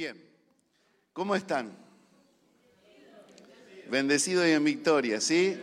Bien, 0.00 0.16
¿cómo 1.12 1.36
están? 1.36 1.76
Bendecido 3.90 4.48
y 4.48 4.52
en 4.52 4.64
victoria, 4.64 5.20
¿sí? 5.20 5.58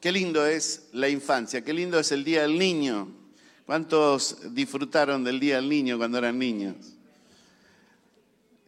Qué 0.00 0.12
lindo 0.12 0.46
es 0.46 0.84
la 0.92 1.08
infancia, 1.08 1.64
qué 1.64 1.72
lindo 1.72 1.98
es 1.98 2.12
el 2.12 2.22
Día 2.22 2.42
del 2.42 2.56
Niño. 2.56 3.08
¿Cuántos 3.66 4.54
disfrutaron 4.54 5.24
del 5.24 5.40
Día 5.40 5.56
del 5.56 5.68
Niño 5.68 5.98
cuando 5.98 6.18
eran 6.18 6.38
niños? 6.38 6.76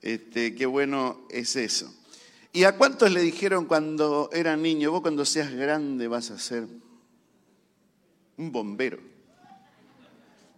Este, 0.01 0.53
qué 0.57 0.67
bueno 0.67 1.29
es 1.31 1.55
eso. 1.55 1.95
¿Y 2.53 2.65
a 2.65 2.77
cuántos 2.77 3.13
le 3.13 3.21
dijeron 3.21 3.67
cuando 3.67 4.31
eran 4.33 4.63
niños, 4.63 4.91
vos 4.91 5.03
cuando 5.03 5.25
seas 5.25 5.53
grande 5.53 6.09
vas 6.09 6.33
a 6.33 6.41
ser 6.41 6.67
un 8.37 8.51
bombero? 8.51 9.12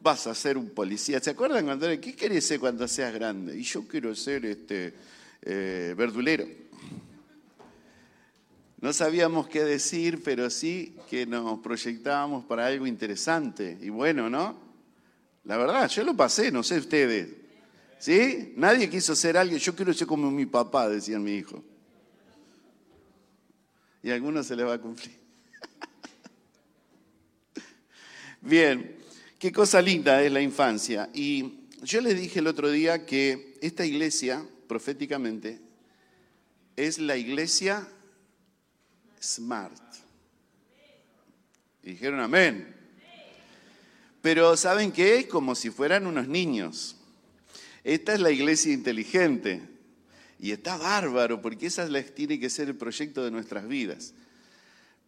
Vas 0.05 0.27
a 0.27 0.35
ser 0.35 0.59
un 0.59 0.69
policía. 0.69 1.19
¿Se 1.19 1.31
acuerdan 1.31 1.65
cuando 1.65 1.87
era, 1.87 1.99
qué 1.99 2.15
querés 2.15 2.47
ser 2.47 2.61
cuando 2.61 2.87
seas 2.87 3.15
grande? 3.15 3.59
Y 3.59 3.63
yo 3.63 3.89
quiero 3.89 4.15
ser 4.15 4.45
este 4.45 4.93
eh, 5.41 5.95
verdulero. 5.97 6.45
No 8.83 8.93
sabíamos 8.93 9.49
qué 9.49 9.65
decir, 9.65 10.23
pero 10.23 10.51
sí 10.51 10.95
que 11.09 11.25
nos 11.25 11.59
proyectábamos 11.61 12.45
para 12.45 12.67
algo 12.67 12.87
interesante 12.87 13.79
y 13.81 13.89
bueno, 13.89 14.29
¿no? 14.29 14.59
La 15.45 15.57
verdad, 15.57 15.89
yo 15.89 16.05
lo 16.05 16.15
pasé, 16.15 16.53
no 16.53 16.63
sé 16.63 16.77
ustedes. 16.77 17.31
¿Sí? 17.99 18.53
Nadie 18.59 18.91
quiso 18.91 19.17
ser 19.17 19.39
alguien, 19.39 19.59
yo 19.59 19.75
quiero 19.75 19.95
ser 19.95 20.07
como 20.07 20.31
mi 20.31 20.45
papá, 20.45 20.87
decía 20.87 21.19
mi 21.19 21.33
hijo. 21.33 21.65
Y 24.03 24.11
a 24.11 24.15
algunos 24.17 24.47
se 24.47 24.55
les 24.55 24.67
va 24.67 24.75
a 24.75 24.79
cumplir. 24.79 25.19
Bien, 28.43 28.94
qué 29.45 29.53
cosa 29.53 29.83
linda 29.83 30.23
es 30.23 30.33
la 30.33 30.41
infancia. 30.41 31.11
Y 31.13 31.67
yo 31.83 32.01
les 32.01 32.19
dije 32.19 32.39
el 32.39 32.47
otro 32.47 32.71
día 32.71 33.05
que 33.05 33.59
esta 33.61 33.85
iglesia, 33.85 34.43
proféticamente, 34.67 35.61
es 36.77 36.99
la 36.99 37.19
iglesia 37.19 37.87
smart. 39.23 39.77
Y 41.83 41.91
dijeron 41.91 42.21
amén. 42.21 42.75
Pero 44.23 44.57
¿saben 44.57 44.91
qué? 44.91 45.29
Como 45.29 45.55
si 45.55 45.69
fueran 45.69 46.07
unos 46.07 46.27
niños. 46.27 46.97
Esta 47.85 48.15
es 48.15 48.21
la 48.21 48.31
iglesia 48.31 48.73
inteligente. 48.73 49.61
Y 50.41 50.53
está 50.53 50.79
bárbaro, 50.79 51.43
porque 51.43 51.67
esa 51.67 51.87
tiene 52.15 52.41
que 52.41 52.49
ser 52.49 52.69
el 52.69 52.77
proyecto 52.77 53.23
de 53.23 53.31
nuestras 53.31 53.69
vidas. 53.69 54.15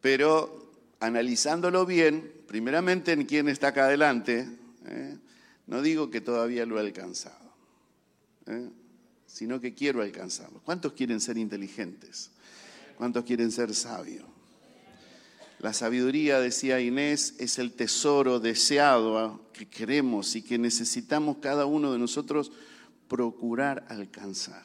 Pero 0.02 0.74
analizándolo 1.00 1.86
bien, 1.86 2.35
primeramente 2.46 3.12
en 3.12 3.24
quien 3.24 3.48
está 3.48 3.68
acá 3.68 3.86
adelante, 3.86 4.48
¿eh? 4.86 5.16
no 5.66 5.82
digo 5.82 6.10
que 6.10 6.20
todavía 6.20 6.64
lo 6.66 6.78
he 6.78 6.80
alcanzado, 6.80 7.52
¿eh? 8.46 8.68
sino 9.26 9.60
que 9.60 9.74
quiero 9.74 10.02
alcanzarlo. 10.02 10.60
¿Cuántos 10.64 10.92
quieren 10.92 11.20
ser 11.20 11.38
inteligentes? 11.38 12.30
¿Cuántos 12.96 13.24
quieren 13.24 13.50
ser 13.50 13.74
sabios? 13.74 14.24
La 15.58 15.72
sabiduría, 15.72 16.38
decía 16.38 16.80
Inés, 16.80 17.34
es 17.38 17.58
el 17.58 17.72
tesoro 17.72 18.40
deseado 18.40 19.40
que 19.52 19.66
queremos 19.66 20.36
y 20.36 20.42
que 20.42 20.58
necesitamos 20.58 21.38
cada 21.38 21.64
uno 21.64 21.92
de 21.92 21.98
nosotros 21.98 22.52
procurar 23.08 23.84
alcanzar. 23.88 24.64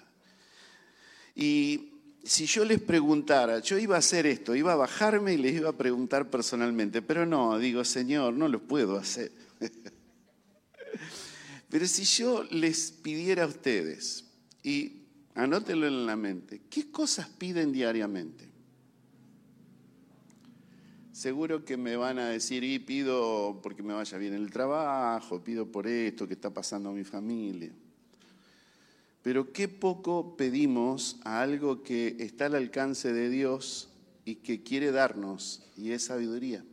Y 1.34 1.91
si 2.24 2.46
yo 2.46 2.66
les 2.66 2.82
preguntara, 2.82 3.60
yo 3.60 3.78
iba 3.78 3.96
a 3.96 4.00
hacer 4.00 4.26
esto, 4.26 4.56
iba 4.56 4.74
a 4.74 4.78
bajarme 4.78 5.34
y 5.34 5.38
les 5.38 5.56
iba 5.56 5.70
a 5.70 5.78
preguntar 5.78 6.30
personalmente, 6.30 7.02
pero 7.02 7.26
no, 7.26 7.58
digo, 7.58 7.84
Señor, 7.84 8.34
no 8.34 8.48
lo 8.48 8.62
puedo 8.62 8.98
hacer. 8.98 9.32
pero 11.70 11.88
si 11.88 12.04
yo 12.04 12.44
les 12.52 12.92
pidiera 12.92 13.44
a 13.44 13.48
ustedes, 13.48 14.26
y 14.64 15.02
Anótelo 15.36 15.88
en 15.88 16.06
la 16.06 16.16
mente. 16.16 16.62
¿Qué 16.70 16.92
cosas 16.92 17.28
piden 17.28 17.72
diariamente? 17.72 18.50
Seguro 21.14 21.64
que 21.64 21.78
me 21.78 21.96
van 21.96 22.20
a 22.20 22.30
decir, 22.30 22.64
y 22.64 22.80
pido 22.80 23.60
porque 23.62 23.84
me 23.84 23.94
vaya 23.94 24.18
bien 24.18 24.34
el 24.34 24.50
trabajo, 24.50 25.44
pido 25.44 25.72
por 25.72 25.88
esto 25.88 26.28
que 26.28 26.34
está 26.34 26.50
pasando 26.50 26.90
a 26.90 26.94
mi 26.94 27.04
familia. 27.04 27.72
Pero 29.24 29.54
qué 29.54 29.68
poco 29.68 30.36
pedimos 30.36 31.18
a 31.24 31.42
algo 31.42 31.84
que 31.84 32.16
está 32.20 32.48
al 32.48 32.56
alcance 32.56 33.14
de 33.14 33.30
Dios 33.30 33.90
y 34.26 34.36
que 34.36 34.64
quiere 34.64 34.92
darnos, 34.92 35.64
y 35.78 35.92
es 35.92 36.06
sabiduría. 36.06 36.64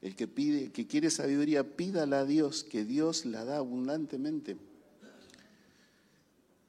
El 0.00 0.14
que 0.14 0.28
pide, 0.28 0.70
que 0.70 0.86
quiere 0.86 1.10
sabiduría, 1.10 1.76
pídala 1.76 2.20
a 2.20 2.24
Dios, 2.24 2.64
que 2.64 2.84
Dios 2.84 3.24
la 3.24 3.44
da 3.44 3.56
abundantemente. 3.56 4.56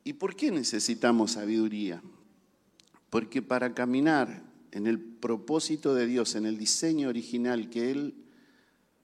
¿Y 0.03 0.13
por 0.13 0.35
qué 0.35 0.51
necesitamos 0.51 1.33
sabiduría? 1.33 2.01
Porque 3.09 3.41
para 3.41 3.73
caminar 3.73 4.43
en 4.71 4.87
el 4.87 4.99
propósito 4.99 5.93
de 5.93 6.07
Dios, 6.07 6.35
en 6.35 6.45
el 6.45 6.57
diseño 6.57 7.09
original 7.09 7.69
que 7.69 7.91
Él 7.91 8.15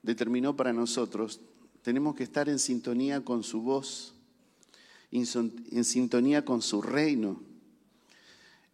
determinó 0.02 0.56
para 0.56 0.72
nosotros, 0.72 1.40
tenemos 1.82 2.16
que 2.16 2.24
estar 2.24 2.48
en 2.48 2.58
sintonía 2.58 3.24
con 3.24 3.44
su 3.44 3.62
voz, 3.62 4.15
en 5.16 5.84
sintonía 5.84 6.44
con 6.44 6.62
su 6.62 6.82
reino. 6.82 7.40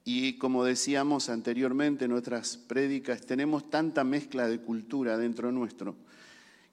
Y 0.04 0.38
como 0.38 0.64
decíamos 0.64 1.28
anteriormente 1.28 2.06
en 2.06 2.10
nuestras 2.10 2.56
prédicas, 2.56 3.25
tenemos 3.25 3.70
tanta 3.70 4.03
mezcla 4.04 4.48
de 4.48 4.60
cultura 4.60 5.16
dentro 5.16 5.53
nuestro 5.53 5.94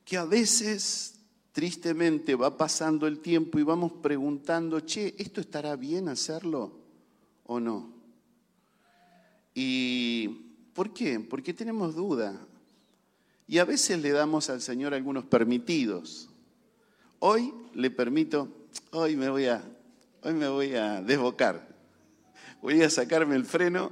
que 0.09 0.17
a 0.17 0.25
veces 0.25 1.19
tristemente 1.51 2.33
va 2.33 2.57
pasando 2.57 3.05
el 3.05 3.19
tiempo 3.19 3.59
y 3.59 3.63
vamos 3.63 3.91
preguntando, 4.01 4.79
che, 4.79 5.13
¿esto 5.19 5.39
estará 5.39 5.75
bien 5.75 6.09
hacerlo 6.09 6.79
o 7.45 7.59
no? 7.59 7.93
¿Y 9.53 10.29
por 10.73 10.93
qué? 10.95 11.19
Porque 11.19 11.53
tenemos 11.53 11.93
duda. 11.93 12.43
Y 13.47 13.59
a 13.59 13.65
veces 13.65 14.01
le 14.01 14.09
damos 14.09 14.49
al 14.49 14.61
Señor 14.61 14.95
algunos 14.95 15.25
permitidos. 15.25 16.29
Hoy 17.19 17.53
le 17.75 17.91
permito, 17.91 18.47
hoy 18.91 19.15
me 19.15 19.29
voy 19.29 19.45
a, 19.45 19.63
hoy 20.23 20.33
me 20.33 20.47
voy 20.47 20.75
a 20.75 21.01
desbocar. 21.01 21.67
Voy 22.61 22.81
a 22.81 22.89
sacarme 22.89 23.35
el 23.35 23.45
freno 23.45 23.91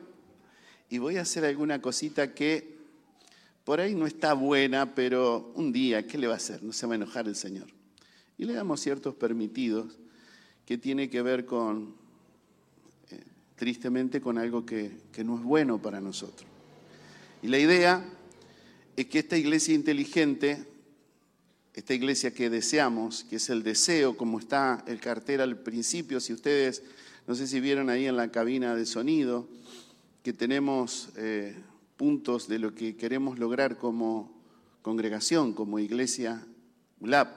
y 0.90 0.98
voy 0.98 1.18
a 1.18 1.22
hacer 1.22 1.46
alguna 1.46 1.82
cosita 1.82 2.34
que 2.34 2.78
por 3.64 3.82
ahí 3.82 3.96
no 3.96 4.08
está 4.08 4.34
buena, 4.34 4.96
pero 4.96 5.52
un 5.56 5.74
día, 5.74 6.08
¿qué 6.08 6.18
le 6.18 6.28
va 6.28 6.34
a 6.34 6.38
hacer? 6.38 6.64
No 6.64 6.72
se 6.72 6.88
va 6.88 6.94
a 6.94 6.96
enojar 6.96 7.28
el 7.28 7.36
Señor. 7.36 7.68
Y 8.38 8.46
le 8.46 8.54
damos 8.54 8.80
ciertos 8.80 9.16
permitidos 9.16 9.98
que 10.66 10.78
tiene 10.78 11.10
que 11.10 11.22
ver 11.22 11.46
con, 11.46 11.96
eh, 13.10 13.24
tristemente, 13.56 14.22
con 14.22 14.38
algo 14.38 14.66
que, 14.66 14.92
que 15.12 15.24
no 15.24 15.38
es 15.38 15.44
bueno 15.44 15.82
para 15.82 16.00
nosotros. 16.00 16.50
Y 17.42 17.48
la 17.48 17.60
idea 17.60 18.06
es 18.96 19.06
que 19.08 19.20
esta 19.20 19.38
iglesia 19.38 19.76
inteligente, 19.76 20.66
esta 21.78 21.94
iglesia 21.94 22.34
que 22.34 22.50
deseamos, 22.50 23.24
que 23.30 23.36
es 23.36 23.52
el 23.52 23.62
deseo, 23.62 24.18
como 24.18 24.40
está 24.40 24.84
el 24.88 25.00
cartel 25.00 25.42
al 25.42 25.60
principio, 25.60 26.20
si 26.20 26.34
ustedes, 26.34 26.82
no 27.28 27.36
sé 27.36 27.46
si 27.46 27.60
vieron 27.60 27.92
ahí 27.92 28.08
en 28.08 28.18
la 28.18 28.32
cabina 28.32 28.76
de 28.76 28.88
sonido, 28.88 29.48
que 30.24 30.34
tenemos 30.34 31.10
eh, 31.18 31.56
puntos 31.96 32.48
de 32.48 32.58
lo 32.58 32.74
que 32.74 32.98
queremos 32.98 33.38
lograr 33.38 33.78
como 33.78 34.42
congregación, 34.82 35.54
como 35.54 35.78
iglesia 35.78 36.44
ULAP. 37.00 37.30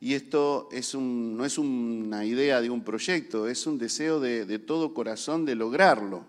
Y 0.00 0.14
esto 0.14 0.68
es 0.72 0.92
un, 0.96 1.36
no 1.36 1.44
es 1.44 1.56
una 1.56 2.24
idea 2.24 2.60
de 2.60 2.70
un 2.70 2.82
proyecto, 2.82 3.46
es 3.46 3.68
un 3.68 3.78
deseo 3.78 4.18
de, 4.18 4.46
de 4.46 4.58
todo 4.58 4.94
corazón 4.94 5.44
de 5.44 5.54
lograrlo. 5.54 6.26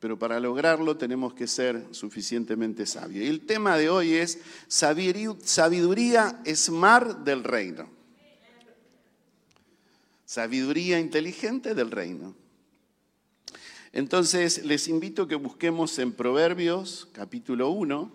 Pero 0.00 0.18
para 0.18 0.40
lograrlo 0.40 0.96
tenemos 0.96 1.34
que 1.34 1.46
ser 1.46 1.86
suficientemente 1.90 2.86
sabios. 2.86 3.22
Y 3.22 3.28
el 3.28 3.42
tema 3.42 3.76
de 3.76 3.90
hoy 3.90 4.14
es 4.14 4.40
sabiduría 4.66 6.40
es 6.46 6.70
mar 6.70 7.22
del 7.22 7.44
reino. 7.44 7.88
Sabiduría 10.24 10.98
inteligente 10.98 11.74
del 11.74 11.90
reino. 11.90 12.34
Entonces, 13.92 14.64
les 14.64 14.88
invito 14.88 15.22
a 15.22 15.28
que 15.28 15.34
busquemos 15.34 15.98
en 15.98 16.12
Proverbios 16.12 17.08
capítulo 17.12 17.70
1. 17.70 18.12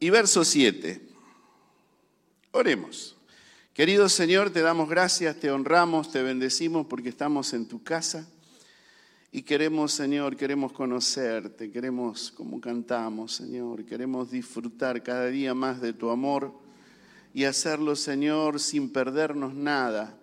Y 0.00 0.10
verso 0.10 0.44
7. 0.44 1.08
Oremos. 2.50 3.19
Querido 3.72 4.08
Señor, 4.08 4.50
te 4.50 4.62
damos 4.62 4.88
gracias, 4.88 5.36
te 5.36 5.48
honramos, 5.48 6.10
te 6.10 6.24
bendecimos 6.24 6.86
porque 6.86 7.08
estamos 7.08 7.54
en 7.54 7.68
tu 7.68 7.84
casa. 7.84 8.28
Y 9.30 9.42
queremos, 9.42 9.92
Señor, 9.92 10.36
queremos 10.36 10.72
conocerte, 10.72 11.70
queremos, 11.70 12.32
como 12.32 12.60
cantamos, 12.60 13.32
Señor, 13.36 13.84
queremos 13.84 14.28
disfrutar 14.28 15.04
cada 15.04 15.26
día 15.26 15.54
más 15.54 15.80
de 15.80 15.92
tu 15.92 16.10
amor 16.10 16.52
y 17.32 17.44
hacerlo, 17.44 17.94
Señor, 17.94 18.58
sin 18.58 18.92
perdernos 18.92 19.54
nada, 19.54 20.18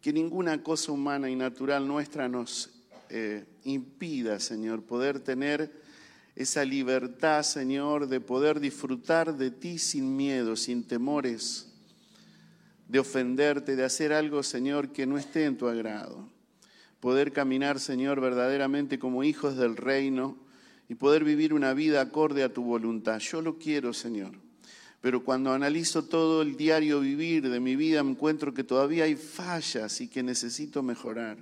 que 0.00 0.10
ninguna 0.10 0.62
cosa 0.62 0.90
humana 0.90 1.28
y 1.28 1.36
natural 1.36 1.86
nuestra 1.86 2.30
nos 2.30 2.70
eh, 3.10 3.44
impida, 3.64 4.40
Señor, 4.40 4.82
poder 4.82 5.20
tener 5.20 5.70
esa 6.34 6.64
libertad, 6.64 7.42
Señor, 7.42 8.08
de 8.08 8.20
poder 8.20 8.58
disfrutar 8.58 9.36
de 9.36 9.50
ti 9.50 9.78
sin 9.78 10.16
miedo, 10.16 10.56
sin 10.56 10.82
temores, 10.82 11.75
de 12.88 12.98
ofenderte, 12.98 13.76
de 13.76 13.84
hacer 13.84 14.12
algo, 14.12 14.42
Señor, 14.42 14.92
que 14.92 15.06
no 15.06 15.18
esté 15.18 15.44
en 15.44 15.56
tu 15.56 15.68
agrado. 15.68 16.28
Poder 17.00 17.32
caminar, 17.32 17.80
Señor, 17.80 18.20
verdaderamente 18.20 18.98
como 18.98 19.24
hijos 19.24 19.56
del 19.56 19.76
reino 19.76 20.36
y 20.88 20.94
poder 20.94 21.24
vivir 21.24 21.52
una 21.52 21.74
vida 21.74 22.00
acorde 22.00 22.42
a 22.42 22.52
tu 22.52 22.62
voluntad. 22.62 23.18
Yo 23.18 23.42
lo 23.42 23.58
quiero, 23.58 23.92
Señor. 23.92 24.32
Pero 25.00 25.22
cuando 25.22 25.52
analizo 25.52 26.04
todo 26.04 26.42
el 26.42 26.56
diario 26.56 27.00
vivir 27.00 27.48
de 27.48 27.60
mi 27.60 27.76
vida, 27.76 28.02
me 28.02 28.12
encuentro 28.12 28.54
que 28.54 28.64
todavía 28.64 29.04
hay 29.04 29.14
fallas 29.14 30.00
y 30.00 30.08
que 30.08 30.22
necesito 30.22 30.82
mejorar. 30.82 31.38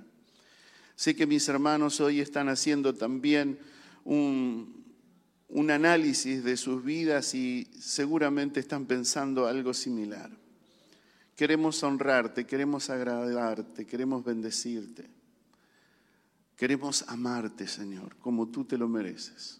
Sé 0.95 1.15
que 1.15 1.25
mis 1.25 1.47
hermanos 1.47 1.99
hoy 1.99 2.19
están 2.19 2.49
haciendo 2.49 2.93
también 2.95 3.57
un, 4.03 4.83
un 5.47 5.71
análisis 5.71 6.43
de 6.43 6.57
sus 6.57 6.83
vidas 6.83 7.33
y 7.33 7.67
seguramente 7.79 8.59
están 8.59 8.85
pensando 8.85 9.47
algo 9.47 9.73
similar. 9.73 10.29
Queremos 11.35 11.83
honrarte, 11.83 12.45
queremos 12.45 12.89
agradarte, 12.89 13.85
queremos 13.85 14.23
bendecirte. 14.23 15.09
Queremos 16.55 17.03
amarte, 17.09 17.67
Señor, 17.67 18.15
como 18.17 18.47
tú 18.47 18.63
te 18.63 18.77
lo 18.77 18.87
mereces. 18.87 19.59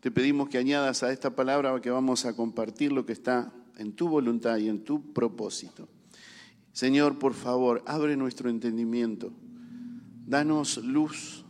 Te 0.00 0.10
pedimos 0.10 0.48
que 0.48 0.56
añadas 0.56 1.02
a 1.02 1.12
esta 1.12 1.34
palabra 1.36 1.78
que 1.80 1.90
vamos 1.90 2.24
a 2.24 2.34
compartir 2.34 2.92
lo 2.92 3.04
que 3.04 3.12
está 3.12 3.52
en 3.76 3.92
tu 3.92 4.08
voluntad 4.08 4.56
y 4.56 4.68
en 4.68 4.84
tu 4.84 5.12
propósito. 5.12 5.88
Señor, 6.72 7.18
por 7.18 7.34
favor, 7.34 7.82
abre 7.86 8.16
nuestro 8.16 8.48
entendimiento. 8.48 9.32
Danos 10.26 10.78
luz. 10.78 11.44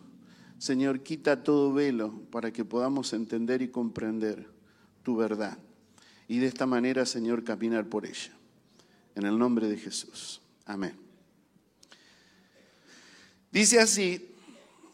Señor, 0.58 1.02
quita 1.02 1.44
todo 1.44 1.72
velo 1.72 2.22
para 2.30 2.52
que 2.52 2.64
podamos 2.64 3.12
entender 3.12 3.62
y 3.62 3.68
comprender 3.68 4.48
tu 5.02 5.16
verdad. 5.16 5.58
Y 6.26 6.38
de 6.38 6.46
esta 6.46 6.66
manera, 6.66 7.06
Señor, 7.06 7.44
caminar 7.44 7.88
por 7.88 8.06
ella. 8.06 8.32
En 9.16 9.24
el 9.24 9.36
nombre 9.36 9.66
de 9.66 9.76
Jesús. 9.78 10.40
Amén. 10.66 10.96
Dice 13.50 13.80
así, 13.80 14.28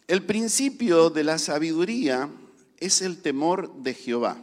el 0.07 0.23
principio 0.23 1.11
de 1.11 1.25
la 1.25 1.39
sabiduría 1.39 2.31
es 2.79 3.03
el 3.03 3.21
temor 3.21 3.75
de 3.83 3.95
Jehová, 3.95 4.37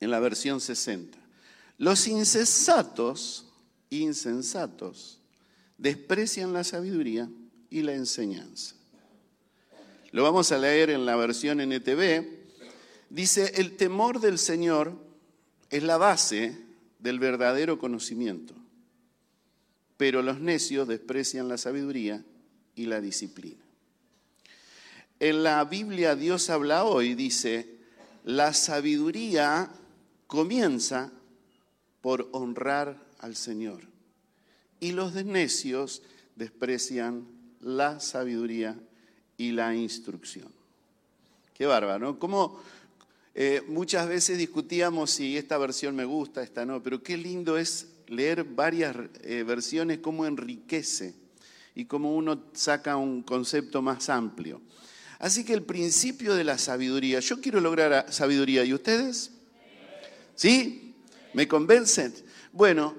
en 0.00 0.10
la 0.10 0.20
versión 0.20 0.60
60. 0.60 1.18
Los 1.78 2.06
insensatos, 2.06 3.46
insensatos, 3.90 5.18
desprecian 5.76 6.52
la 6.52 6.62
sabiduría 6.62 7.28
y 7.68 7.82
la 7.82 7.94
enseñanza. 7.94 8.76
Lo 10.12 10.22
vamos 10.22 10.52
a 10.52 10.58
leer 10.58 10.90
en 10.90 11.04
la 11.04 11.16
versión 11.16 11.60
NTV. 11.60 12.24
Dice, 13.10 13.52
el 13.56 13.76
temor 13.76 14.20
del 14.20 14.38
Señor 14.38 14.96
es 15.70 15.82
la 15.82 15.96
base 15.96 16.56
del 17.02 17.18
verdadero 17.18 17.78
conocimiento, 17.78 18.54
pero 19.96 20.22
los 20.22 20.40
necios 20.40 20.86
desprecian 20.86 21.48
la 21.48 21.58
sabiduría 21.58 22.24
y 22.76 22.86
la 22.86 23.00
disciplina. 23.00 23.62
En 25.18 25.42
la 25.42 25.64
Biblia 25.64 26.14
Dios 26.14 26.48
habla 26.48 26.84
hoy, 26.84 27.14
dice, 27.14 27.76
la 28.24 28.54
sabiduría 28.54 29.70
comienza 30.26 31.12
por 32.00 32.28
honrar 32.32 32.96
al 33.18 33.36
Señor. 33.36 33.82
Y 34.80 34.92
los 34.92 35.14
necios 35.14 36.02
desprecian 36.36 37.26
la 37.60 38.00
sabiduría 38.00 38.76
y 39.36 39.52
la 39.52 39.74
instrucción. 39.74 40.48
Qué 41.54 41.66
bárbaro, 41.66 41.98
¿no? 41.98 42.18
Como 42.18 42.60
eh, 43.34 43.62
muchas 43.66 44.08
veces 44.08 44.36
discutíamos 44.36 45.10
si 45.10 45.36
esta 45.36 45.56
versión 45.56 45.96
me 45.96 46.04
gusta, 46.04 46.42
esta 46.42 46.66
no, 46.66 46.82
pero 46.82 47.02
qué 47.02 47.16
lindo 47.16 47.56
es 47.56 47.88
leer 48.08 48.44
varias 48.44 48.94
eh, 49.22 49.42
versiones, 49.42 49.98
cómo 49.98 50.26
enriquece 50.26 51.14
y 51.74 51.86
cómo 51.86 52.14
uno 52.14 52.44
saca 52.52 52.96
un 52.96 53.22
concepto 53.22 53.80
más 53.80 54.10
amplio. 54.10 54.60
Así 55.18 55.44
que 55.44 55.54
el 55.54 55.62
principio 55.62 56.34
de 56.34 56.44
la 56.44 56.58
sabiduría, 56.58 57.20
yo 57.20 57.40
quiero 57.40 57.60
lograr 57.60 58.12
sabiduría, 58.12 58.64
¿y 58.64 58.74
ustedes? 58.74 59.30
¿Sí? 60.34 60.94
¿Me 61.32 61.48
convencen? 61.48 62.12
Bueno, 62.52 62.94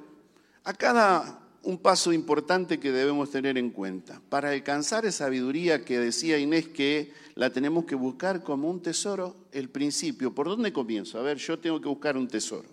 acá 0.63 0.93
da 0.93 1.42
un 1.63 1.77
paso 1.77 2.11
importante 2.11 2.79
que 2.79 2.91
debemos 2.91 3.31
tener 3.31 3.57
en 3.57 3.71
cuenta. 3.71 4.21
Para 4.29 4.51
alcanzar 4.51 5.05
esa 5.05 5.25
sabiduría 5.25 5.85
que 5.85 5.97
decía 5.97 6.37
Inés 6.37 6.67
que 6.67 7.13
la 7.35 7.49
tenemos 7.51 7.85
que 7.85 7.95
buscar 7.95 8.43
como 8.43 8.69
un 8.69 8.81
tesoro, 8.81 9.47
el 9.51 9.69
principio, 9.69 10.35
¿por 10.35 10.47
dónde 10.47 10.73
comienzo? 10.73 11.19
A 11.19 11.23
ver, 11.23 11.37
yo 11.37 11.57
tengo 11.59 11.79
que 11.79 11.87
buscar 11.87 12.17
un 12.17 12.27
tesoro. 12.27 12.67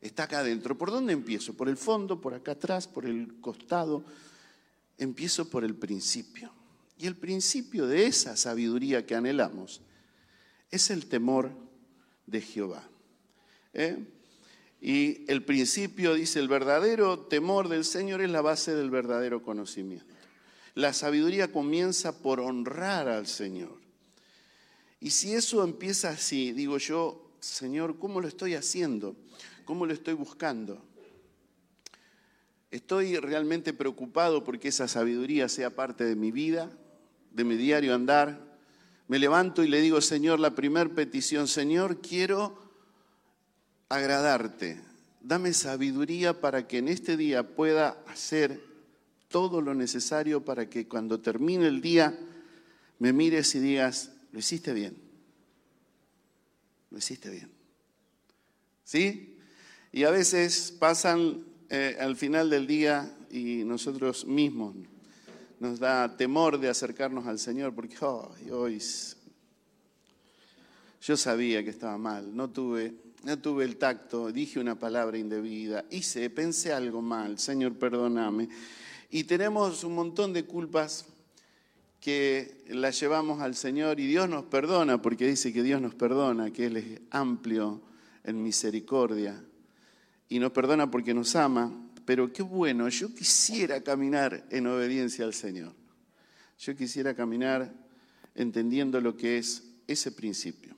Está 0.00 0.24
acá 0.24 0.40
adentro. 0.40 0.76
¿Por 0.76 0.90
dónde 0.90 1.12
empiezo? 1.12 1.54
¿Por 1.54 1.68
el 1.68 1.76
fondo? 1.76 2.20
¿Por 2.20 2.34
acá 2.34 2.52
atrás? 2.52 2.88
¿Por 2.88 3.06
el 3.06 3.40
costado? 3.40 4.04
Empiezo 4.98 5.48
por 5.48 5.64
el 5.64 5.74
principio. 5.74 6.50
Y 6.98 7.06
el 7.06 7.16
principio 7.16 7.86
de 7.86 8.06
esa 8.06 8.36
sabiduría 8.36 9.04
que 9.04 9.14
anhelamos 9.14 9.82
es 10.70 10.90
el 10.90 11.06
temor 11.06 11.50
de 12.26 12.40
Jehová. 12.40 12.88
¿eh? 13.74 13.98
Y 14.84 15.24
el 15.32 15.42
principio 15.42 16.12
dice, 16.12 16.40
el 16.40 16.48
verdadero 16.48 17.18
temor 17.20 17.70
del 17.70 17.86
Señor 17.86 18.20
es 18.20 18.28
la 18.28 18.42
base 18.42 18.74
del 18.74 18.90
verdadero 18.90 19.42
conocimiento. 19.42 20.04
La 20.74 20.92
sabiduría 20.92 21.50
comienza 21.50 22.20
por 22.20 22.38
honrar 22.38 23.08
al 23.08 23.26
Señor. 23.26 23.78
Y 25.00 25.10
si 25.10 25.32
eso 25.32 25.64
empieza 25.64 26.10
así, 26.10 26.52
digo 26.52 26.76
yo, 26.76 27.30
Señor, 27.40 27.98
¿cómo 27.98 28.20
lo 28.20 28.28
estoy 28.28 28.56
haciendo? 28.56 29.16
¿Cómo 29.64 29.86
lo 29.86 29.94
estoy 29.94 30.12
buscando? 30.12 30.84
¿Estoy 32.70 33.16
realmente 33.16 33.72
preocupado 33.72 34.44
porque 34.44 34.68
esa 34.68 34.86
sabiduría 34.86 35.48
sea 35.48 35.70
parte 35.70 36.04
de 36.04 36.14
mi 36.14 36.30
vida? 36.30 36.70
de 37.34 37.44
mi 37.44 37.56
diario 37.56 37.94
andar, 37.94 38.40
me 39.08 39.18
levanto 39.18 39.62
y 39.62 39.68
le 39.68 39.80
digo, 39.80 40.00
Señor, 40.00 40.40
la 40.40 40.54
primera 40.54 40.88
petición, 40.88 41.48
Señor, 41.48 42.00
quiero 42.00 42.56
agradarte. 43.96 44.80
Dame 45.20 45.52
sabiduría 45.52 46.40
para 46.40 46.66
que 46.66 46.78
en 46.78 46.88
este 46.88 47.16
día 47.16 47.54
pueda 47.54 47.96
hacer 48.06 48.60
todo 49.28 49.60
lo 49.60 49.74
necesario 49.74 50.44
para 50.44 50.68
que 50.68 50.86
cuando 50.86 51.20
termine 51.20 51.66
el 51.66 51.80
día 51.80 52.16
me 52.98 53.12
mires 53.12 53.54
y 53.54 53.60
digas, 53.60 54.12
lo 54.32 54.38
hiciste 54.38 54.72
bien. 54.72 54.96
Lo 56.90 56.98
hiciste 56.98 57.30
bien. 57.30 57.50
¿Sí? 58.84 59.36
Y 59.92 60.04
a 60.04 60.10
veces 60.10 60.74
pasan 60.78 61.44
eh, 61.70 61.96
al 61.98 62.16
final 62.16 62.50
del 62.50 62.66
día 62.66 63.16
y 63.30 63.64
nosotros 63.64 64.26
mismos 64.26 64.76
nos 65.58 65.78
da 65.78 66.16
temor 66.16 66.58
de 66.60 66.68
acercarnos 66.68 67.26
al 67.26 67.38
Señor 67.38 67.74
porque 67.74 67.96
hoy 68.52 68.80
yo 71.00 71.16
sabía 71.16 71.64
que 71.64 71.70
estaba 71.70 71.98
mal, 71.98 72.34
no 72.36 72.50
tuve, 72.50 72.94
no 73.24 73.38
tuve 73.38 73.64
el 73.64 73.76
tacto, 73.76 74.30
dije 74.30 74.60
una 74.60 74.78
palabra 74.78 75.18
indebida, 75.18 75.84
hice, 75.90 76.30
pensé 76.30 76.72
algo 76.72 77.02
mal, 77.02 77.38
Señor, 77.38 77.74
perdóname. 77.74 78.48
Y 79.10 79.24
tenemos 79.24 79.84
un 79.84 79.94
montón 79.94 80.32
de 80.32 80.44
culpas 80.44 81.06
que 82.00 82.64
las 82.68 83.00
llevamos 83.00 83.40
al 83.40 83.54
Señor 83.54 83.98
y 83.98 84.06
Dios 84.06 84.28
nos 84.28 84.44
perdona 84.44 85.00
porque 85.00 85.26
dice 85.26 85.52
que 85.52 85.62
Dios 85.62 85.80
nos 85.80 85.94
perdona, 85.94 86.50
que 86.50 86.66
Él 86.66 86.76
es 86.76 87.00
amplio 87.10 87.80
en 88.24 88.42
misericordia 88.42 89.42
y 90.28 90.38
nos 90.38 90.52
perdona 90.52 90.90
porque 90.90 91.14
nos 91.14 91.34
ama 91.36 91.84
pero 92.04 92.32
qué 92.32 92.42
bueno, 92.42 92.88
yo 92.88 93.14
quisiera 93.14 93.82
caminar 93.82 94.46
en 94.50 94.66
obediencia 94.66 95.24
al 95.24 95.34
Señor. 95.34 95.72
Yo 96.58 96.76
quisiera 96.76 97.14
caminar 97.14 97.72
entendiendo 98.34 99.00
lo 99.00 99.16
que 99.16 99.38
es 99.38 99.62
ese 99.86 100.12
principio. 100.12 100.74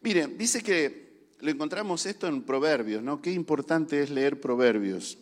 Miren, 0.00 0.36
dice 0.36 0.62
que 0.62 1.07
lo 1.40 1.50
encontramos 1.50 2.06
esto 2.06 2.26
en 2.26 2.42
Proverbios, 2.42 3.02
¿no? 3.02 3.22
Qué 3.22 3.32
importante 3.32 4.02
es 4.02 4.10
leer 4.10 4.40
Proverbios. 4.40 5.18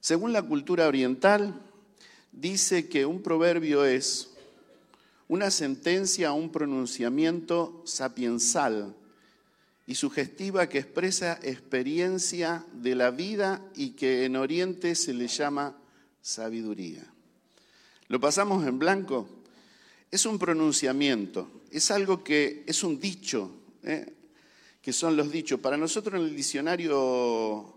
Según 0.00 0.32
la 0.32 0.42
cultura 0.42 0.86
oriental, 0.86 1.60
dice 2.32 2.88
que 2.88 3.04
un 3.04 3.20
proverbio 3.22 3.84
es 3.84 4.30
una 5.26 5.50
sentencia, 5.50 6.32
un 6.32 6.50
pronunciamiento 6.50 7.82
sapiensal 7.84 8.94
y 9.86 9.96
sugestiva 9.96 10.68
que 10.68 10.78
expresa 10.78 11.38
experiencia 11.42 12.64
de 12.72 12.94
la 12.94 13.10
vida 13.10 13.62
y 13.74 13.90
que 13.90 14.24
en 14.24 14.36
Oriente 14.36 14.94
se 14.94 15.12
le 15.12 15.26
llama 15.26 15.76
sabiduría. 16.22 17.04
Lo 18.08 18.20
pasamos 18.20 18.66
en 18.66 18.78
blanco. 18.78 19.28
Es 20.10 20.24
un 20.24 20.38
pronunciamiento, 20.38 21.50
es 21.70 21.90
algo 21.90 22.24
que 22.24 22.64
es 22.66 22.82
un 22.82 22.98
dicho, 22.98 23.50
¿eh? 23.82 24.14
Que 24.88 24.94
son 24.94 25.18
los 25.18 25.30
dichos. 25.30 25.60
Para 25.60 25.76
nosotros 25.76 26.18
en 26.18 26.28
el 26.28 26.34
diccionario 26.34 27.74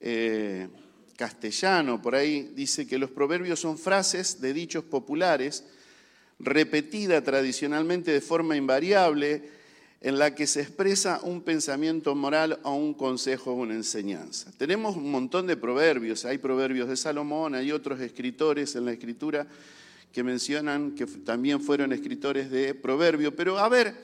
eh, 0.00 0.66
castellano, 1.14 2.00
por 2.00 2.14
ahí 2.14 2.52
dice 2.54 2.86
que 2.86 2.96
los 2.96 3.10
proverbios 3.10 3.60
son 3.60 3.76
frases 3.76 4.40
de 4.40 4.54
dichos 4.54 4.82
populares 4.82 5.64
repetidas 6.38 7.22
tradicionalmente 7.22 8.12
de 8.12 8.22
forma 8.22 8.56
invariable 8.56 9.46
en 10.00 10.18
la 10.18 10.34
que 10.34 10.46
se 10.46 10.62
expresa 10.62 11.20
un 11.22 11.42
pensamiento 11.42 12.14
moral 12.14 12.58
o 12.62 12.72
un 12.72 12.94
consejo 12.94 13.50
o 13.50 13.56
una 13.56 13.74
enseñanza. 13.74 14.50
Tenemos 14.56 14.96
un 14.96 15.10
montón 15.10 15.46
de 15.46 15.58
proverbios, 15.58 16.24
hay 16.24 16.38
proverbios 16.38 16.88
de 16.88 16.96
Salomón, 16.96 17.56
hay 17.56 17.72
otros 17.72 18.00
escritores 18.00 18.74
en 18.74 18.86
la 18.86 18.92
escritura 18.92 19.46
que 20.14 20.24
mencionan 20.24 20.92
que 20.92 21.04
también 21.04 21.60
fueron 21.60 21.92
escritores 21.92 22.50
de 22.50 22.74
proverbio, 22.74 23.36
pero 23.36 23.58
a 23.58 23.68
ver, 23.68 23.94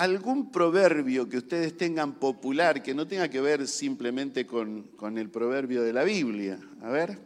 algún 0.00 0.50
proverbio 0.50 1.28
que 1.28 1.36
ustedes 1.36 1.76
tengan 1.76 2.14
popular 2.14 2.82
que 2.82 2.94
no 2.94 3.06
tenga 3.06 3.28
que 3.28 3.38
ver 3.38 3.68
simplemente 3.68 4.46
con, 4.46 4.84
con 4.96 5.18
el 5.18 5.28
proverbio 5.28 5.82
de 5.82 5.92
la 5.92 6.04
Biblia, 6.04 6.58
a 6.80 6.88
ver. 6.88 7.18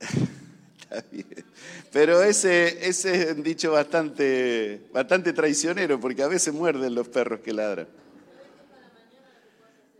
Está 0.80 1.04
bien. 1.12 1.44
Pero 1.92 2.24
ese, 2.24 2.88
ese 2.88 3.22
es 3.22 3.36
un 3.36 3.44
dicho 3.44 3.70
bastante, 3.70 4.88
bastante 4.92 5.32
traicionero, 5.32 6.00
porque 6.00 6.24
a 6.24 6.28
veces 6.28 6.52
muerden 6.52 6.92
los 6.96 7.06
perros 7.06 7.38
que 7.38 7.52
ladran. 7.52 7.86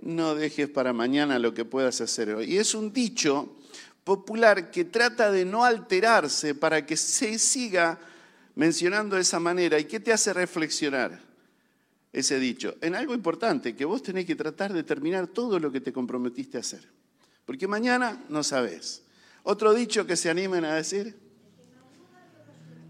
No 0.01 0.35
dejes 0.35 0.69
para 0.69 0.93
mañana 0.93 1.39
lo 1.39 1.55
que 1.55 1.65
puedas 1.65 2.01
hacer 2.01 2.35
hoy. 2.35 2.55
Y 2.55 2.59
es 2.59 2.75
un 2.75 2.93
dicho 2.93 3.57
popular 4.03 4.73
que 4.73 4.87
trata 4.87 5.31
de 5.31 5.45
no 5.45 5.65
alterarse 5.65 6.57
para 6.57 6.85
que 6.85 6.97
se 6.97 7.39
siga 7.39 8.01
mencionando 8.55 9.17
de 9.17 9.23
esa 9.23 9.41
manera. 9.41 9.79
¿Y 9.79 9.85
qué 9.85 10.01
te 10.01 10.13
hace 10.13 10.33
reflexionar 10.33 11.21
ese 12.13 12.39
dicho? 12.39 12.75
En 12.81 12.95
algo 12.95 13.15
importante, 13.15 13.75
que 13.75 13.85
vos 13.85 14.03
tenés 14.03 14.27
que 14.27 14.37
tratar 14.37 14.73
de 14.73 14.83
terminar 14.83 15.27
todo 15.27 15.59
lo 15.59 15.71
que 15.71 15.81
te 15.81 15.93
comprometiste 15.93 16.57
a 16.57 16.61
hacer. 16.61 16.89
Porque 17.45 17.67
mañana 17.67 18.25
no 18.29 18.43
sabes. 18.43 19.03
Otro 19.43 19.75
dicho 19.75 20.07
que 20.07 20.17
se 20.17 20.31
animen 20.31 20.65
a 20.65 20.75
decir. 20.75 21.17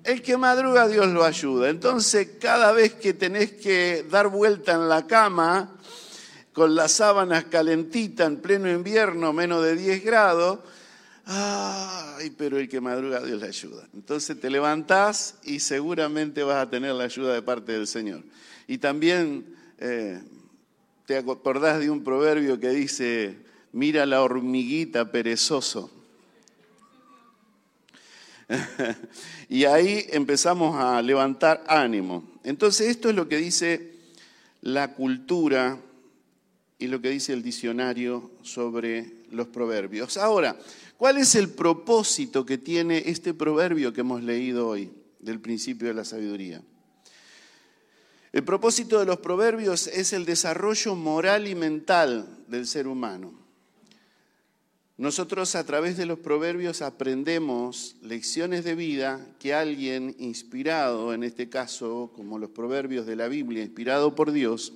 El 0.02 0.23
que 0.23 0.37
madruga 0.37 0.88
Dios 0.88 1.09
lo 1.09 1.25
ayuda. 1.25 1.69
Entonces 1.69 2.31
cada 2.40 2.73
vez 2.73 2.95
que 2.95 3.12
tenés 3.12 3.52
que 3.52 4.07
dar 4.11 4.29
vuelta 4.29 4.73
en 4.73 4.88
la 4.88 5.07
cama 5.07 5.76
con 6.52 6.75
las 6.75 6.93
sábanas 6.93 7.45
calentitas 7.45 8.26
en 8.26 8.38
pleno 8.38 8.71
invierno, 8.71 9.33
menos 9.33 9.62
de 9.62 9.76
10 9.76 10.05
grados, 10.05 10.59
ay, 11.26 12.30
pero 12.36 12.58
el 12.58 12.68
que 12.68 12.80
madruga 12.80 13.22
Dios 13.22 13.40
le 13.40 13.48
ayuda. 13.48 13.88
Entonces 13.94 14.40
te 14.40 14.50
levantás 14.50 15.36
y 15.44 15.60
seguramente 15.60 16.42
vas 16.42 16.66
a 16.66 16.70
tener 16.70 16.94
la 16.94 17.04
ayuda 17.04 17.34
de 17.34 17.42
parte 17.42 17.72
del 17.72 17.86
Señor. 17.86 18.22
Y 18.66 18.78
también 18.78 19.46
eh, 19.78 20.20
te 21.06 21.16
acordás 21.16 21.80
de 21.80 21.90
un 21.90 22.04
proverbio 22.04 22.58
que 22.60 22.70
dice, 22.70 23.36
mira 23.72 24.06
la 24.06 24.22
hormiguita 24.22 25.10
perezoso 25.10 25.90
y 29.48 29.64
ahí 29.64 30.06
empezamos 30.10 30.76
a 30.76 31.00
levantar 31.02 31.64
ánimo. 31.66 32.24
Entonces 32.44 32.88
esto 32.88 33.08
es 33.08 33.14
lo 33.14 33.28
que 33.28 33.36
dice 33.36 33.92
la 34.62 34.94
cultura 34.94 35.78
y 36.78 36.86
lo 36.88 37.00
que 37.00 37.10
dice 37.10 37.32
el 37.32 37.42
diccionario 37.42 38.30
sobre 38.42 39.12
los 39.30 39.48
proverbios. 39.48 40.16
Ahora, 40.16 40.56
¿cuál 41.00 41.16
es 41.16 41.35
el 41.35 41.49
propósito 41.49 42.45
que 42.45 42.59
tiene 42.59 43.04
este 43.07 43.33
proverbio 43.33 43.90
que 43.90 44.02
hemos 44.02 44.23
leído 44.23 44.69
hoy 44.69 44.92
del 45.19 45.40
principio 45.40 45.88
de 45.88 45.95
la 45.95 46.04
sabiduría? 46.04 46.61
El 48.33 48.45
propósito 48.45 48.99
de 48.99 49.07
los 49.07 49.16
proverbios 49.21 49.87
es 49.87 50.12
el 50.12 50.26
desarrollo 50.26 50.95
moral 50.95 51.49
y 51.49 51.54
mental 51.54 52.45
del 52.49 52.66
ser 52.66 52.87
humano. 52.87 53.33
Nosotros 54.99 55.54
a 55.54 55.64
través 55.64 55.97
de 55.97 56.04
los 56.04 56.19
proverbios 56.19 56.83
aprendemos 56.83 57.97
lecciones 58.02 58.62
de 58.62 58.75
vida 58.75 59.26
que 59.38 59.54
alguien 59.54 60.14
inspirado, 60.19 61.14
en 61.14 61.25
este 61.25 61.49
caso 61.49 62.12
como 62.14 62.38
los 62.38 62.50
proverbios 62.50 63.07
de 63.07 63.16
la 63.16 63.28
Biblia, 63.28 63.64
inspirado 63.64 64.14
por 64.14 64.33
Dios, 64.33 64.75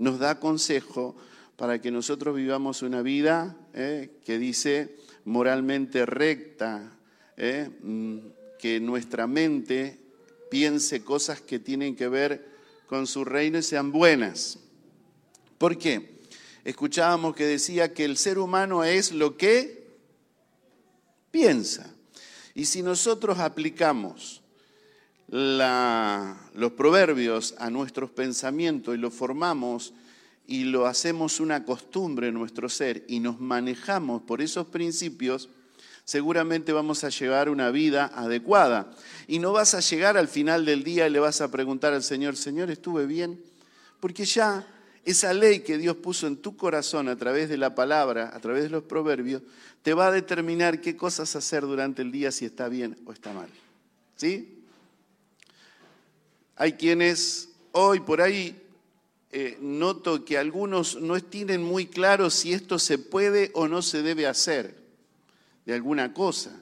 nos 0.00 0.18
da 0.18 0.40
consejo 0.40 1.14
para 1.54 1.80
que 1.80 1.92
nosotros 1.92 2.34
vivamos 2.34 2.82
una 2.82 3.02
vida 3.02 3.56
eh, 3.72 4.18
que 4.24 4.36
dice 4.36 4.96
moralmente 5.24 6.06
recta, 6.06 6.96
eh, 7.36 7.70
mm, 7.82 8.18
que 8.58 8.80
nuestra 8.80 9.26
mente 9.26 9.98
piense 10.50 11.02
cosas 11.02 11.40
que 11.40 11.58
tienen 11.58 11.96
que 11.96 12.08
ver 12.08 12.48
con 12.86 13.06
su 13.06 13.24
reino 13.24 13.58
y 13.58 13.62
sean 13.62 13.92
buenas. 13.92 14.58
¿Por 15.58 15.78
qué? 15.78 16.20
escuchábamos 16.64 17.34
que 17.34 17.46
decía 17.46 17.92
que 17.94 18.04
el 18.04 18.16
ser 18.16 18.38
humano 18.38 18.84
es 18.84 19.12
lo 19.12 19.36
que 19.36 19.88
piensa. 21.30 21.94
Y 22.54 22.66
si 22.66 22.82
nosotros 22.82 23.38
aplicamos 23.38 24.42
los 25.28 26.72
proverbios 26.72 27.54
a 27.58 27.70
nuestros 27.70 28.10
pensamientos 28.10 28.94
y 28.94 28.98
lo 28.98 29.10
formamos 29.10 29.94
y 30.50 30.64
lo 30.64 30.86
hacemos 30.86 31.38
una 31.38 31.64
costumbre 31.64 32.26
en 32.26 32.34
nuestro 32.34 32.68
ser 32.68 33.04
y 33.06 33.20
nos 33.20 33.38
manejamos 33.38 34.22
por 34.22 34.42
esos 34.42 34.66
principios, 34.66 35.48
seguramente 36.04 36.72
vamos 36.72 37.04
a 37.04 37.08
llevar 37.08 37.48
una 37.48 37.70
vida 37.70 38.10
adecuada. 38.12 38.90
Y 39.28 39.38
no 39.38 39.52
vas 39.52 39.74
a 39.74 39.80
llegar 39.80 40.16
al 40.16 40.26
final 40.26 40.64
del 40.64 40.82
día 40.82 41.06
y 41.06 41.10
le 41.10 41.20
vas 41.20 41.40
a 41.40 41.52
preguntar 41.52 41.92
al 41.92 42.02
Señor, 42.02 42.36
Señor, 42.36 42.68
¿estuve 42.68 43.06
bien? 43.06 43.40
Porque 44.00 44.24
ya 44.24 44.66
esa 45.04 45.32
ley 45.32 45.60
que 45.60 45.78
Dios 45.78 45.94
puso 45.94 46.26
en 46.26 46.36
tu 46.36 46.56
corazón 46.56 47.08
a 47.08 47.14
través 47.14 47.48
de 47.48 47.56
la 47.56 47.76
palabra, 47.76 48.32
a 48.34 48.40
través 48.40 48.64
de 48.64 48.70
los 48.70 48.82
proverbios, 48.82 49.42
te 49.84 49.94
va 49.94 50.08
a 50.08 50.10
determinar 50.10 50.80
qué 50.80 50.96
cosas 50.96 51.36
hacer 51.36 51.62
durante 51.62 52.02
el 52.02 52.10
día, 52.10 52.32
si 52.32 52.44
está 52.44 52.68
bien 52.68 52.98
o 53.06 53.12
está 53.12 53.32
mal. 53.32 53.48
¿Sí? 54.16 54.64
Hay 56.56 56.72
quienes 56.72 57.50
hoy 57.70 58.00
por 58.00 58.20
ahí 58.20 58.60
eh, 59.32 59.58
noto 59.60 60.24
que 60.24 60.38
algunos 60.38 61.00
no 61.00 61.20
tienen 61.20 61.62
muy 61.62 61.86
claro 61.86 62.30
si 62.30 62.52
esto 62.52 62.78
se 62.78 62.98
puede 62.98 63.50
o 63.54 63.68
no 63.68 63.80
se 63.82 64.02
debe 64.02 64.26
hacer 64.26 64.80
de 65.64 65.74
alguna 65.74 66.12
cosa, 66.12 66.60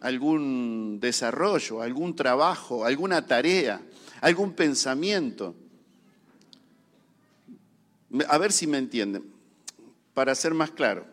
algún 0.00 0.98
desarrollo, 1.00 1.82
algún 1.82 2.14
trabajo, 2.14 2.84
alguna 2.84 3.26
tarea, 3.26 3.80
algún 4.20 4.52
pensamiento. 4.52 5.54
A 8.28 8.38
ver 8.38 8.52
si 8.52 8.66
me 8.66 8.78
entienden, 8.78 9.24
para 10.14 10.34
ser 10.34 10.54
más 10.54 10.70
claro. 10.70 11.06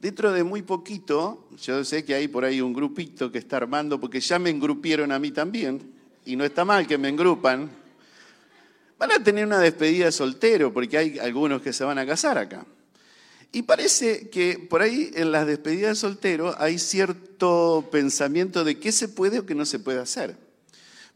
Dentro 0.00 0.30
de 0.30 0.44
muy 0.44 0.62
poquito, 0.62 1.48
yo 1.60 1.82
sé 1.84 2.04
que 2.04 2.14
hay 2.14 2.28
por 2.28 2.44
ahí 2.44 2.60
un 2.60 2.72
grupito 2.72 3.32
que 3.32 3.38
está 3.38 3.56
armando, 3.56 3.98
porque 3.98 4.20
ya 4.20 4.38
me 4.38 4.50
engrupieron 4.50 5.10
a 5.10 5.18
mí 5.18 5.32
también, 5.32 5.92
y 6.24 6.36
no 6.36 6.44
está 6.44 6.64
mal 6.64 6.86
que 6.86 6.98
me 6.98 7.08
engrupan. 7.08 7.70
Van 8.98 9.12
a 9.12 9.22
tener 9.22 9.46
una 9.46 9.60
despedida 9.60 10.06
de 10.06 10.12
soltero, 10.12 10.72
porque 10.72 10.98
hay 10.98 11.18
algunos 11.18 11.62
que 11.62 11.72
se 11.72 11.84
van 11.84 11.98
a 11.98 12.06
casar 12.06 12.36
acá. 12.36 12.66
Y 13.52 13.62
parece 13.62 14.28
que 14.28 14.58
por 14.58 14.82
ahí 14.82 15.10
en 15.14 15.32
las 15.32 15.46
despedidas 15.46 15.90
de 15.90 15.94
soltero 15.94 16.54
hay 16.58 16.78
cierto 16.78 17.88
pensamiento 17.90 18.64
de 18.64 18.78
qué 18.78 18.92
se 18.92 19.08
puede 19.08 19.38
o 19.38 19.46
qué 19.46 19.54
no 19.54 19.64
se 19.64 19.78
puede 19.78 20.00
hacer. 20.00 20.36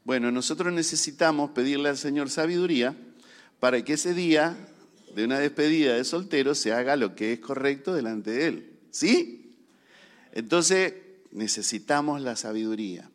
Bueno, 0.04 0.32
nosotros 0.32 0.72
necesitamos 0.72 1.50
pedirle 1.50 1.90
al 1.90 1.98
Señor 1.98 2.30
sabiduría 2.30 2.96
para 3.60 3.84
que 3.84 3.94
ese 3.94 4.14
día 4.14 4.56
de 5.14 5.24
una 5.24 5.38
despedida 5.38 5.94
de 5.94 6.04
soltero 6.04 6.54
se 6.54 6.72
haga 6.72 6.96
lo 6.96 7.14
que 7.14 7.34
es 7.34 7.40
correcto 7.40 7.94
delante 7.94 8.30
de 8.30 8.46
él. 8.46 8.72
¿Sí? 8.90 9.54
Entonces 10.32 10.94
necesitamos 11.32 12.22
la 12.22 12.36
sabiduría. 12.36 13.11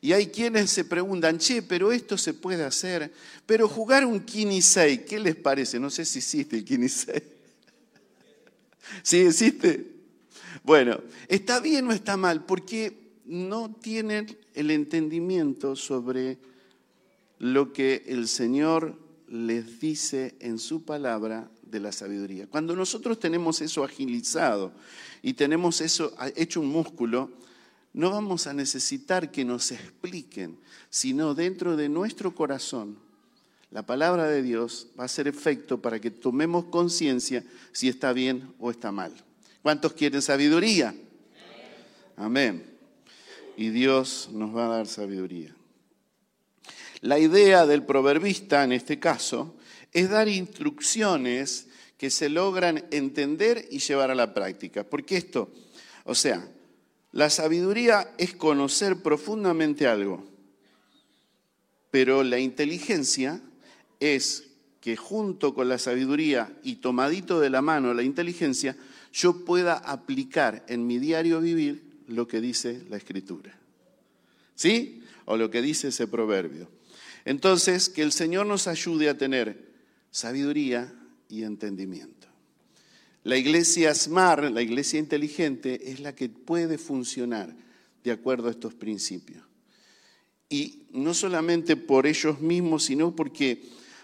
Y 0.00 0.12
hay 0.12 0.28
quienes 0.28 0.70
se 0.70 0.84
preguntan, 0.84 1.38
che, 1.38 1.62
pero 1.62 1.92
esto 1.92 2.16
se 2.16 2.32
puede 2.32 2.64
hacer, 2.64 3.12
pero 3.44 3.68
jugar 3.68 4.06
un 4.06 4.20
Kini 4.20 4.62
6, 4.62 5.00
¿qué 5.06 5.18
les 5.18 5.36
parece? 5.36 5.78
No 5.78 5.90
sé 5.90 6.04
si 6.04 6.18
existe 6.20 6.56
el 6.56 6.64
Kini 6.64 6.88
6. 6.88 7.22
¿Sí 9.02 9.18
existe? 9.18 9.86
Bueno, 10.62 11.00
¿está 11.28 11.60
bien 11.60 11.86
o 11.86 11.92
está 11.92 12.16
mal? 12.16 12.44
Porque 12.44 13.12
no 13.26 13.74
tienen 13.74 14.38
el 14.54 14.70
entendimiento 14.70 15.76
sobre 15.76 16.38
lo 17.38 17.72
que 17.72 18.04
el 18.06 18.26
Señor 18.26 18.98
les 19.28 19.80
dice 19.80 20.34
en 20.40 20.58
su 20.58 20.84
palabra 20.84 21.50
de 21.62 21.80
la 21.80 21.92
sabiduría. 21.92 22.46
Cuando 22.46 22.74
nosotros 22.74 23.20
tenemos 23.20 23.60
eso 23.60 23.84
agilizado 23.84 24.72
y 25.22 25.34
tenemos 25.34 25.80
eso 25.80 26.12
hecho 26.34 26.60
un 26.60 26.68
músculo, 26.68 27.30
no 27.92 28.10
vamos 28.10 28.46
a 28.46 28.52
necesitar 28.52 29.30
que 29.30 29.44
nos 29.44 29.72
expliquen, 29.72 30.58
sino 30.88 31.34
dentro 31.34 31.76
de 31.76 31.88
nuestro 31.88 32.34
corazón, 32.34 32.98
la 33.70 33.86
palabra 33.86 34.26
de 34.26 34.42
Dios 34.42 34.88
va 34.98 35.04
a 35.04 35.06
hacer 35.06 35.28
efecto 35.28 35.80
para 35.80 36.00
que 36.00 36.10
tomemos 36.10 36.66
conciencia 36.66 37.44
si 37.72 37.88
está 37.88 38.12
bien 38.12 38.52
o 38.58 38.70
está 38.70 38.90
mal. 38.90 39.12
¿Cuántos 39.62 39.92
quieren 39.92 40.22
sabiduría? 40.22 40.94
Amén. 42.16 42.64
Y 43.56 43.70
Dios 43.70 44.28
nos 44.32 44.54
va 44.56 44.66
a 44.66 44.76
dar 44.76 44.86
sabiduría. 44.86 45.54
La 47.00 47.18
idea 47.18 47.66
del 47.66 47.84
proverbista, 47.84 48.64
en 48.64 48.72
este 48.72 48.98
caso, 48.98 49.56
es 49.92 50.10
dar 50.10 50.28
instrucciones 50.28 51.68
que 51.96 52.10
se 52.10 52.28
logran 52.28 52.84
entender 52.90 53.68
y 53.70 53.78
llevar 53.78 54.10
a 54.10 54.14
la 54.14 54.34
práctica. 54.34 54.84
Porque 54.84 55.16
esto, 55.16 55.52
o 56.04 56.14
sea, 56.14 56.46
la 57.12 57.30
sabiduría 57.30 58.14
es 58.18 58.34
conocer 58.34 59.02
profundamente 59.02 59.86
algo. 59.86 60.24
Pero 61.90 62.22
la 62.22 62.38
inteligencia 62.38 63.40
es 63.98 64.50
que 64.80 64.96
junto 64.96 65.54
con 65.54 65.68
la 65.68 65.78
sabiduría 65.78 66.56
y 66.62 66.76
tomadito 66.76 67.40
de 67.40 67.50
la 67.50 67.62
mano 67.62 67.92
la 67.92 68.02
inteligencia, 68.02 68.76
yo 69.12 69.44
pueda 69.44 69.74
aplicar 69.74 70.64
en 70.68 70.86
mi 70.86 70.98
diario 70.98 71.40
vivir 71.40 71.82
lo 72.06 72.26
que 72.28 72.40
dice 72.40 72.82
la 72.88 72.96
escritura. 72.96 73.58
¿Sí? 74.54 75.02
O 75.24 75.36
lo 75.36 75.50
que 75.50 75.62
dice 75.62 75.88
ese 75.88 76.06
proverbio. 76.06 76.70
Entonces, 77.24 77.88
que 77.88 78.02
el 78.02 78.12
Señor 78.12 78.46
nos 78.46 78.66
ayude 78.66 79.08
a 79.08 79.18
tener 79.18 79.70
sabiduría 80.10 80.92
y 81.28 81.42
entendimiento. 81.42 82.19
La 83.22 83.36
iglesia 83.36 83.94
smart, 83.94 84.44
la 84.44 84.62
iglesia 84.62 84.98
inteligente, 84.98 85.90
es 85.90 86.00
la 86.00 86.14
que 86.14 86.28
puede 86.28 86.78
funcionar 86.78 87.54
de 88.02 88.12
acuerdo 88.12 88.48
a 88.48 88.50
estos 88.50 88.74
principios. 88.74 89.42
Y 90.48 90.86
no 90.92 91.14
solamente 91.14 91.76
por 91.76 92.06
ellos 92.06 92.40
mismos, 92.40 92.84
sino 92.84 93.14
porque 93.14 93.62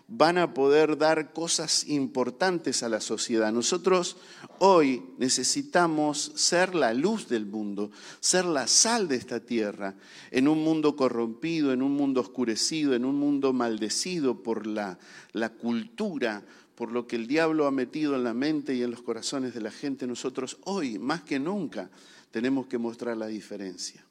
van 0.08 0.38
a 0.38 0.54
poder 0.54 0.96
dar 0.98 1.32
cosas 1.32 1.88
importantes 1.88 2.82
a 2.82 2.88
la 2.88 3.00
sociedad. 3.00 3.52
Nosotros 3.52 4.16
hoy 4.58 5.02
necesitamos 5.18 6.32
ser 6.36 6.74
la 6.74 6.94
luz 6.94 7.28
del 7.28 7.46
mundo, 7.46 7.90
ser 8.20 8.44
la 8.44 8.68
sal 8.68 9.08
de 9.08 9.16
esta 9.16 9.40
tierra, 9.40 9.96
en 10.30 10.46
un 10.46 10.62
mundo 10.62 10.94
corrompido, 10.94 11.72
en 11.72 11.82
un 11.82 11.92
mundo 11.92 12.20
oscurecido, 12.20 12.94
en 12.94 13.04
un 13.04 13.16
mundo 13.16 13.52
maldecido 13.52 14.42
por 14.42 14.66
la, 14.66 14.98
la 15.32 15.48
cultura, 15.48 16.44
por 16.76 16.92
lo 16.92 17.06
que 17.06 17.16
el 17.16 17.26
diablo 17.26 17.66
ha 17.66 17.70
metido 17.70 18.14
en 18.14 18.22
la 18.22 18.34
mente 18.34 18.74
y 18.74 18.82
en 18.82 18.90
los 18.90 19.02
corazones 19.02 19.54
de 19.54 19.60
la 19.60 19.70
gente. 19.70 20.06
Nosotros 20.06 20.58
hoy, 20.64 20.98
más 20.98 21.22
que 21.22 21.38
nunca, 21.40 21.90
tenemos 22.30 22.66
que 22.66 22.78
mostrar 22.78 23.16
la 23.16 23.26
diferencia. 23.26 24.04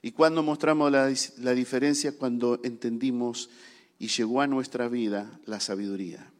¿Y 0.00 0.12
cuando 0.12 0.42
mostramos 0.42 0.92
la, 0.92 1.08
diferencia? 1.54 2.16
Cuando 2.16 2.60
entendimos 2.62 3.50
y 3.98 4.06
llegó 4.06 4.40
a 4.40 4.46
nuestra 4.46 4.88
vida 4.88 5.40
la 5.44 5.58
sabiduría. 5.58 6.30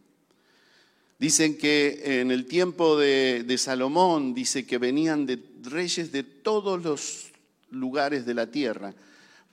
Dicen 1.19 1.59
que 1.59 2.21
en 2.21 2.31
el 2.31 2.47
tiempo 2.47 2.97
de, 2.97 3.57
Salomón, 3.59 4.33
dice 4.33 4.65
que 4.65 4.79
venían 4.79 5.27
de 5.27 5.43
reyes 5.65 6.13
de 6.13 6.23
todos 6.23 6.83
los 6.85 7.33
lugares 7.71 8.25
de 8.25 8.35
la 8.35 8.51
tierra 8.51 8.95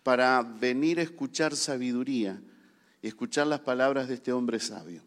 para 0.03 0.43
venir 0.43 0.99
a 0.99 1.03
escuchar 1.03 1.55
sabiduría 1.55 2.39
escuchar 3.07 3.47
las 3.47 3.59
palabras 3.59 4.07
de 4.07 4.15
este 4.15 4.31
hombre 4.31 4.59
sabio. 4.59 5.01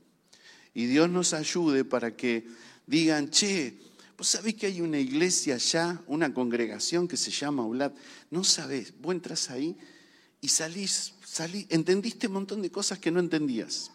Y 0.74 0.86
Dios 0.86 1.08
nos 1.10 1.32
ayude 1.32 1.84
para 1.84 2.16
que 2.16 2.46
digan, 2.86 3.30
che, 3.30 3.78
vos 4.16 4.28
sabés 4.28 4.54
que 4.54 4.66
hay 4.66 4.80
una 4.80 4.98
iglesia 4.98 5.56
allá, 5.56 6.00
una 6.06 6.32
congregación 6.32 7.08
que 7.08 7.16
se 7.16 7.30
llama 7.30 7.64
Ulat, 7.64 7.94
no 8.30 8.44
sabés, 8.44 8.92
vos 9.00 9.14
entras 9.14 9.50
ahí 9.50 9.76
y 10.40 10.48
salís, 10.48 11.14
salís, 11.24 11.66
entendiste 11.68 12.26
un 12.26 12.34
montón 12.34 12.62
de 12.62 12.70
cosas 12.70 12.98
que 12.98 13.10
no 13.10 13.20
entendías. 13.20 13.90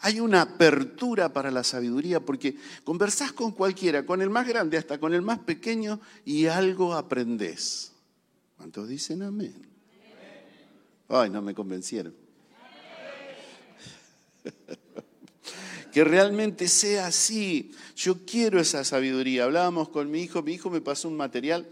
Hay 0.00 0.20
una 0.20 0.42
apertura 0.42 1.32
para 1.32 1.50
la 1.50 1.62
sabiduría 1.62 2.20
porque 2.20 2.56
conversás 2.84 3.32
con 3.32 3.52
cualquiera, 3.52 4.06
con 4.06 4.22
el 4.22 4.30
más 4.30 4.46
grande 4.46 4.78
hasta 4.78 4.98
con 4.98 5.14
el 5.14 5.22
más 5.22 5.38
pequeño 5.40 6.00
y 6.24 6.46
algo 6.46 6.94
aprendés. 6.94 7.92
¿Cuántos 8.56 8.88
dicen 8.88 9.22
amén? 9.22 9.54
Ay, 11.08 11.30
no 11.30 11.42
me 11.42 11.54
convencieron. 11.54 12.14
Que 15.96 16.04
realmente 16.04 16.68
sea 16.68 17.06
así. 17.06 17.70
Yo 17.96 18.26
quiero 18.26 18.60
esa 18.60 18.84
sabiduría. 18.84 19.44
Hablábamos 19.44 19.88
con 19.88 20.10
mi 20.10 20.20
hijo, 20.20 20.42
mi 20.42 20.52
hijo 20.52 20.68
me 20.68 20.82
pasó 20.82 21.08
un 21.08 21.16
material 21.16 21.66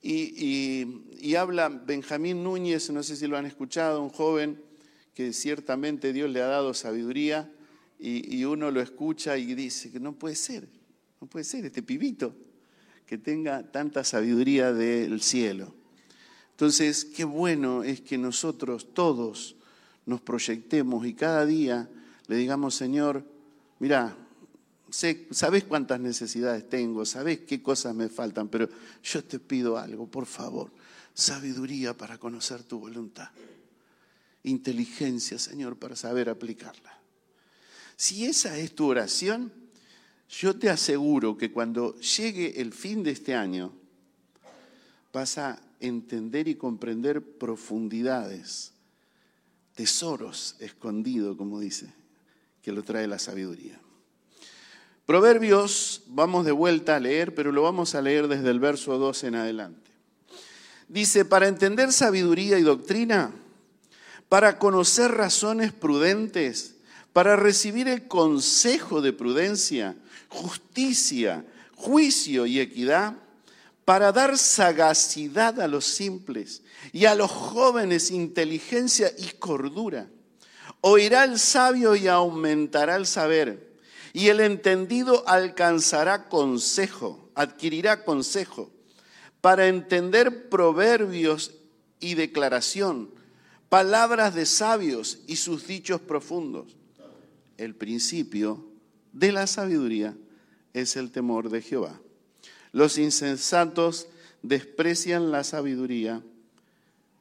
y, 0.00 1.34
habla 1.34 1.68
Benjamín 1.68 2.44
Núñez, 2.44 2.88
no 2.90 3.02
sé 3.02 3.16
si 3.16 3.26
lo 3.26 3.36
han 3.36 3.46
escuchado, 3.46 4.00
un 4.00 4.10
joven 4.10 4.62
que 5.12 5.32
ciertamente 5.32 6.12
Dios 6.12 6.30
le 6.30 6.40
ha 6.40 6.46
dado 6.46 6.72
sabiduría 6.72 7.52
y, 7.98 8.44
uno 8.44 8.70
lo 8.70 8.80
escucha 8.80 9.36
y 9.36 9.52
dice 9.56 9.90
que 9.90 9.98
no 9.98 10.12
puede 10.12 10.36
ser, 10.36 10.68
no 11.20 11.26
puede 11.26 11.42
ser 11.44 11.64
este 11.64 11.82
pibito 11.82 12.36
que 13.06 13.18
tenga 13.18 13.72
tanta 13.72 14.04
sabiduría 14.04 14.72
del 14.72 15.20
cielo. 15.20 15.74
Entonces, 16.52 17.04
qué 17.04 17.24
bueno 17.24 17.82
es 17.82 18.02
que 18.02 18.18
nosotros 18.18 18.94
todos 18.94 19.56
nos 20.06 20.20
proyectemos 20.20 21.04
y 21.04 21.14
cada 21.14 21.44
día 21.44 21.90
le 22.28 22.36
digamos, 22.36 22.76
Señor, 22.76 23.24
mira, 23.78 24.16
sabes 24.90 25.64
cuántas 25.64 26.00
necesidades 26.00 26.68
tengo, 26.68 27.04
sabes 27.04 27.40
qué 27.40 27.62
cosas 27.62 27.94
me 27.94 28.08
faltan, 28.08 28.48
pero 28.48 28.68
yo 29.02 29.24
te 29.24 29.38
pido 29.38 29.78
algo, 29.78 30.06
por 30.06 30.26
favor, 30.26 30.70
sabiduría 31.14 31.96
para 31.96 32.18
conocer 32.18 32.62
tu 32.62 32.78
voluntad, 32.80 33.28
inteligencia, 34.44 35.38
Señor, 35.38 35.76
para 35.76 35.96
saber 35.96 36.28
aplicarla. 36.28 36.98
Si 37.96 38.24
esa 38.26 38.56
es 38.56 38.74
tu 38.74 38.86
oración, 38.86 39.52
yo 40.28 40.58
te 40.58 40.70
aseguro 40.70 41.36
que 41.36 41.50
cuando 41.50 41.98
llegue 41.98 42.60
el 42.60 42.72
fin 42.72 43.02
de 43.02 43.10
este 43.10 43.34
año, 43.34 43.72
vas 45.12 45.38
a 45.38 45.60
entender 45.80 46.48
y 46.48 46.54
comprender 46.54 47.38
profundidades, 47.38 48.72
tesoros 49.74 50.56
escondidos, 50.60 51.36
como 51.36 51.60
dice, 51.60 51.92
que 52.68 52.72
lo 52.72 52.82
trae 52.82 53.06
la 53.06 53.18
sabiduría. 53.18 53.80
Proverbios, 55.06 56.02
vamos 56.08 56.44
de 56.44 56.52
vuelta 56.52 56.96
a 56.96 57.00
leer, 57.00 57.34
pero 57.34 57.50
lo 57.50 57.62
vamos 57.62 57.94
a 57.94 58.02
leer 58.02 58.28
desde 58.28 58.50
el 58.50 58.60
verso 58.60 58.98
2 58.98 59.24
en 59.24 59.36
adelante. 59.36 59.90
Dice, 60.86 61.24
para 61.24 61.48
entender 61.48 61.94
sabiduría 61.94 62.58
y 62.58 62.62
doctrina, 62.62 63.32
para 64.28 64.58
conocer 64.58 65.12
razones 65.12 65.72
prudentes, 65.72 66.74
para 67.14 67.36
recibir 67.36 67.88
el 67.88 68.06
consejo 68.06 69.00
de 69.00 69.14
prudencia, 69.14 69.96
justicia, 70.28 71.46
juicio 71.74 72.44
y 72.44 72.60
equidad, 72.60 73.14
para 73.86 74.12
dar 74.12 74.36
sagacidad 74.36 75.58
a 75.58 75.68
los 75.68 75.86
simples 75.86 76.60
y 76.92 77.06
a 77.06 77.14
los 77.14 77.30
jóvenes 77.30 78.10
inteligencia 78.10 79.10
y 79.16 79.38
cordura. 79.38 80.10
Oirá 80.80 81.24
el 81.24 81.38
sabio 81.38 81.96
y 81.96 82.06
aumentará 82.06 82.96
el 82.96 83.06
saber 83.06 83.68
y 84.12 84.28
el 84.28 84.40
entendido 84.40 85.24
alcanzará 85.28 86.28
consejo, 86.28 87.30
adquirirá 87.34 88.04
consejo 88.04 88.70
para 89.40 89.68
entender 89.68 90.48
proverbios 90.48 91.54
y 92.00 92.14
declaración, 92.14 93.10
palabras 93.68 94.34
de 94.34 94.46
sabios 94.46 95.18
y 95.26 95.36
sus 95.36 95.66
dichos 95.66 96.00
profundos. 96.00 96.76
El 97.56 97.74
principio 97.74 98.64
de 99.12 99.32
la 99.32 99.46
sabiduría 99.46 100.16
es 100.74 100.96
el 100.96 101.10
temor 101.10 101.50
de 101.50 101.62
Jehová. 101.62 102.00
Los 102.72 102.98
insensatos 102.98 104.06
desprecian 104.42 105.30
la 105.30 105.42
sabiduría 105.44 106.22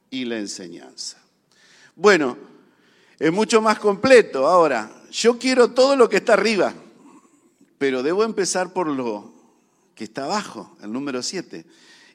y 0.10 0.26
la 0.26 0.38
enseñanza. 0.38 1.18
Bueno, 1.96 2.38
es 3.20 3.32
mucho 3.32 3.62
más 3.62 3.80
completo. 3.80 4.48
Ahora, 4.48 4.92
yo 5.12 5.38
quiero 5.38 5.72
todo 5.72 5.96
lo 5.96 6.10
que 6.10 6.18
está 6.18 6.34
arriba, 6.34 6.74
pero 7.78 8.04
debo 8.04 8.24
empezar 8.24 8.74
por 8.74 8.88
lo 8.88 9.34
que 9.96 10.04
está 10.04 10.26
abajo, 10.26 10.78
el 10.82 10.92
número 10.92 11.24
7. 11.24 11.66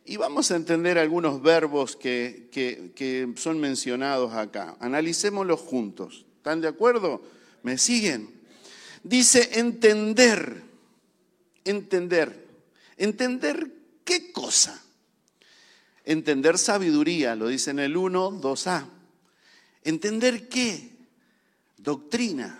Y 0.05 0.17
vamos 0.17 0.51
a 0.51 0.57
entender 0.57 0.99
algunos 0.99 1.43
verbos 1.43 1.97
que, 1.97 2.49
que 2.51 3.33
son 3.37 3.61
mencionados 3.61 4.33
acá. 4.35 4.77
Analicémoslos 4.81 5.61
juntos. 5.61 6.27
¿Están 6.39 6.61
de 6.61 6.69
acuerdo? 6.69 7.23
¿Me 7.63 7.79
siguen? 7.79 8.29
Dice 9.05 9.61
entender. 9.61 10.63
Entender. 11.65 12.47
¿Entender 12.97 13.73
qué 14.05 14.33
cosa? 14.33 14.83
Entender 16.05 16.59
sabiduría, 16.59 17.37
lo 17.37 17.47
dice 17.49 17.71
en 17.71 17.79
el 17.79 17.97
1, 17.97 18.41
2a. 18.41 18.85
¿Entender 19.85 20.49
qué? 20.49 20.92
Doctrina. 21.83 22.59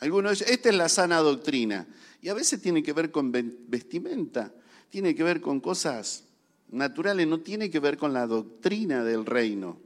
Algunos 0.00 0.38
dicen, 0.38 0.52
esta 0.52 0.68
es 0.68 0.74
la 0.74 0.88
sana 0.88 1.18
doctrina. 1.18 1.86
Y 2.22 2.28
a 2.28 2.34
veces 2.34 2.60
tiene 2.60 2.82
que 2.82 2.92
ver 2.92 3.10
con 3.10 3.30
vestimenta, 3.30 4.52
tiene 4.90 5.14
que 5.14 5.22
ver 5.22 5.40
con 5.40 5.60
cosas 5.60 6.24
naturales, 6.70 7.26
no 7.26 7.40
tiene 7.40 7.70
que 7.70 7.80
ver 7.80 7.96
con 7.96 8.12
la 8.12 8.26
doctrina 8.26 9.04
del 9.04 9.24
reino. 9.24 9.78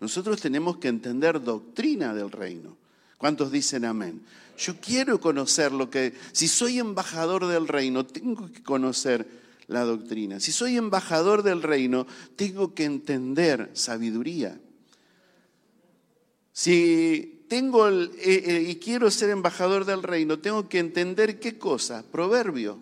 Nosotros 0.00 0.40
tenemos 0.40 0.78
que 0.78 0.88
entender 0.88 1.42
doctrina 1.42 2.14
del 2.14 2.30
reino. 2.30 2.76
¿Cuántos 3.18 3.52
dicen 3.52 3.84
amén? 3.84 4.22
Yo 4.58 4.76
quiero 4.80 5.20
conocer 5.20 5.72
lo 5.72 5.90
que, 5.90 6.14
si 6.32 6.48
soy 6.48 6.78
embajador 6.78 7.46
del 7.46 7.68
reino, 7.68 8.04
tengo 8.04 8.50
que 8.50 8.62
conocer 8.62 9.26
la 9.66 9.84
doctrina. 9.84 10.40
Si 10.40 10.52
soy 10.52 10.76
embajador 10.76 11.42
del 11.42 11.62
reino, 11.62 12.06
tengo 12.36 12.74
que 12.74 12.84
entender 12.84 13.70
sabiduría. 13.72 14.58
Si 16.52 17.33
tengo 17.54 17.86
el, 17.86 18.10
eh, 18.18 18.42
eh, 18.46 18.66
y 18.68 18.74
quiero 18.80 19.08
ser 19.12 19.30
embajador 19.30 19.84
del 19.84 20.02
reino, 20.02 20.40
tengo 20.40 20.68
que 20.68 20.80
entender 20.80 21.38
qué 21.38 21.56
cosa, 21.56 22.02
proverbio. 22.10 22.80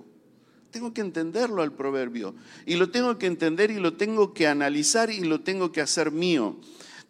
Tengo 0.70 0.94
que 0.94 1.02
entenderlo 1.02 1.60
al 1.60 1.72
proverbio. 1.72 2.34
Y 2.64 2.76
lo 2.76 2.90
tengo 2.90 3.18
que 3.18 3.26
entender 3.26 3.70
y 3.70 3.78
lo 3.78 3.98
tengo 3.98 4.32
que 4.32 4.46
analizar 4.46 5.10
y 5.10 5.24
lo 5.24 5.42
tengo 5.42 5.72
que 5.72 5.82
hacer 5.82 6.10
mío. 6.10 6.56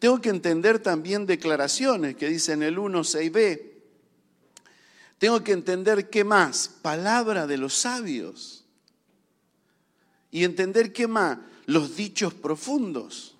Tengo 0.00 0.20
que 0.20 0.30
entender 0.30 0.80
también 0.80 1.24
declaraciones 1.24 2.16
que 2.16 2.28
dicen 2.28 2.64
el 2.64 2.80
1, 2.80 3.04
6b. 3.04 3.62
Tengo 5.18 5.44
que 5.44 5.52
entender 5.52 6.10
qué 6.10 6.24
más, 6.24 6.68
palabra 6.82 7.46
de 7.46 7.58
los 7.58 7.74
sabios. 7.74 8.64
Y 10.32 10.42
entender 10.42 10.92
qué 10.92 11.06
más, 11.06 11.38
los 11.66 11.94
dichos 11.94 12.34
profundos. 12.34 13.31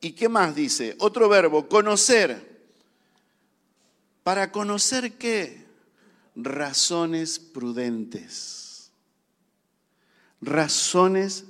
¿Y 0.00 0.12
qué 0.12 0.28
más 0.28 0.54
dice? 0.54 0.96
Otro 0.98 1.28
verbo, 1.28 1.68
conocer. 1.68 2.48
¿Para 4.22 4.50
conocer 4.50 5.12
qué? 5.12 5.66
Razones 6.34 7.38
prudentes. 7.38 8.90
Razones 10.40 11.44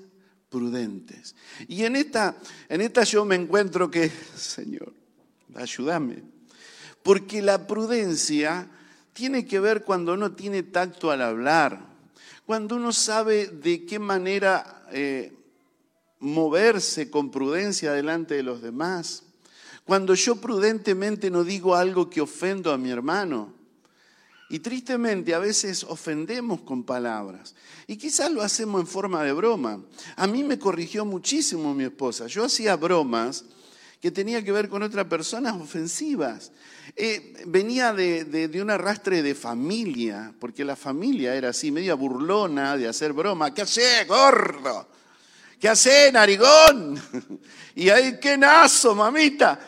prudentes. 0.49 1.37
Y 1.69 1.85
en 1.85 1.97
esta, 1.97 2.37
en 2.69 2.81
esta 2.81 3.05
yo 3.05 3.25
me 3.25 3.37
encuentro 3.37 3.91
que, 3.91 4.11
Señor, 4.37 4.93
ayúdame 5.55 6.41
porque 7.03 7.43
la 7.43 7.67
prudencia 7.67 8.69
tiene 9.13 9.47
que 9.47 9.61
ver 9.61 9.85
cuando 9.85 10.15
uno 10.15 10.33
tiene 10.33 10.63
tacto 10.63 11.11
al 11.11 11.23
hablar, 11.23 11.81
cuando 12.47 12.77
uno 12.77 12.93
sabe 12.93 13.47
de 13.47 13.85
qué 13.85 13.99
manera 13.99 14.87
eh, 14.93 15.33
moverse 16.21 17.11
con 17.11 17.31
prudencia 17.31 17.93
delante 17.93 18.35
de 18.35 18.43
los 18.43 18.63
demás, 18.63 19.25
cuando 19.85 20.15
yo 20.15 20.37
prudentemente 20.37 21.31
no 21.31 21.43
digo 21.43 21.75
algo 21.75 22.09
que 22.09 22.21
ofendo 22.21 22.73
a 22.73 22.79
mi 22.79 22.91
hermano. 22.91 23.55
Y 24.51 24.59
tristemente 24.59 25.33
a 25.33 25.39
veces 25.39 25.85
ofendemos 25.85 26.61
con 26.63 26.83
palabras. 26.83 27.55
Y 27.87 27.97
quizás 27.97 28.33
lo 28.33 28.43
hacemos 28.43 28.81
en 28.81 28.87
forma 28.87 29.23
de 29.23 29.33
broma. 29.33 29.81
A 30.17 30.27
mí 30.27 30.43
me 30.43 30.59
corrigió 30.59 31.05
muchísimo 31.05 31.73
mi 31.73 31.85
esposa. 31.85 32.27
Yo 32.27 32.45
hacía 32.45 32.75
bromas 32.77 33.45
que 34.01 34.11
tenía 34.11 34.45
que 34.45 34.51
ver 34.51 34.69
con 34.69 34.83
otras 34.83 35.07
personas 35.07 35.55
ofensivas. 35.55 36.51
Eh, 36.97 37.45
venía 37.47 37.93
de, 37.93 38.25
de, 38.25 38.63
un 38.63 38.71
arrastre 38.71 39.23
de 39.23 39.37
familia, 39.37 40.35
porque 40.41 40.65
la 40.65 40.75
familia 40.75 41.35
era 41.37 41.51
así, 41.51 41.71
media 41.71 41.95
burlona 41.95 42.77
de 42.77 42.89
hacer 42.89 43.13
broma. 43.13 43.55
¿Qué 43.55 43.63
hace, 43.63 44.05
gordo? 44.07 44.89
¿Qué 45.61 45.69
hace, 45.69 46.11
narigón? 46.11 46.99
Y 47.73 47.89
ahí, 47.89 48.19
qué 48.21 48.37
nazo, 48.37 48.95
mamita. 48.95 49.59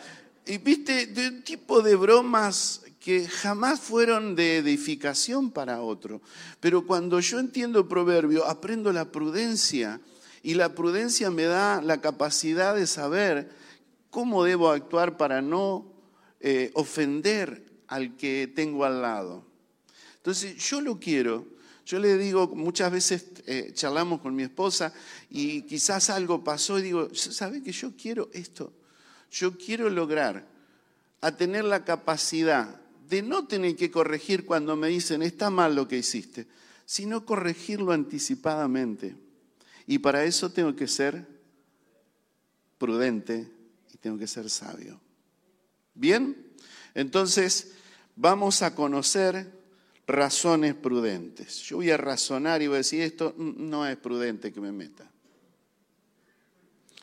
Y 0.45 0.57
viste, 0.57 1.07
de 1.07 1.29
un 1.29 1.41
tipo 1.41 1.81
de 1.81 1.95
bromas 1.95 2.81
que 2.99 3.27
jamás 3.27 3.79
fueron 3.79 4.35
de 4.35 4.57
edificación 4.57 5.51
para 5.51 5.81
otro. 5.81 6.21
Pero 6.59 6.85
cuando 6.85 7.19
yo 7.21 7.39
entiendo 7.39 7.87
proverbio, 7.87 8.45
aprendo 8.45 8.91
la 8.91 9.11
prudencia. 9.11 10.01
Y 10.43 10.55
la 10.55 10.75
prudencia 10.75 11.31
me 11.31 11.43
da 11.43 11.81
la 11.81 12.01
capacidad 12.01 12.75
de 12.75 12.85
saber 12.85 13.49
cómo 14.09 14.43
debo 14.43 14.69
actuar 14.69 15.15
para 15.15 15.41
no 15.41 15.85
eh, 16.39 16.71
ofender 16.73 17.63
al 17.87 18.17
que 18.17 18.51
tengo 18.53 18.83
al 18.83 19.01
lado. 19.01 19.45
Entonces, 20.17 20.57
yo 20.57 20.81
lo 20.81 20.99
quiero. 20.99 21.52
Yo 21.85 21.99
le 21.99 22.17
digo, 22.17 22.47
muchas 22.47 22.91
veces 22.91 23.25
eh, 23.45 23.71
charlamos 23.73 24.21
con 24.21 24.35
mi 24.35 24.43
esposa 24.43 24.93
y 25.29 25.63
quizás 25.63 26.09
algo 26.09 26.43
pasó 26.43 26.79
y 26.79 26.83
digo, 26.83 27.13
¿sabe 27.13 27.61
que 27.61 27.71
yo 27.71 27.91
quiero 27.97 28.29
esto? 28.33 28.71
Yo 29.31 29.57
quiero 29.57 29.89
lograr 29.89 30.47
a 31.21 31.35
tener 31.35 31.65
la 31.65 31.83
capacidad 31.83 32.79
de 33.09 33.21
no 33.21 33.47
tener 33.47 33.75
que 33.75 33.91
corregir 33.91 34.45
cuando 34.45 34.75
me 34.75 34.87
dicen, 34.87 35.21
está 35.21 35.49
mal 35.49 35.75
lo 35.75 35.87
que 35.87 35.97
hiciste, 35.97 36.47
sino 36.85 37.25
corregirlo 37.25 37.91
anticipadamente. 37.91 39.15
Y 39.85 39.99
para 39.99 40.23
eso 40.23 40.51
tengo 40.51 40.75
que 40.75 40.87
ser 40.87 41.27
prudente 42.77 43.51
y 43.93 43.97
tengo 43.97 44.17
que 44.17 44.27
ser 44.27 44.49
sabio. 44.49 44.99
Bien, 45.93 46.53
entonces 46.93 47.73
vamos 48.15 48.61
a 48.61 48.73
conocer 48.73 49.62
razones 50.07 50.75
prudentes. 50.75 51.61
Yo 51.61 51.77
voy 51.77 51.91
a 51.91 51.97
razonar 51.97 52.61
y 52.61 52.67
voy 52.67 52.75
a 52.75 52.77
decir, 52.77 53.01
esto 53.01 53.33
no 53.37 53.87
es 53.87 53.97
prudente 53.97 54.51
que 54.51 54.59
me 54.59 54.71
meta. 54.71 55.09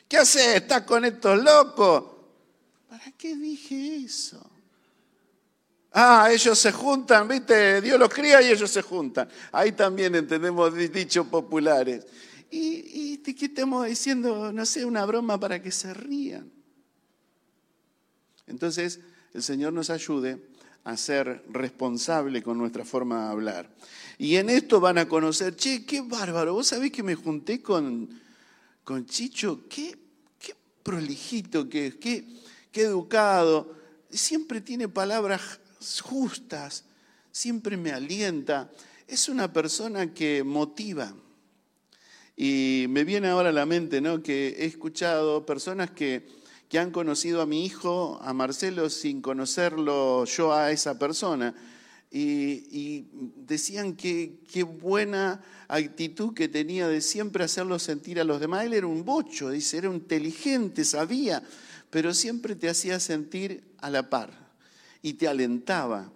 ¿Qué 0.08 0.16
haces? 0.16 0.56
¿Estás 0.56 0.82
con 0.82 1.04
estos 1.04 1.42
locos? 1.42 2.04
¿Para 2.88 3.12
qué 3.12 3.36
dije 3.36 3.96
eso? 4.04 4.44
Ah, 5.92 6.28
ellos 6.32 6.58
se 6.58 6.72
juntan, 6.72 7.26
¿viste? 7.26 7.80
Dios 7.80 7.98
los 7.98 8.08
cría 8.08 8.42
y 8.42 8.50
ellos 8.50 8.70
se 8.70 8.82
juntan. 8.82 9.28
Ahí 9.52 9.72
también 9.72 10.14
entendemos 10.14 10.74
dichos 10.74 11.26
populares. 11.26 12.06
Y, 12.50 13.14
y 13.14 13.18
¿qué 13.18 13.46
estamos 13.46 13.86
diciendo? 13.86 14.52
No 14.52 14.66
sé, 14.66 14.84
una 14.84 15.04
broma 15.04 15.38
para 15.38 15.62
que 15.62 15.70
se 15.70 15.94
rían. 15.94 16.50
Entonces, 18.46 19.00
el 19.32 19.42
Señor 19.42 19.72
nos 19.72 19.90
ayude 19.90 20.40
a 20.84 20.96
ser 20.96 21.44
responsable 21.48 22.42
con 22.42 22.58
nuestra 22.58 22.84
forma 22.84 23.24
de 23.24 23.30
hablar. 23.30 23.70
Y 24.18 24.36
en 24.36 24.50
esto 24.50 24.80
van 24.80 24.98
a 24.98 25.08
conocer, 25.08 25.56
che, 25.56 25.84
qué 25.84 26.00
bárbaro, 26.02 26.54
vos 26.54 26.66
sabés 26.66 26.90
que 26.90 27.02
me 27.02 27.14
junté 27.14 27.62
con, 27.62 28.08
con 28.84 29.06
Chicho, 29.06 29.66
qué, 29.68 29.96
qué 30.38 30.54
prolijito 30.82 31.68
que 31.68 31.88
es, 31.88 31.94
qué, 31.96 32.26
qué 32.72 32.82
educado, 32.82 33.74
siempre 34.10 34.60
tiene 34.60 34.88
palabras 34.88 35.60
justas, 36.02 36.84
siempre 37.30 37.76
me 37.76 37.92
alienta. 37.92 38.70
Es 39.06 39.28
una 39.28 39.52
persona 39.52 40.12
que 40.12 40.44
motiva. 40.44 41.12
Y 42.36 42.86
me 42.88 43.04
viene 43.04 43.28
ahora 43.28 43.50
a 43.50 43.52
la 43.52 43.66
mente, 43.66 44.00
¿no? 44.00 44.22
Que 44.22 44.48
he 44.58 44.64
escuchado 44.64 45.44
personas 45.44 45.90
que 45.90 46.39
que 46.70 46.78
han 46.78 46.92
conocido 46.92 47.42
a 47.42 47.46
mi 47.46 47.66
hijo, 47.66 48.20
a 48.22 48.32
Marcelo, 48.32 48.90
sin 48.90 49.20
conocerlo 49.20 50.24
yo 50.24 50.54
a 50.54 50.70
esa 50.70 51.00
persona. 51.00 51.52
Y, 52.12 53.06
decían 53.36 53.96
que 53.96 54.38
qué 54.52 54.62
buena 54.62 55.42
actitud 55.66 56.32
que 56.32 56.46
tenía 56.46 56.86
de 56.86 57.00
siempre 57.00 57.42
hacerlo 57.42 57.80
sentir 57.80 58.20
a 58.20 58.24
los 58.24 58.38
demás. 58.38 58.64
Él 58.64 58.74
era 58.74 58.86
un 58.86 59.04
bocho, 59.04 59.50
dice, 59.50 59.78
era 59.78 59.88
inteligente, 59.88 60.84
sabía, 60.84 61.42
pero 61.90 62.14
siempre 62.14 62.54
te 62.54 62.68
hacía 62.68 63.00
sentir 63.00 63.64
a 63.78 63.90
la 63.90 64.08
par 64.08 64.30
y 65.02 65.14
te 65.14 65.26
alentaba. 65.26 66.12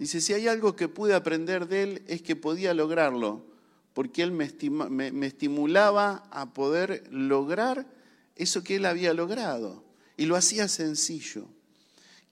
Dice, 0.00 0.20
si 0.20 0.32
hay 0.32 0.48
algo 0.48 0.74
que 0.74 0.88
pude 0.88 1.14
aprender 1.14 1.68
de 1.68 1.82
él 1.84 2.02
es 2.08 2.22
que 2.22 2.34
podía 2.34 2.74
lograrlo, 2.74 3.46
porque 3.94 4.24
él 4.24 4.32
me, 4.32 4.50
me 4.90 5.26
estimulaba 5.28 6.24
a 6.32 6.52
poder 6.52 7.04
lograr 7.12 7.95
eso 8.36 8.62
que 8.62 8.76
él 8.76 8.84
había 8.84 9.14
logrado 9.14 9.82
y 10.16 10.26
lo 10.26 10.36
hacía 10.36 10.68
sencillo. 10.68 11.46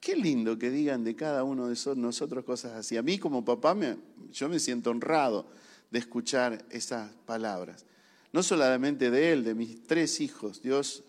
Qué 0.00 0.14
lindo 0.14 0.58
que 0.58 0.70
digan 0.70 1.02
de 1.02 1.16
cada 1.16 1.44
uno 1.44 1.68
de 1.68 1.76
nosotros 1.96 2.44
cosas 2.44 2.72
así. 2.72 2.96
A 2.96 3.02
mí 3.02 3.18
como 3.18 3.44
papá 3.44 3.74
me, 3.74 3.96
yo 4.32 4.48
me 4.50 4.58
siento 4.58 4.90
honrado 4.90 5.46
de 5.90 5.98
escuchar 5.98 6.62
esas 6.70 7.10
palabras. 7.24 7.86
No 8.32 8.42
solamente 8.42 9.10
de 9.10 9.32
él, 9.32 9.44
de 9.44 9.54
mis 9.54 9.86
tres 9.86 10.20
hijos. 10.20 10.60
Dios 10.60 11.04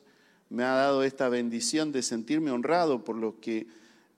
me 0.49 0.63
ha 0.63 0.75
dado 0.75 1.03
esta 1.03 1.27
bendición 1.27 1.91
de 1.91 2.03
sentirme 2.03 2.51
honrado 2.51 3.03
por 3.03 3.17
lo 3.17 3.39
que 3.41 3.67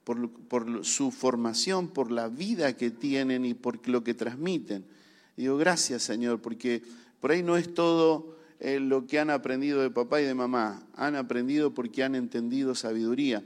por, 0.04 0.30
por 0.30 0.86
su 0.86 1.12
formación, 1.12 1.90
por 1.90 2.12
la 2.12 2.30
vida 2.30 2.78
que 2.78 2.92
tienen 2.92 3.46
y 3.46 3.54
por 3.54 3.86
lo 3.90 4.04
que 4.04 4.14
transmiten. 4.14 4.86
digo, 5.36 5.58
gracias 5.58 6.04
Señor, 6.04 6.42
porque 6.42 6.82
por 7.20 7.32
ahí 7.32 7.44
no 7.44 7.58
es 7.58 7.74
todo 7.74 8.37
lo 8.60 9.06
que 9.06 9.20
han 9.20 9.30
aprendido 9.30 9.82
de 9.82 9.90
papá 9.90 10.22
y 10.22 10.26
de 10.26 10.34
mamá. 10.34 10.84
Han 10.96 11.16
aprendido 11.16 11.74
porque 11.74 12.04
han 12.04 12.16
entendido 12.16 12.76
sabiduría. 12.76 13.44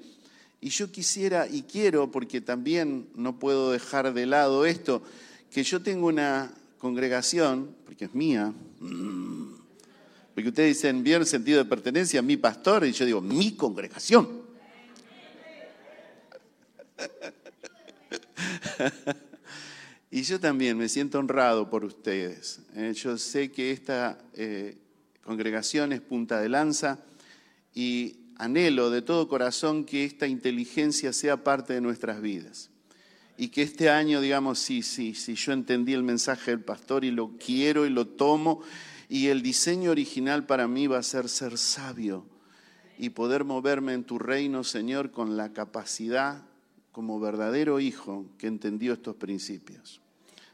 Y 0.61 0.69
yo 0.69 0.91
quisiera 0.91 1.47
y 1.47 1.63
quiero, 1.63 2.11
porque 2.11 2.39
también 2.39 3.09
no 3.15 3.39
puedo 3.39 3.71
dejar 3.71 4.13
de 4.13 4.27
lado 4.27 4.67
esto, 4.67 5.01
que 5.49 5.63
yo 5.63 5.81
tengo 5.81 6.05
una 6.07 6.53
congregación, 6.77 7.75
porque 7.85 8.05
es 8.05 8.13
mía, 8.13 8.53
porque 10.33 10.49
ustedes 10.49 10.77
dicen 10.77 11.03
bien 11.03 11.25
sentido 11.25 11.57
de 11.57 11.65
pertenencia, 11.65 12.21
mi 12.21 12.37
pastor, 12.37 12.85
y 12.85 12.91
yo 12.91 13.05
digo, 13.05 13.21
mi 13.21 13.55
congregación. 13.55 14.29
y 20.11 20.21
yo 20.21 20.39
también 20.39 20.77
me 20.77 20.87
siento 20.87 21.17
honrado 21.17 21.67
por 21.69 21.83
ustedes. 21.83 22.59
Eh, 22.75 22.93
yo 22.95 23.17
sé 23.17 23.51
que 23.51 23.71
esta 23.71 24.19
eh, 24.33 24.77
congregaciones 25.23 26.01
Punta 26.01 26.39
de 26.39 26.49
Lanza 26.49 26.99
y 27.73 28.17
anhelo 28.37 28.89
de 28.89 29.01
todo 29.01 29.27
corazón 29.27 29.85
que 29.85 30.03
esta 30.03 30.27
inteligencia 30.27 31.13
sea 31.13 31.43
parte 31.43 31.73
de 31.73 31.81
nuestras 31.81 32.21
vidas. 32.21 32.69
Y 33.37 33.49
que 33.49 33.61
este 33.61 33.89
año 33.89 34.21
digamos, 34.21 34.59
sí, 34.59 34.81
sí, 34.81 35.15
sí, 35.15 35.35
yo 35.35 35.53
entendí 35.53 35.93
el 35.93 36.03
mensaje 36.03 36.51
del 36.51 36.61
pastor 36.61 37.05
y 37.05 37.11
lo 37.11 37.37
quiero 37.37 37.85
y 37.85 37.89
lo 37.89 38.07
tomo. 38.07 38.61
Y 39.09 39.27
el 39.27 39.41
diseño 39.41 39.91
original 39.91 40.45
para 40.45 40.67
mí 40.67 40.87
va 40.87 40.99
a 40.99 41.03
ser 41.03 41.29
ser 41.29 41.57
sabio 41.57 42.25
y 42.97 43.09
poder 43.09 43.43
moverme 43.43 43.93
en 43.93 44.03
tu 44.03 44.19
reino, 44.19 44.63
Señor, 44.63 45.11
con 45.11 45.37
la 45.37 45.53
capacidad 45.53 46.43
como 46.91 47.19
verdadero 47.19 47.79
hijo 47.79 48.25
que 48.37 48.47
entendió 48.47 48.93
estos 48.93 49.15
principios. 49.15 50.01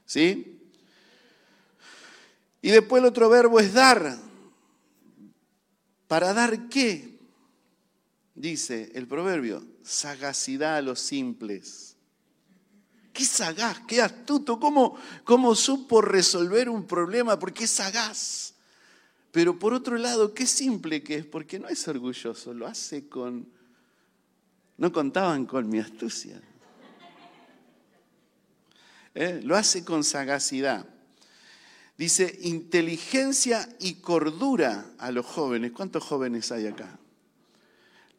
¿Sí? 0.06 0.60
Y 2.62 2.72
después 2.72 3.02
el 3.02 3.10
otro 3.10 3.30
verbo 3.30 3.60
es 3.60 3.74
dar. 3.74 4.18
¿Para 6.08 6.34
dar 6.34 6.70
qué? 6.70 7.17
dice 8.38 8.91
el 8.93 9.08
proverbio, 9.08 9.65
sagacidad 9.84 10.78
a 10.78 10.82
los 10.82 11.00
simples. 11.00 11.96
Qué 13.12 13.26
sagaz, 13.26 13.82
qué 13.88 14.02
astuto, 14.02 14.60
cómo, 14.60 14.96
cómo 15.24 15.56
supo 15.56 16.02
resolver 16.02 16.70
un 16.70 16.86
problema, 16.86 17.39
porque 17.39 17.63
es 17.63 17.72
sagaz. 17.72 18.54
Pero 19.32 19.58
por 19.58 19.74
otro 19.74 19.98
lado, 19.98 20.34
qué 20.36 20.46
simple 20.46 21.02
que 21.02 21.15
es, 21.15 21.26
porque 21.26 21.60
no 21.60 21.67
es 21.67 21.88
orgulloso, 21.88 22.54
lo 22.54 22.67
hace 22.67 23.10
con... 23.10 23.50
No 24.78 24.91
contaban 24.91 25.48
con 25.48 25.67
mi 25.67 25.80
astucia. 25.80 26.39
¿Eh? 29.15 29.41
Lo 29.43 29.56
hace 29.56 29.84
con 29.84 30.04
sagacidad. 30.04 30.88
Dice 31.98 32.38
inteligencia 32.42 33.68
y 33.80 33.96
cordura 33.96 34.86
a 35.00 35.12
los 35.12 35.26
jóvenes. 35.26 35.72
¿Cuántos 35.72 36.04
jóvenes 36.04 36.52
hay 36.52 36.68
acá? 36.68 37.00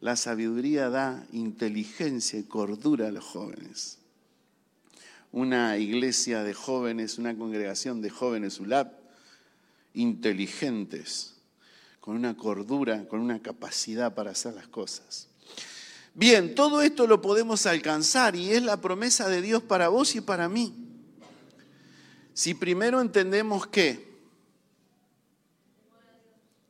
La 0.01 0.17
sabiduría 0.17 0.89
da 0.89 1.25
inteligencia 1.31 2.37
y 2.37 2.43
cordura 2.43 3.07
a 3.07 3.11
los 3.11 3.23
jóvenes. 3.23 3.99
Una 5.31 5.77
iglesia 5.77 6.43
de 6.43 6.53
jóvenes, 6.53 7.17
una 7.19 7.37
congregación 7.37 8.01
de 8.01 8.09
jóvenes 8.09 8.59
ULAP, 8.59 8.91
inteligentes, 9.93 11.35
con 12.01 12.15
una 12.15 12.35
cordura, 12.35 13.07
con 13.07 13.21
una 13.21 13.41
capacidad 13.41 14.13
para 14.13 14.31
hacer 14.31 14.55
las 14.55 14.67
cosas. 14.67 15.27
Bien, 16.15 16.53
todo 16.53 16.81
esto 16.81 17.07
lo 17.07 17.21
podemos 17.21 17.65
alcanzar 17.65 18.35
y 18.35 18.51
es 18.51 18.63
la 18.63 18.81
promesa 18.81 19.29
de 19.29 19.41
Dios 19.41 19.63
para 19.63 19.87
vos 19.87 20.15
y 20.15 20.21
para 20.21 20.49
mí. 20.49 20.88
Si 22.39 22.53
primero 22.53 23.01
entendemos 23.01 23.67
que, 23.67 24.07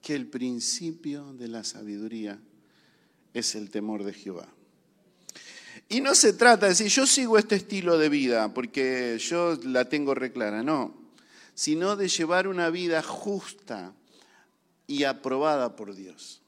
que 0.01 0.15
el 0.15 0.25
principio 0.25 1.31
de 1.33 1.47
la 1.47 1.63
sabiduría 1.63 2.39
es 3.35 3.53
el 3.53 3.69
temor 3.69 4.03
de 4.03 4.13
Jehová. 4.13 4.47
Y 5.87 6.01
no 6.01 6.15
se 6.15 6.33
trata 6.33 6.65
de 6.65 6.71
decir, 6.71 6.87
yo 6.87 7.05
sigo 7.05 7.37
este 7.37 7.57
estilo 7.57 7.99
de 7.99 8.09
vida 8.09 8.51
porque 8.51 9.19
yo 9.19 9.59
la 9.63 9.87
tengo 9.87 10.15
reclara, 10.15 10.63
no, 10.63 10.97
sino 11.53 11.95
de 11.95 12.07
llevar 12.07 12.47
una 12.47 12.71
vida 12.71 13.03
justa 13.03 13.93
y 14.87 15.03
aprobada 15.03 15.75
por 15.75 15.93
Dios. 15.93 16.41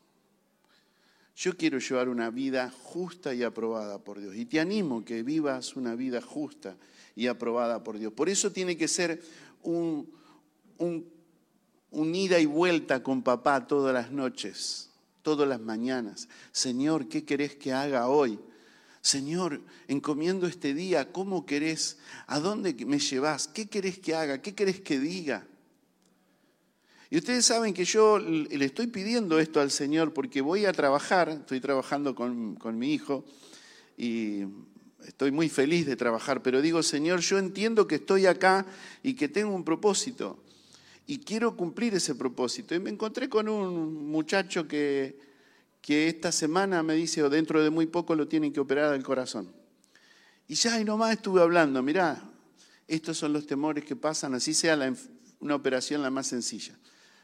Yo 1.36 1.56
quiero 1.56 1.78
llevar 1.78 2.10
una 2.10 2.32
vida 2.32 2.72
justa 2.72 3.36
y 3.36 3.44
aprobada 3.44 4.00
por 4.00 4.20
Dios. 4.20 4.36
Y 4.36 4.46
te 4.46 4.60
animo 4.60 5.06
que 5.06 5.22
vivas 5.22 5.76
una 5.76 5.94
vida 5.94 6.24
justa 6.24 6.76
y 7.16 7.28
aprobada 7.28 7.84
por 7.84 7.98
Dios. 7.98 8.14
Por 8.14 8.30
eso 8.30 8.52
tiene 8.52 8.78
que 8.78 8.88
ser 8.88 9.22
un, 9.64 10.10
ida 11.92 12.40
y 12.40 12.46
vuelta 12.46 13.04
con 13.04 13.22
papá 13.22 13.68
todas 13.68 13.94
las 13.94 14.12
noches, 14.12 14.90
todas 15.22 15.48
las 15.48 15.60
mañanas. 15.60 16.28
Señor, 16.52 17.08
¿qué 17.08 17.24
querés 17.24 17.56
que 17.56 17.74
haga 17.74 18.08
hoy? 18.08 18.40
Señor, 19.02 19.62
encomiendo 19.88 20.46
este 20.46 20.74
día, 20.74 21.12
¿cómo 21.12 21.46
querés? 21.46 21.98
¿A 22.28 22.40
dónde 22.40 22.74
me 22.86 23.00
llevas? 23.00 23.48
¿Qué 23.48 23.68
querés 23.68 23.98
que 24.00 24.14
haga? 24.14 24.42
¿Qué 24.42 24.54
querés 24.54 24.80
que 24.80 25.00
diga? 25.00 25.48
Y 27.10 27.18
ustedes 27.18 27.44
saben 27.46 27.74
que 27.74 27.84
yo 27.84 28.20
le 28.20 28.64
estoy 28.64 28.88
pidiendo 28.88 29.38
esto 29.40 29.60
al 29.60 29.70
Señor 29.70 30.14
porque 30.14 30.40
voy 30.40 30.66
a 30.66 30.72
trabajar, 30.72 31.28
estoy 31.28 31.60
trabajando 31.60 32.16
con, 32.16 32.56
con 32.56 32.80
mi 32.80 32.94
hijo 32.94 33.26
y 33.98 34.46
estoy 35.08 35.32
muy 35.32 35.50
feliz 35.50 35.86
de 35.86 35.96
trabajar, 35.96 36.42
pero 36.42 36.62
digo, 36.62 36.84
Señor, 36.84 37.20
yo 37.22 37.38
entiendo 37.38 37.88
que 37.88 37.96
estoy 37.96 38.26
acá 38.26 38.66
y 39.04 39.14
que 39.14 39.28
tengo 39.28 39.54
un 39.54 39.64
propósito 39.64 40.40
y 41.08 41.20
quiero 41.20 41.56
cumplir 41.58 41.94
ese 41.96 42.16
propósito. 42.16 42.76
Y 42.76 42.80
me 42.80 42.90
encontré 42.90 43.28
con 43.30 43.50
un 43.50 44.10
muchacho 44.10 44.68
que, 44.68 45.20
que 45.82 46.08
esta 46.08 46.32
semana 46.32 46.84
me 46.84 46.96
dice, 46.96 47.24
o 47.24 47.30
dentro 47.30 47.64
de 47.64 47.70
muy 47.70 47.88
poco 47.88 48.16
lo 48.16 48.28
tienen 48.28 48.54
que 48.54 48.60
operar 48.60 48.92
del 48.92 49.04
corazón. 49.04 49.52
Y 50.48 50.56
ya 50.56 50.80
y 50.80 50.86
nomás 50.86 51.14
estuve 51.14 51.42
hablando, 51.42 51.82
mirá, 51.82 52.22
estos 52.88 53.18
son 53.18 53.34
los 53.34 53.48
temores 53.48 53.86
que 53.86 53.96
pasan, 53.96 54.34
así 54.36 54.54
sea 54.54 54.78
una 55.40 55.56
operación 55.56 56.02
la 56.02 56.10
más 56.10 56.28
sencilla. 56.28 56.78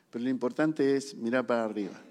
Pero 0.09 0.23
lo 0.23 0.29
importante 0.29 0.95
es 0.95 1.15
mirar 1.15 1.45
para 1.45 1.65
arriba. 1.65 2.01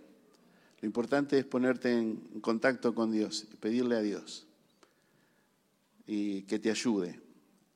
Lo 0.80 0.86
importante 0.86 1.38
es 1.38 1.44
ponerte 1.44 1.92
en 1.92 2.16
contacto 2.40 2.94
con 2.94 3.10
Dios 3.10 3.46
y 3.50 3.56
pedirle 3.56 3.96
a 3.96 4.02
Dios 4.02 4.45
y 6.06 6.42
que 6.42 6.58
te 6.58 6.70
ayude. 6.70 7.20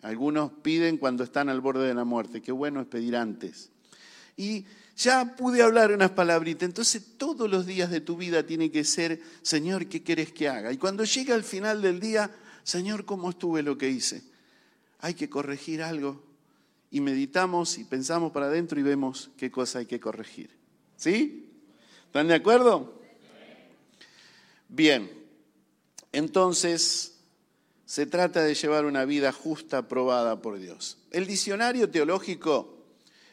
Algunos 0.03 0.53
piden 0.63 0.97
cuando 0.97 1.25
están 1.25 1.49
al 1.49 1.61
borde 1.61 1.87
de 1.87 1.95
la 1.95 2.05
muerte, 2.05 2.41
qué 2.41 2.53
bueno 2.53 2.81
es 2.81 2.87
pedir 2.87 3.17
antes. 3.17 3.71
Y 4.37 4.65
ya 4.97 5.37
pude 5.37 5.63
hablar 5.63 5.93
unas 5.93 6.13
palabritas, 6.13 6.67
entonces 6.67 7.19
todos 7.19 7.51
los 7.51 7.67
días 7.67 7.91
de 7.91 8.01
tu 8.01 8.17
vida 8.17 8.47
tiene 8.47 8.71
que 8.71 8.85
ser, 8.85 9.21
Señor, 9.43 9.87
¿qué 9.87 10.03
querés 10.03 10.33
que 10.33 10.49
haga? 10.49 10.73
Y 10.73 10.79
cuando 10.79 11.05
llega 11.05 11.35
al 11.35 11.45
final 11.45 11.83
del 11.83 12.01
día, 12.01 12.31
Señor, 12.63 13.05
¿cómo 13.05 13.31
estuve 13.31 13.63
lo 13.63 13.77
que 13.77 13.91
hice? 13.91 14.23
Hay 15.01 15.15
que 15.15 15.29
corregir 15.29 15.83
algo. 15.83 16.23
Y 16.91 17.01
meditamos 17.01 17.79
y 17.79 17.85
pensamos 17.85 18.33
para 18.33 18.47
adentro 18.47 18.81
y 18.81 18.83
vemos 18.83 19.31
qué 19.37 19.51
cosa 19.51 19.79
hay 19.79 19.87
que 19.87 20.01
corregir. 20.01 20.51
¿Sí? 20.97 21.51
¿Están 22.07 22.29
de 22.29 22.35
acuerdo? 22.35 23.01
Bien, 24.69 25.11
entonces 26.13 27.20
se 27.91 28.07
trata 28.07 28.45
de 28.45 28.55
llevar 28.55 28.85
una 28.85 29.05
vida 29.05 29.33
justa 29.33 29.79
aprobada 29.79 30.41
por 30.41 30.61
Dios. 30.61 30.97
El 31.11 31.27
diccionario 31.27 31.91
teológico 31.91 32.87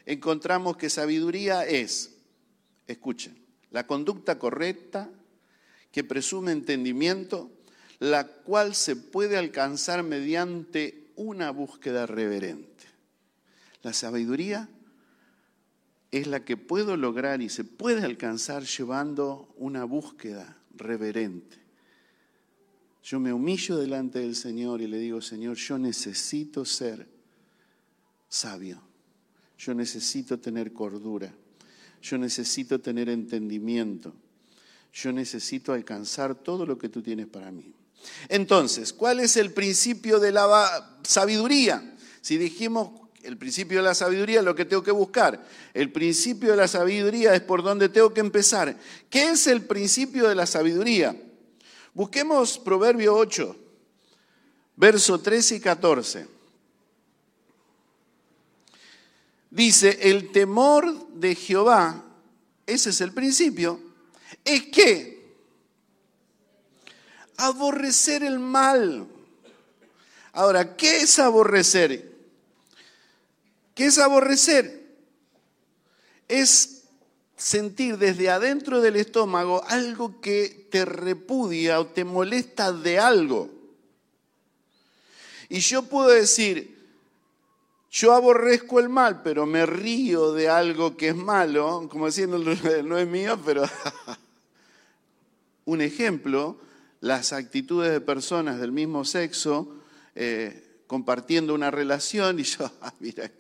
encontramos 0.04 0.78
que 0.78 0.90
sabiduría 0.90 1.64
es, 1.64 2.16
escuchen, 2.88 3.38
la 3.70 3.86
conducta 3.86 4.40
correcta 4.40 5.12
que 5.92 6.04
presume 6.04 6.54
entendimiento, 6.54 7.52
la 8.00 8.26
cual 8.26 8.74
se 8.74 8.96
puede 8.96 9.38
alcanzar 9.38 10.02
mediante 10.02 11.12
una 11.16 11.52
búsqueda 11.52 12.08
reverente. 12.08 12.86
La 13.84 13.94
sabiduría 13.94 14.68
es 16.10 16.26
la 16.26 16.44
que 16.46 16.58
puedo 16.58 16.98
lograr 16.98 17.44
y 17.44 17.50
se 17.50 17.64
puede 17.64 18.04
alcanzar 18.04 18.64
llevando 18.64 19.54
una 19.56 19.84
búsqueda 19.84 20.58
reverente 20.76 21.67
yo 23.10 23.22
me 23.22 23.32
humillo 23.32 23.78
delante 23.78 24.20
del 24.20 24.36
Señor 24.36 24.82
y 24.82 24.88
le 24.88 25.00
digo, 25.00 25.22
Señor, 25.22 25.56
yo 25.56 25.78
necesito 25.78 26.66
ser 26.66 27.08
sabio. 28.28 28.82
Yo 29.58 29.74
necesito 29.74 30.38
tener 30.40 30.74
cordura. 30.74 31.34
Yo 32.02 32.18
necesito 32.18 32.82
tener 32.82 33.08
entendimiento. 33.08 34.14
Yo 34.92 35.14
necesito 35.14 35.72
alcanzar 35.72 36.36
todo 36.36 36.66
lo 36.66 36.78
que 36.78 36.90
tú 36.90 37.02
tienes 37.02 37.28
para 37.28 37.50
mí. 37.50 37.74
Entonces, 38.28 38.92
¿cuál 38.92 39.22
es 39.22 39.38
el 39.38 39.54
principio 39.54 40.20
de 40.20 40.34
la 40.34 41.00
sabiduría? 41.04 41.96
Si 42.20 42.38
dijimos 42.38 42.90
el 43.24 43.38
principio 43.38 43.78
de 43.78 43.84
la 43.84 43.96
sabiduría 43.96 44.40
es 44.40 44.46
lo 44.46 44.56
que 44.56 44.66
tengo 44.66 44.84
que 44.84 44.92
buscar. 44.92 45.46
El 45.74 45.94
principio 45.94 46.52
de 46.52 46.58
la 46.58 46.68
sabiduría 46.68 47.34
es 47.34 47.42
por 47.42 47.64
donde 47.64 47.88
tengo 47.88 48.14
que 48.14 48.20
empezar. 48.20 48.78
¿Qué 49.10 49.30
es 49.30 49.48
el 49.48 49.62
principio 49.62 50.28
de 50.28 50.36
la 50.36 50.46
sabiduría? 50.46 51.16
Busquemos 51.98 52.60
Proverbio 52.60 53.16
8, 53.16 53.56
verso 54.76 55.20
13 55.20 55.56
y 55.56 55.60
14. 55.60 56.28
Dice, 59.50 59.98
el 60.04 60.32
temor 60.32 61.08
de 61.14 61.34
Jehová, 61.34 62.04
ese 62.68 62.92
es 62.92 63.02
el 63.02 63.14
principio, 63.14 63.82
es 64.46 64.68
que 64.68 65.40
aborrecer 67.36 68.22
el 68.22 68.38
mal. 68.38 69.08
Ahora, 70.34 70.78
¿qué 70.78 70.98
es 70.98 71.18
aborrecer? 71.18 72.16
¿Qué 73.74 73.88
es 73.88 73.98
aborrecer? 73.98 74.88
Es 76.28 76.77
sentir 77.38 77.98
desde 77.98 78.30
adentro 78.30 78.82
del 78.82 78.96
estómago 78.96 79.64
algo 79.68 80.20
que 80.20 80.68
te 80.72 80.84
repudia 80.84 81.80
o 81.80 81.88
te 81.88 82.04
molesta 82.04 82.74
de 82.74 83.00
algo. 83.00 83.50
Y 85.48 85.60
yo 85.60 85.84
puedo 85.84 86.10
decir, 86.10 86.76
yo 87.92 88.14
aborrezco 88.14 88.80
el 88.80 88.90
mal, 88.90 89.22
pero 89.22 89.46
me 89.46 89.66
río 89.66 90.34
de 90.34 90.50
algo 90.50 90.98
que 90.98 91.10
es 91.10 91.16
malo, 91.16 91.88
como 91.90 92.08
diciendo, 92.08 92.40
no 92.40 92.98
es 92.98 93.08
mío, 93.08 93.40
pero 93.46 93.64
un 95.66 95.82
ejemplo, 95.82 96.58
las 97.00 97.34
actitudes 97.34 97.92
de 97.92 98.02
personas 98.02 98.60
del 98.60 98.72
mismo 98.72 99.06
sexo 99.06 99.76
eh, 100.16 100.82
compartiendo 100.88 101.54
una 101.54 101.70
relación 101.70 102.40
y 102.40 102.44
yo, 102.44 102.70
ah, 102.82 102.94
mira, 103.00 103.32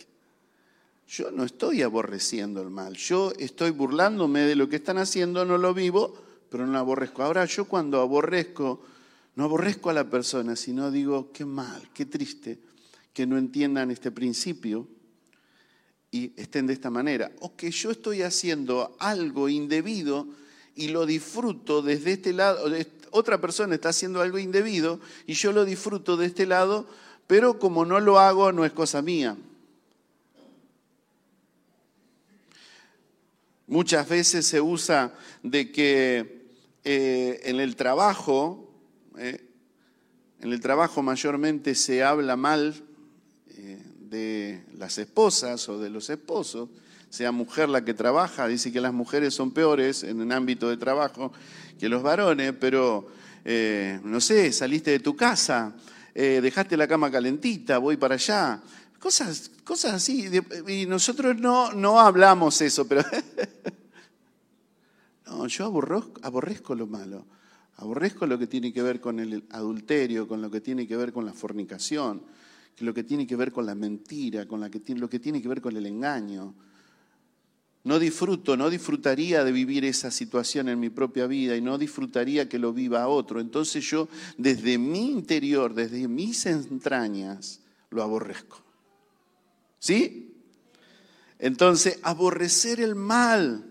yo 1.07 1.31
no 1.31 1.43
estoy 1.43 1.81
aborreciendo 1.81 2.61
el 2.61 2.69
mal, 2.69 2.95
yo 2.95 3.31
estoy 3.39 3.71
burlándome 3.71 4.41
de 4.41 4.55
lo 4.55 4.67
que 4.67 4.75
están 4.75 4.97
haciendo, 4.97 5.45
no 5.45 5.57
lo 5.57 5.73
vivo, 5.73 6.13
pero 6.49 6.65
no 6.65 6.73
lo 6.73 6.79
aborrezco. 6.79 7.23
Ahora 7.23 7.45
yo 7.45 7.65
cuando 7.65 8.01
aborrezco, 8.01 8.81
no 9.35 9.45
aborrezco 9.45 9.89
a 9.89 9.93
la 9.93 10.09
persona, 10.09 10.55
sino 10.55 10.91
digo, 10.91 11.31
qué 11.31 11.45
mal, 11.45 11.89
qué 11.93 12.05
triste 12.05 12.59
que 13.13 13.25
no 13.25 13.37
entiendan 13.37 13.89
este 13.89 14.11
principio 14.11 14.87
y 16.11 16.33
estén 16.35 16.67
de 16.67 16.73
esta 16.73 16.89
manera. 16.89 17.31
O 17.39 17.55
que 17.55 17.71
yo 17.71 17.91
estoy 17.91 18.21
haciendo 18.21 18.95
algo 18.99 19.49
indebido 19.49 20.27
y 20.75 20.89
lo 20.89 21.05
disfruto 21.05 21.81
desde 21.81 22.13
este 22.13 22.33
lado. 22.33 22.69
Otra 23.11 23.39
persona 23.39 23.75
está 23.75 23.89
haciendo 23.89 24.21
algo 24.21 24.39
indebido 24.39 24.99
y 25.25 25.33
yo 25.33 25.51
lo 25.51 25.65
disfruto 25.65 26.17
de 26.17 26.25
este 26.27 26.45
lado, 26.45 26.85
pero 27.27 27.59
como 27.59 27.85
no 27.85 27.99
lo 27.99 28.19
hago 28.19 28.51
no 28.51 28.65
es 28.65 28.71
cosa 28.73 29.01
mía. 29.01 29.37
Muchas 33.69 34.07
veces 34.07 34.47
se 34.47 34.61
usa 34.61 35.13
de 35.43 35.73
que 35.73 36.47
eh, 36.85 37.41
en 37.43 37.59
el 37.59 37.75
trabajo, 37.75 38.73
eh, 39.17 39.45
en 40.39 40.53
el 40.53 40.61
trabajo 40.61 41.03
mayormente 41.03 41.75
se 41.75 42.01
habla 42.01 42.37
mal 42.37 42.81
eh, 43.49 43.83
de 43.99 44.63
las 44.77 44.97
esposas 44.97 45.67
o 45.67 45.79
de 45.79 45.89
los 45.89 46.09
esposos, 46.09 46.69
sea 47.09 47.33
mujer 47.33 47.67
la 47.67 47.83
que 47.83 47.93
trabaja, 47.93 48.47
dice 48.47 48.71
que 48.71 48.79
las 48.79 48.93
mujeres 48.93 49.33
son 49.33 49.51
peores 49.51 50.03
en 50.03 50.21
el 50.21 50.31
ámbito 50.31 50.69
de 50.69 50.77
trabajo 50.77 51.33
que 51.77 51.89
los 51.89 52.01
varones, 52.01 52.53
pero 52.57 53.09
no 54.03 54.19
sé, 54.19 54.51
saliste 54.51 54.91
de 54.91 54.99
tu 54.99 55.15
casa, 55.15 55.73
dejaste 56.13 56.75
la 56.75 56.85
cama 56.85 57.09
calentita, 57.09 57.77
voy 57.77 57.95
para 57.95 58.15
allá, 58.15 58.61
Cosas, 59.07 59.51
cosas 59.63 59.93
así. 59.93 60.29
Y 60.67 60.85
nosotros 60.85 61.37
no, 61.37 61.71
no 61.71 61.97
hablamos 61.97 62.59
eso, 62.59 62.85
pero... 62.85 63.03
no, 65.25 65.47
yo 65.47 65.65
aborrezco 66.23 66.75
lo 66.75 66.87
malo. 66.87 67.25
Aborrezco 67.77 68.25
lo 68.25 68.37
que 68.37 68.47
tiene 68.47 68.73
que 68.73 68.81
ver 68.81 68.99
con 68.99 69.21
el 69.21 69.45
adulterio, 69.51 70.27
con 70.27 70.41
lo 70.41 70.51
que 70.51 70.59
tiene 70.59 70.85
que 70.85 70.97
ver 70.97 71.13
con 71.13 71.25
la 71.25 71.31
fornicación, 71.31 72.21
lo 72.79 72.93
que 72.93 73.05
tiene 73.05 73.25
que 73.25 73.37
ver 73.37 73.53
con 73.53 73.65
la 73.65 73.75
mentira, 73.75 74.45
con 74.45 74.59
lo 74.59 75.09
que 75.09 75.19
tiene 75.19 75.41
que 75.41 75.47
ver 75.47 75.61
con 75.61 75.77
el 75.77 75.85
engaño. 75.85 76.53
No 77.85 77.99
disfruto, 77.99 78.57
no 78.57 78.69
disfrutaría 78.69 79.45
de 79.45 79.53
vivir 79.53 79.85
esa 79.85 80.11
situación 80.11 80.67
en 80.67 80.81
mi 80.81 80.89
propia 80.89 81.27
vida 81.27 81.55
y 81.55 81.61
no 81.61 81.77
disfrutaría 81.77 82.49
que 82.49 82.59
lo 82.59 82.73
viva 82.73 83.07
otro. 83.07 83.39
Entonces 83.39 83.89
yo 83.89 84.09
desde 84.37 84.77
mi 84.77 85.11
interior, 85.11 85.73
desde 85.73 86.09
mis 86.09 86.45
entrañas, 86.45 87.61
lo 87.89 88.03
aborrezco. 88.03 88.66
¿Sí? 89.79 90.35
Entonces, 91.39 91.99
aborrecer 92.03 92.79
el 92.79 92.95
mal, 92.95 93.65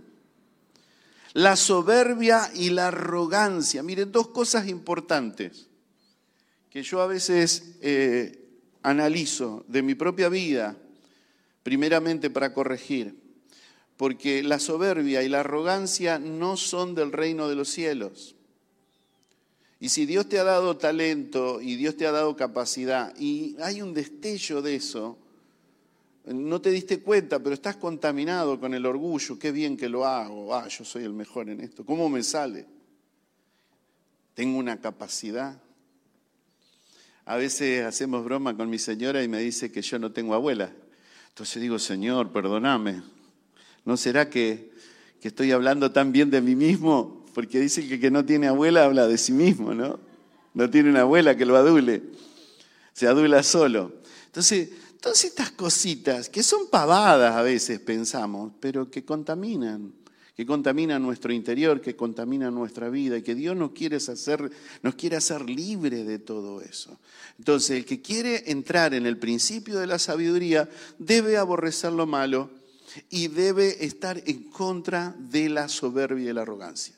la 1.33 1.57
soberbia 1.57 2.51
y 2.55 2.71
la 2.71 2.88
arrogancia. 2.88 3.83
Miren, 3.83 4.12
dos 4.12 4.29
cosas 4.29 4.69
importantes 4.69 5.69
que 6.71 6.83
yo 6.83 7.01
a 7.01 7.07
veces 7.07 7.77
eh, 7.81 8.47
analizo 8.83 9.64
de 9.66 9.83
mi 9.83 9.95
propia 9.95 10.29
vida, 10.29 10.77
primeramente 11.62 12.31
para 12.31 12.53
corregir, 12.53 13.16
porque 13.97 14.42
la 14.42 14.59
soberbia 14.59 15.23
y 15.23 15.29
la 15.29 15.40
arrogancia 15.40 16.19
no 16.19 16.57
son 16.57 16.95
del 16.95 17.12
reino 17.12 17.49
de 17.49 17.57
los 17.57 17.69
cielos. 17.69 18.37
Y 19.81 19.88
si 19.88 20.07
Dios 20.07 20.29
te 20.29 20.38
ha 20.38 20.45
dado 20.45 20.77
talento 20.77 21.61
y 21.61 21.77
Dios 21.77 21.97
te 21.97 22.07
ha 22.07 22.12
dado 22.12 22.37
capacidad 22.37 23.14
y 23.19 23.57
hay 23.61 23.83
un 23.83 23.92
destello 23.92 24.62
de 24.62 24.77
eso, 24.77 25.19
no 26.27 26.61
te 26.61 26.71
diste 26.71 27.01
cuenta, 27.01 27.39
pero 27.39 27.55
estás 27.55 27.77
contaminado 27.77 28.59
con 28.59 28.75
el 28.75 28.85
orgullo, 28.85 29.39
qué 29.39 29.53
bien 29.53 29.77
que 29.77 29.89
lo 29.89 30.05
hago, 30.05 30.55
ah, 30.55 30.67
yo 30.69 30.85
soy 30.85 31.05
el 31.05 31.12
mejor 31.12 31.49
en 31.49 31.61
esto, 31.61 31.85
¿cómo 31.85 32.09
me 32.09 32.23
sale? 32.23 32.67
Tengo 34.35 34.59
una 34.59 34.81
capacidad. 34.81 35.61
A 37.25 37.37
veces 37.37 37.85
hacemos 37.85 38.25
broma 38.25 38.57
con 38.57 38.69
mi 38.69 38.79
señora 38.79 39.23
y 39.23 39.29
me 39.29 39.41
dice 39.41 39.73
que 39.73 39.83
yo 39.83 39.99
no 39.99 40.12
tengo 40.12 40.35
abuela. 40.35 40.73
Entonces 41.29 41.61
digo, 41.62 41.79
Señor, 41.79 42.33
perdóname, 42.33 43.03
¿no 43.85 43.97
será 43.97 44.29
que, 44.29 44.71
que 45.21 45.29
estoy 45.29 45.53
hablando 45.53 45.93
tan 45.93 46.12
bien 46.12 46.31
de 46.31 46.41
mí 46.41 46.55
mismo? 46.55 47.25
Porque 47.35 47.61
dice 47.61 47.87
que 47.87 48.01
que 48.01 48.11
no 48.11 48.25
tiene 48.25 48.49
abuela 48.49 48.85
habla 48.85 49.07
de 49.07 49.19
sí 49.19 49.33
mismo, 49.33 49.75
¿no? 49.75 50.01
No 50.55 50.71
tiene 50.71 50.91
una 50.91 51.03
abuela 51.03 51.37
que 51.37 51.45
lo 51.45 51.57
adule, 51.57 52.03
se 52.93 53.07
adula 53.07 53.43
solo. 53.43 53.93
Entonces, 54.27 54.71
Todas 55.00 55.24
estas 55.24 55.50
cositas 55.52 56.28
que 56.28 56.42
son 56.42 56.68
pavadas 56.68 57.37
a 57.37 57.42
veces 57.42 57.80
pensamos, 57.80 58.52
pero 58.61 58.90
que 58.90 59.04
contaminan, 59.04 59.92
que 60.35 60.44
contaminan 60.44 61.02
nuestro 61.02 61.32
interior, 61.32 61.80
que 61.80 61.96
contaminan 61.96 62.54
nuestra 62.54 62.88
vida 62.88 63.16
y 63.16 63.22
que 63.22 63.35
Dios 63.35 63.56
nos 63.56 63.72
quiere 63.72 63.96
hacer, 63.96 64.50
nos 64.82 64.94
quiere 64.94 65.16
hacer 65.16 65.48
libre 65.48 66.04
de 66.04 66.18
todo 66.18 66.61
eso. 66.61 66.98
Entonces, 67.38 67.78
el 67.78 67.85
que 67.85 68.02
quiere 68.02 68.50
entrar 68.50 68.94
en 68.94 69.06
el 69.06 69.18
principio 69.18 69.78
de 69.78 69.87
la 69.87 69.98
sabiduría 69.98 70.68
debe 70.98 71.37
aborrecer 71.37 71.92
lo 71.92 72.06
malo 72.06 72.50
y 73.11 73.28
debe 73.28 73.85
estar 73.85 74.22
en 74.26 74.50
contra 74.50 75.14
de 75.18 75.48
la 75.48 75.68
soberbia 75.68 76.30
y 76.30 76.32
la 76.35 76.42
arrogancia. 76.42 76.94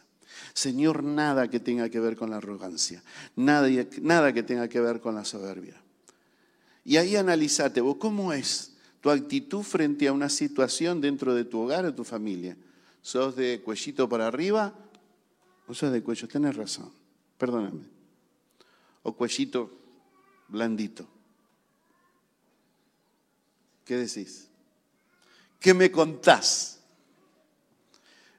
Señor, 0.52 1.04
nada 1.04 1.48
que 1.48 1.60
tenga 1.60 1.88
que 1.88 2.00
ver 2.00 2.16
con 2.16 2.30
la 2.30 2.38
arrogancia, 2.38 3.02
nada, 3.36 3.68
nada 4.02 4.32
que 4.32 4.42
tenga 4.42 4.68
que 4.68 4.80
ver 4.80 5.00
con 5.00 5.14
la 5.14 5.24
soberbia. 5.24 5.80
Y 6.88 6.96
ahí 6.96 7.16
analízate, 7.16 7.82
vos, 7.82 7.98
¿cómo 7.98 8.32
es 8.32 8.72
tu 9.02 9.10
actitud 9.10 9.62
frente 9.62 10.08
a 10.08 10.12
una 10.14 10.30
situación 10.30 11.02
dentro 11.02 11.34
de 11.34 11.44
tu 11.44 11.60
hogar 11.60 11.84
o 11.84 11.94
tu 11.94 12.02
familia? 12.02 12.56
¿Sos 13.02 13.36
de 13.36 13.60
cuellito 13.60 14.08
para 14.08 14.26
arriba 14.26 14.72
o 15.66 15.74
sos 15.74 15.92
de 15.92 16.02
cuello? 16.02 16.26
Tienes 16.26 16.56
razón, 16.56 16.90
perdóname. 17.36 17.82
O 19.02 19.12
cuellito 19.12 19.70
blandito. 20.48 21.06
¿Qué 23.84 23.98
decís? 23.98 24.48
¿Qué 25.60 25.74
me 25.74 25.90
contás? 25.90 26.77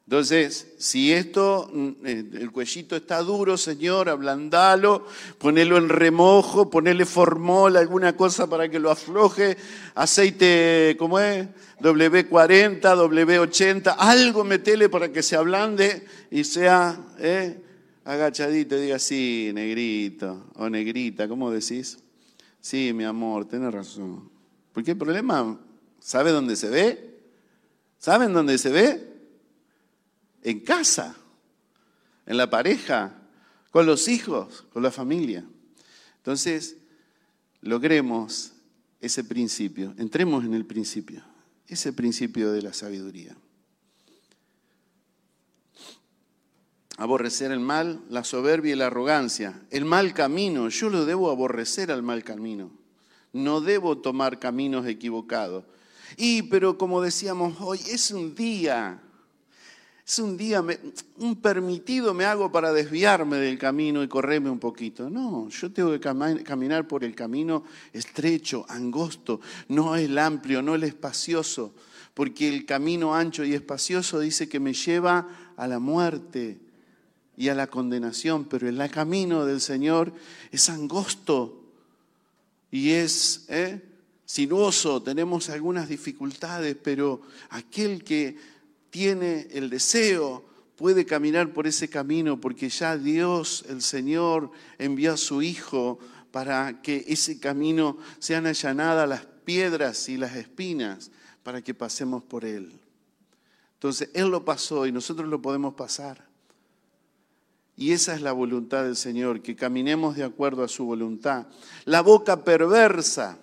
Entonces, 0.10 0.66
si 0.80 1.14
esto, 1.14 1.70
mm, 1.72 1.90
eh, 2.04 2.26
el 2.40 2.52
cuellito 2.52 2.96
está 2.96 3.22
duro, 3.22 3.58
Señor, 3.58 4.10
ablandalo, 4.10 5.06
ponelo 5.38 5.78
en 5.78 5.88
remojo, 5.88 6.68
ponele 6.68 7.06
formol, 7.06 7.78
alguna 7.78 8.18
cosa 8.18 8.50
para 8.50 8.68
que 8.70 8.80
lo 8.80 8.90
afloje, 8.90 9.56
aceite, 9.94 10.96
¿cómo 10.98 11.20
es? 11.20 11.48
W40, 11.82 12.82
W80, 12.82 13.96
algo 14.00 14.44
metele 14.44 14.90
para 14.90 15.12
que 15.12 15.22
se 15.22 15.36
ablande 15.36 16.08
y 16.32 16.44
sea 16.44 17.00
eh, 17.20 17.62
agachadito, 18.04 18.78
diga 18.78 18.98
sí, 18.98 19.52
negrito 19.54 20.48
o 20.56 20.72
negrita, 20.72 21.28
¿cómo 21.28 21.52
decís? 21.52 22.00
Sí, 22.60 22.94
mi 22.94 23.04
amor, 23.04 23.46
tenés 23.46 23.72
razón. 23.72 24.28
¿Por 24.74 24.84
qué 24.84 24.90
el 24.90 24.98
problema? 24.98 25.60
¿Sabe 26.00 26.32
dónde 26.32 26.56
se 26.56 26.70
ve? 26.70 27.20
¿Saben 28.00 28.34
dónde 28.34 28.58
se 28.58 28.70
ve? 28.70 29.09
En 30.44 30.60
casa, 30.62 31.16
en 32.26 32.38
la 32.38 32.50
pareja, 32.50 33.16
con 33.72 33.86
los 33.86 34.08
hijos, 34.08 34.66
con 34.74 34.84
la 34.84 34.92
familia. 34.92 35.46
Entonces, 36.18 36.78
logremos 37.62 38.54
ese 39.02 39.24
principio, 39.24 39.94
entremos 39.98 40.44
en 40.44 40.54
el 40.54 40.66
principio, 40.66 41.24
ese 41.68 41.94
principio 41.94 42.52
de 42.52 42.62
la 42.62 42.74
sabiduría. 42.74 43.36
Aborrecer 46.98 47.52
el 47.52 47.62
mal, 47.62 48.04
la 48.10 48.26
soberbia 48.26 48.74
y 48.74 48.76
la 48.76 48.88
arrogancia, 48.88 49.62
el 49.70 49.86
mal 49.86 50.14
camino, 50.14 50.68
yo 50.68 50.90
lo 50.90 51.06
debo 51.06 51.32
aborrecer 51.32 51.92
al 51.92 52.04
mal 52.04 52.26
camino, 52.26 52.72
no 53.32 53.62
debo 53.62 54.00
tomar 54.00 54.40
caminos 54.40 54.86
equivocados. 54.86 55.64
Y, 56.18 56.44
pero 56.44 56.78
como 56.78 57.02
decíamos 57.02 57.62
hoy, 57.62 57.80
es 57.88 58.12
un 58.12 58.36
día, 58.36 59.02
es 60.10 60.18
un 60.18 60.38
día, 60.38 60.66
un 61.20 61.36
permitido 61.36 62.16
me 62.16 62.26
hago 62.26 62.52
para 62.52 62.74
desviarme 62.74 63.38
del 63.38 63.60
camino 63.60 64.02
y 64.02 64.08
correrme 64.08 64.50
un 64.50 64.58
poquito. 64.58 65.08
No, 65.08 65.48
yo 65.50 65.72
tengo 65.72 65.92
que 65.92 66.00
caminar 66.00 66.88
por 66.88 67.04
el 67.04 67.14
camino 67.14 67.64
estrecho, 67.94 68.66
angosto, 68.70 69.40
no 69.68 69.96
el 69.96 70.18
amplio, 70.18 70.64
no 70.64 70.74
el 70.74 70.84
espacioso, 70.84 71.76
porque 72.16 72.50
el 72.50 72.66
camino 72.66 73.14
ancho 73.14 73.44
y 73.44 73.54
espacioso 73.54 74.20
dice 74.20 74.50
que 74.50 74.60
me 74.60 74.74
lleva 74.74 75.54
a 75.56 75.68
la 75.68 75.78
muerte 75.78 76.58
y 77.38 77.50
a 77.50 77.54
la 77.54 77.68
condenación, 77.68 78.46
pero 78.46 78.68
el 78.68 78.90
camino 78.90 79.46
del 79.46 79.62
Señor 79.62 80.12
es 80.52 80.70
angosto 80.70 81.66
y 82.72 82.94
es 82.94 83.46
¿eh? 83.48 83.80
sinuoso, 84.26 85.04
tenemos 85.04 85.52
algunas 85.52 85.88
dificultades, 85.88 86.76
pero 86.82 87.22
aquel 87.52 88.04
que 88.04 88.59
tiene 88.90 89.48
el 89.52 89.70
deseo, 89.70 90.46
puede 90.76 91.06
caminar 91.06 91.54
por 91.54 91.68
ese 91.68 91.90
camino 91.90 92.40
porque 92.40 92.70
ya 92.70 92.98
Dios, 92.98 93.66
el 93.70 93.82
Señor, 93.82 94.52
envió 94.78 95.14
a 95.14 95.18
su 95.18 95.42
Hijo 95.42 96.00
para 96.32 96.82
que 96.82 97.04
ese 97.08 97.40
camino 97.40 97.98
sean 98.20 98.46
allanadas 98.46 99.10
las 99.10 99.26
piedras 99.46 100.10
y 100.10 100.18
las 100.18 100.36
espinas 100.36 101.12
para 101.44 101.62
que 101.62 101.74
pasemos 101.74 102.24
por 102.24 102.46
él. 102.46 102.80
Entonces, 103.74 104.10
Él 104.14 104.28
lo 104.28 104.44
pasó 104.44 104.86
y 104.86 104.92
nosotros 104.92 105.30
lo 105.30 105.42
podemos 105.42 105.74
pasar. 105.74 106.28
Y 107.78 107.94
esa 107.94 108.14
es 108.14 108.22
la 108.22 108.34
voluntad 108.34 108.84
del 108.84 108.98
Señor, 108.98 109.42
que 109.42 109.56
caminemos 109.56 110.18
de 110.18 110.26
acuerdo 110.26 110.66
a 110.66 110.68
su 110.68 110.84
voluntad. 110.84 111.48
La 111.86 112.02
boca 112.02 112.44
perversa 112.44 113.40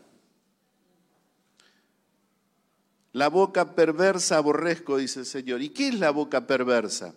La 3.17 3.31
boca 3.31 3.75
perversa 3.75 4.37
aborrezco, 4.37 4.99
dice 4.99 5.21
el 5.21 5.25
Señor. 5.25 5.63
¿Y 5.63 5.71
qué 5.71 5.89
es 5.89 5.95
la 5.95 6.11
boca 6.11 6.47
perversa? 6.47 7.15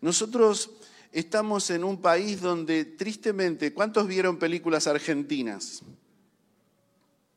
Nosotros 0.00 0.70
estamos 1.12 1.68
en 1.68 1.84
un 1.84 2.00
país 2.00 2.40
donde 2.40 2.86
tristemente, 2.86 3.74
¿cuántos 3.74 4.06
vieron 4.06 4.38
películas 4.38 4.86
argentinas? 4.86 5.82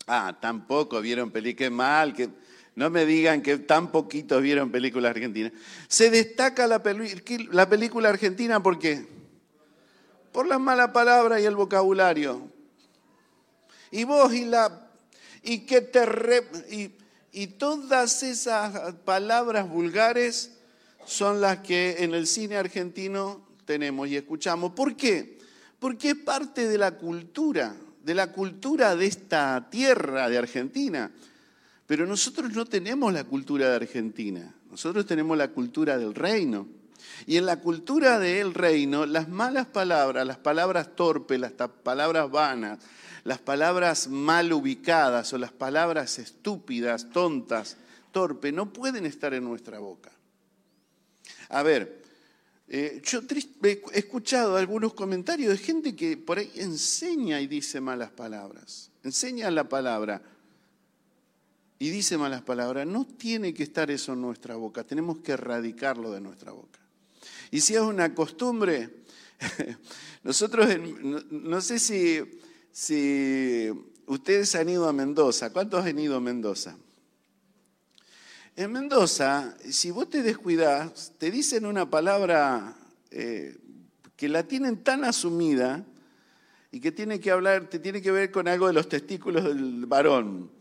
Ah, 0.07 0.37
tampoco 0.39 1.01
vieron 1.01 1.31
películas, 1.31 1.69
mal, 1.69 2.13
que 2.13 2.29
no 2.75 2.89
me 2.89 3.05
digan 3.05 3.41
que 3.41 3.57
tan 3.57 3.91
poquitos 3.91 4.41
vieron 4.41 4.71
películas 4.71 5.09
argentinas. 5.09 5.51
Se 5.89 6.09
destaca 6.09 6.67
la, 6.67 6.81
la 7.51 7.67
película 7.69 8.07
argentina 8.07 8.63
¿por 8.63 8.79
qué? 8.79 9.05
Por 10.31 10.47
las 10.47 10.61
malas 10.61 10.91
palabras 10.91 11.41
y 11.41 11.45
el 11.45 11.57
vocabulario. 11.57 12.41
Y 13.91 14.05
vos 14.05 14.33
y 14.33 14.45
la 14.45 14.87
y 15.43 15.65
que 15.65 15.81
te 15.81 16.05
y, 16.69 17.00
y 17.31 17.47
todas 17.47 18.23
esas 18.23 18.95
palabras 19.05 19.69
vulgares 19.69 20.57
son 21.05 21.41
las 21.41 21.59
que 21.59 22.03
en 22.03 22.13
el 22.13 22.27
cine 22.27 22.57
argentino 22.57 23.45
tenemos 23.65 24.07
y 24.09 24.17
escuchamos. 24.17 24.73
¿Por 24.73 24.95
qué? 24.95 25.39
Porque 25.79 26.09
es 26.11 26.15
parte 26.15 26.67
de 26.67 26.77
la 26.77 26.97
cultura, 26.97 27.75
de 28.03 28.13
la 28.13 28.31
cultura 28.31 28.95
de 28.95 29.05
esta 29.05 29.69
tierra 29.69 30.29
de 30.29 30.37
Argentina. 30.37 31.11
Pero 31.87 32.05
nosotros 32.05 32.51
no 32.51 32.65
tenemos 32.65 33.11
la 33.13 33.23
cultura 33.23 33.69
de 33.69 33.75
Argentina, 33.75 34.53
nosotros 34.69 35.05
tenemos 35.05 35.37
la 35.37 35.49
cultura 35.49 35.97
del 35.97 36.13
reino. 36.13 36.67
Y 37.25 37.37
en 37.37 37.45
la 37.45 37.59
cultura 37.59 38.19
del 38.19 38.53
reino, 38.53 39.05
las 39.05 39.27
malas 39.27 39.67
palabras, 39.67 40.25
las 40.25 40.37
palabras 40.37 40.95
torpes, 40.95 41.39
las 41.39 41.51
palabras 41.51 42.29
vanas, 42.31 42.79
las 43.23 43.39
palabras 43.39 44.07
mal 44.07 44.51
ubicadas 44.53 45.33
o 45.33 45.37
las 45.37 45.51
palabras 45.51 46.19
estúpidas, 46.19 47.09
tontas, 47.11 47.77
torpes, 48.11 48.53
no 48.53 48.71
pueden 48.73 49.05
estar 49.05 49.33
en 49.33 49.43
nuestra 49.43 49.79
boca. 49.79 50.11
A 51.49 51.63
ver, 51.63 52.01
eh, 52.67 53.01
yo 53.03 53.19
he 53.63 53.81
escuchado 53.93 54.55
algunos 54.55 54.93
comentarios 54.93 55.51
de 55.51 55.57
gente 55.57 55.95
que 55.95 56.15
por 56.15 56.39
ahí 56.39 56.51
enseña 56.55 57.41
y 57.41 57.47
dice 57.47 57.81
malas 57.81 58.11
palabras. 58.11 58.89
Enseña 59.03 59.51
la 59.51 59.67
palabra 59.67 60.21
y 61.79 61.89
dice 61.89 62.17
malas 62.17 62.43
palabras. 62.43 62.87
No 62.87 63.05
tiene 63.05 63.53
que 63.53 63.63
estar 63.63 63.91
eso 63.91 64.13
en 64.13 64.21
nuestra 64.21 64.55
boca, 64.55 64.83
tenemos 64.83 65.17
que 65.19 65.33
erradicarlo 65.33 66.11
de 66.11 66.21
nuestra 66.21 66.51
boca. 66.51 66.79
Y 67.51 67.59
si 67.59 67.75
es 67.75 67.81
una 67.81 68.15
costumbre, 68.15 69.01
nosotros, 70.23 70.67
no, 71.29 71.59
sé 71.59 71.79
si, 71.79 72.21
si 72.71 73.71
ustedes 74.05 74.53
han 74.55 74.69
ido 74.69 74.87
a 74.87 74.93
Mendoza. 74.93 75.51
¿Cuántos 75.51 75.85
han 75.85 75.99
ido 75.99 76.15
a 76.15 76.19
Mendoza? 76.19 76.75
En 78.55 78.71
Mendoza, 78.71 79.55
si 79.69 79.91
vos 79.91 80.09
te 80.09 80.21
descuidás, 80.23 81.13
te 81.17 81.31
dicen 81.31 81.65
una 81.65 81.89
palabra 81.89 82.75
eh, 83.09 83.57
que 84.15 84.27
la 84.27 84.43
tienen 84.43 84.83
tan 84.83 85.05
asumida 85.05 85.85
y 86.71 86.79
que 86.79 86.91
tiene 86.91 87.19
que 87.19 87.31
hablar, 87.31 87.69
te 87.69 87.79
tiene 87.79 88.01
que 88.01 88.11
ver 88.11 88.31
con 88.31 88.47
algo 88.47 88.67
de 88.67 88.73
los 88.73 88.87
testículos 88.89 89.43
del 89.43 89.85
varón. 89.85 90.51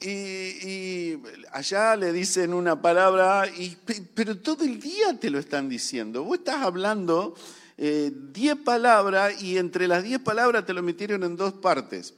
Y, 0.00 1.18
allá 1.50 1.96
le 1.96 2.12
dicen 2.12 2.54
una 2.54 2.80
palabra, 2.80 3.44
pero 4.14 4.38
todo 4.38 4.62
el 4.64 4.78
día 4.80 5.18
te 5.18 5.28
lo 5.28 5.40
están 5.40 5.68
diciendo. 5.68 6.22
Vos 6.22 6.38
estás 6.38 6.62
hablando 6.62 7.34
eh, 7.78 8.12
diez 8.32 8.56
palabras 8.56 9.40
y 9.40 9.56
entre 9.56 9.86
las 9.86 10.02
diez 10.02 10.18
palabras 10.18 10.66
te 10.66 10.74
lo 10.74 10.82
metieron 10.82 11.22
en 11.22 11.36
dos 11.36 11.54
partes. 11.54 12.14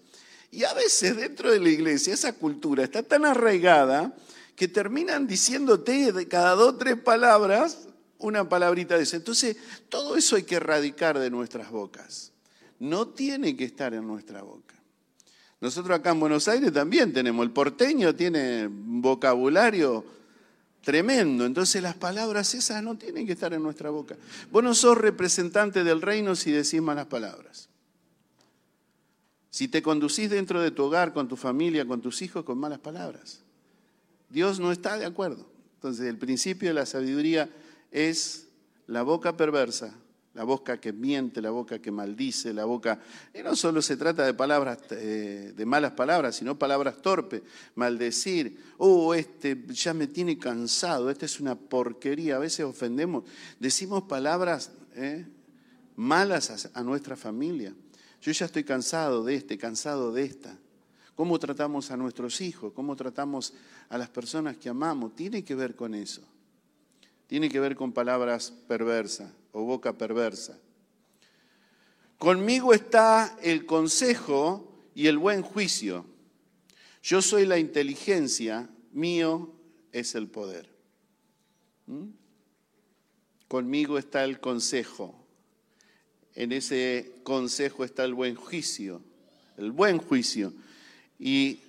Y 0.51 0.65
a 0.65 0.73
veces 0.75 1.17
dentro 1.17 1.51
de 1.53 1.61
la 1.61 1.69
iglesia 1.69 2.15
esa 2.15 2.33
cultura 2.33 2.83
está 2.83 3.03
tan 3.03 3.25
arraigada 3.25 4.17
que 4.57 4.69
terminan 4.69 5.27
diciéndote 5.27 6.13
de 6.13 6.29
cada 6.29 6.55
dos 6.55 6.75
o 6.75 6.77
tres 6.77 6.97
palabras 6.97 7.89
una 8.19 8.49
palabrita 8.49 8.97
de 8.97 9.05
esa. 9.05 9.17
Entonces, 9.17 9.57
todo 9.89 10.17
eso 10.17 10.37
hay 10.37 10.43
que 10.43 10.57
erradicar 10.57 11.19
de 11.19 11.31
nuestras 11.31 11.71
bocas. 11.71 12.33
No 12.79 13.09
tiene 13.09 13.57
que 13.57 13.65
estar 13.65 13.95
en 13.95 14.07
nuestra 14.07 14.43
boca. 14.43 14.75
Nosotros 15.61 15.99
acá 15.99 16.11
en 16.11 16.21
Buenos 16.21 16.49
Aires 16.49 16.73
también 16.73 17.13
tenemos, 17.13 17.45
el 17.45 17.53
porteño 17.53 18.15
tiene 18.15 18.67
vocabulario 18.71 20.05
tremendo, 20.83 21.45
entonces 21.45 21.83
las 21.83 21.95
palabras 21.95 22.55
esas 22.55 22.83
no 22.83 22.97
tienen 22.97 23.27
que 23.27 23.33
estar 23.33 23.53
en 23.53 23.63
nuestra 23.63 23.91
boca. 23.91 24.17
Vos 24.51 24.63
no 24.63 24.75
sos 24.75 24.97
representante 24.97 25.85
del 25.85 26.03
reino 26.03 26.35
si 26.35 26.51
decís 26.51 26.81
malas 26.81 27.07
palabras. 27.07 27.69
Si 29.51 29.69
te 29.69 29.83
conducís 29.83 30.31
dentro 30.31 30.61
de 30.61 30.71
tu 30.71 30.85
hogar, 30.85 31.13
con 31.13 31.29
tu 31.29 31.37
familia, 31.37 31.87
con 31.87 32.01
tus 32.01 32.23
hijos, 32.23 32.45
con 32.45 32.59
malas 32.59 32.79
palabras. 32.79 33.41
Dios 34.29 34.61
no 34.61 34.71
está 34.71 34.97
de 34.97 35.07
acuerdo. 35.07 35.47
Entonces, 35.75 36.07
el 36.07 36.19
principio 36.19 36.69
de 36.69 36.75
la 36.75 36.87
sabiduría 36.87 37.51
es 37.91 38.47
la 38.87 39.03
boca 39.03 39.37
perversa, 39.37 39.95
la 40.41 40.45
boca 40.45 40.81
que 40.81 40.91
miente, 40.91 41.43
la 41.43 41.51
boca 41.51 41.81
que 41.81 41.91
maldice, 41.91 42.55
la 42.55 42.65
boca... 42.65 42.99
Y 43.35 43.43
no 43.43 43.55
solo 43.55 43.83
se 43.83 43.99
trata 43.99 44.25
de 44.25 44.33
palabras, 44.33 44.79
eh, 44.93 45.53
de 45.55 45.67
malas 45.67 45.93
palabras, 45.93 46.37
sino 46.37 46.59
palabras 46.59 47.03
torpes, 47.03 47.43
maldecir, 47.75 48.59
oh, 48.79 49.13
este 49.13 49.67
ya 49.69 49.93
me 49.93 50.07
tiene 50.07 50.39
cansado, 50.39 51.11
esta 51.11 51.27
es 51.27 51.41
una 51.41 51.57
porquería. 51.57 52.37
A 52.37 52.39
veces 52.39 52.65
ofendemos, 52.65 53.25
decimos 53.59 54.05
palabras 54.05 54.71
eh, 54.95 55.27
malas 55.95 56.71
a 56.73 56.83
nuestra 56.83 57.17
familia. 57.17 57.75
Yo 58.23 58.33
ya 58.33 58.47
estoy 58.47 58.65
cansado 58.65 59.23
de 59.23 59.35
este, 59.35 59.59
cansado 59.59 60.11
de 60.11 60.25
esta 60.25 60.57
cómo 61.15 61.39
tratamos 61.39 61.91
a 61.91 61.99
nuestros 61.99 62.41
hijos, 62.41 62.73
cómo 62.73 62.97
tratamos 62.97 63.53
a 63.91 63.99
las 63.99 64.09
personas 64.09 64.57
que 64.57 64.71
amamos, 64.71 65.15
tiene 65.15 65.45
que 65.45 65.55
ver 65.55 65.77
con 65.77 65.95
eso. 65.95 66.23
Tiene 67.31 67.49
que 67.49 67.61
ver 67.61 67.77
con 67.77 67.93
palabras 67.93 68.53
perversas 68.67 69.33
o 69.53 69.63
boca 69.63 69.97
perversa. 69.97 70.59
Conmigo 72.19 72.75
está 72.75 73.39
el 73.41 73.67
consejo 73.67 74.85
y 74.97 75.07
el 75.07 75.17
buen 75.17 75.43
juicio. 75.43 76.05
Yo 77.05 77.23
soy 77.23 77.47
la 77.47 77.57
inteligencia, 77.57 78.69
mío 78.91 79.55
es 79.93 80.17
el 80.17 80.27
poder. 80.27 80.69
¿Mm? 81.87 82.09
Conmigo 83.47 83.97
está 83.97 84.25
el 84.25 84.41
consejo. 84.41 85.15
En 86.35 86.51
ese 86.51 87.13
consejo 87.23 87.85
está 87.85 88.03
el 88.03 88.15
buen 88.15 88.35
juicio. 88.35 89.03
El 89.57 89.71
buen 89.71 89.99
juicio 89.99 90.53
y 91.17 91.61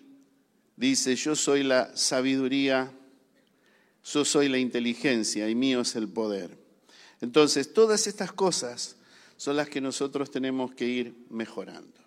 dice, 0.76 1.16
yo 1.16 1.36
soy 1.36 1.62
la 1.62 1.96
sabiduría, 1.96 2.92
yo 4.04 4.26
soy 4.26 4.50
la 4.50 4.58
inteligencia 4.58 5.50
y 5.50 5.56
mío 5.56 5.82
es 5.82 5.96
el 5.96 6.08
poder. 6.08 6.58
Entonces, 7.22 7.74
todas 7.74 8.08
estas 8.08 8.32
cosas 8.32 8.96
son 9.38 9.56
las 9.56 9.70
que 9.70 9.82
nosotros 9.82 10.32
tenemos 10.32 10.74
que 10.74 10.86
ir 10.86 11.16
mejorando. 11.30 12.00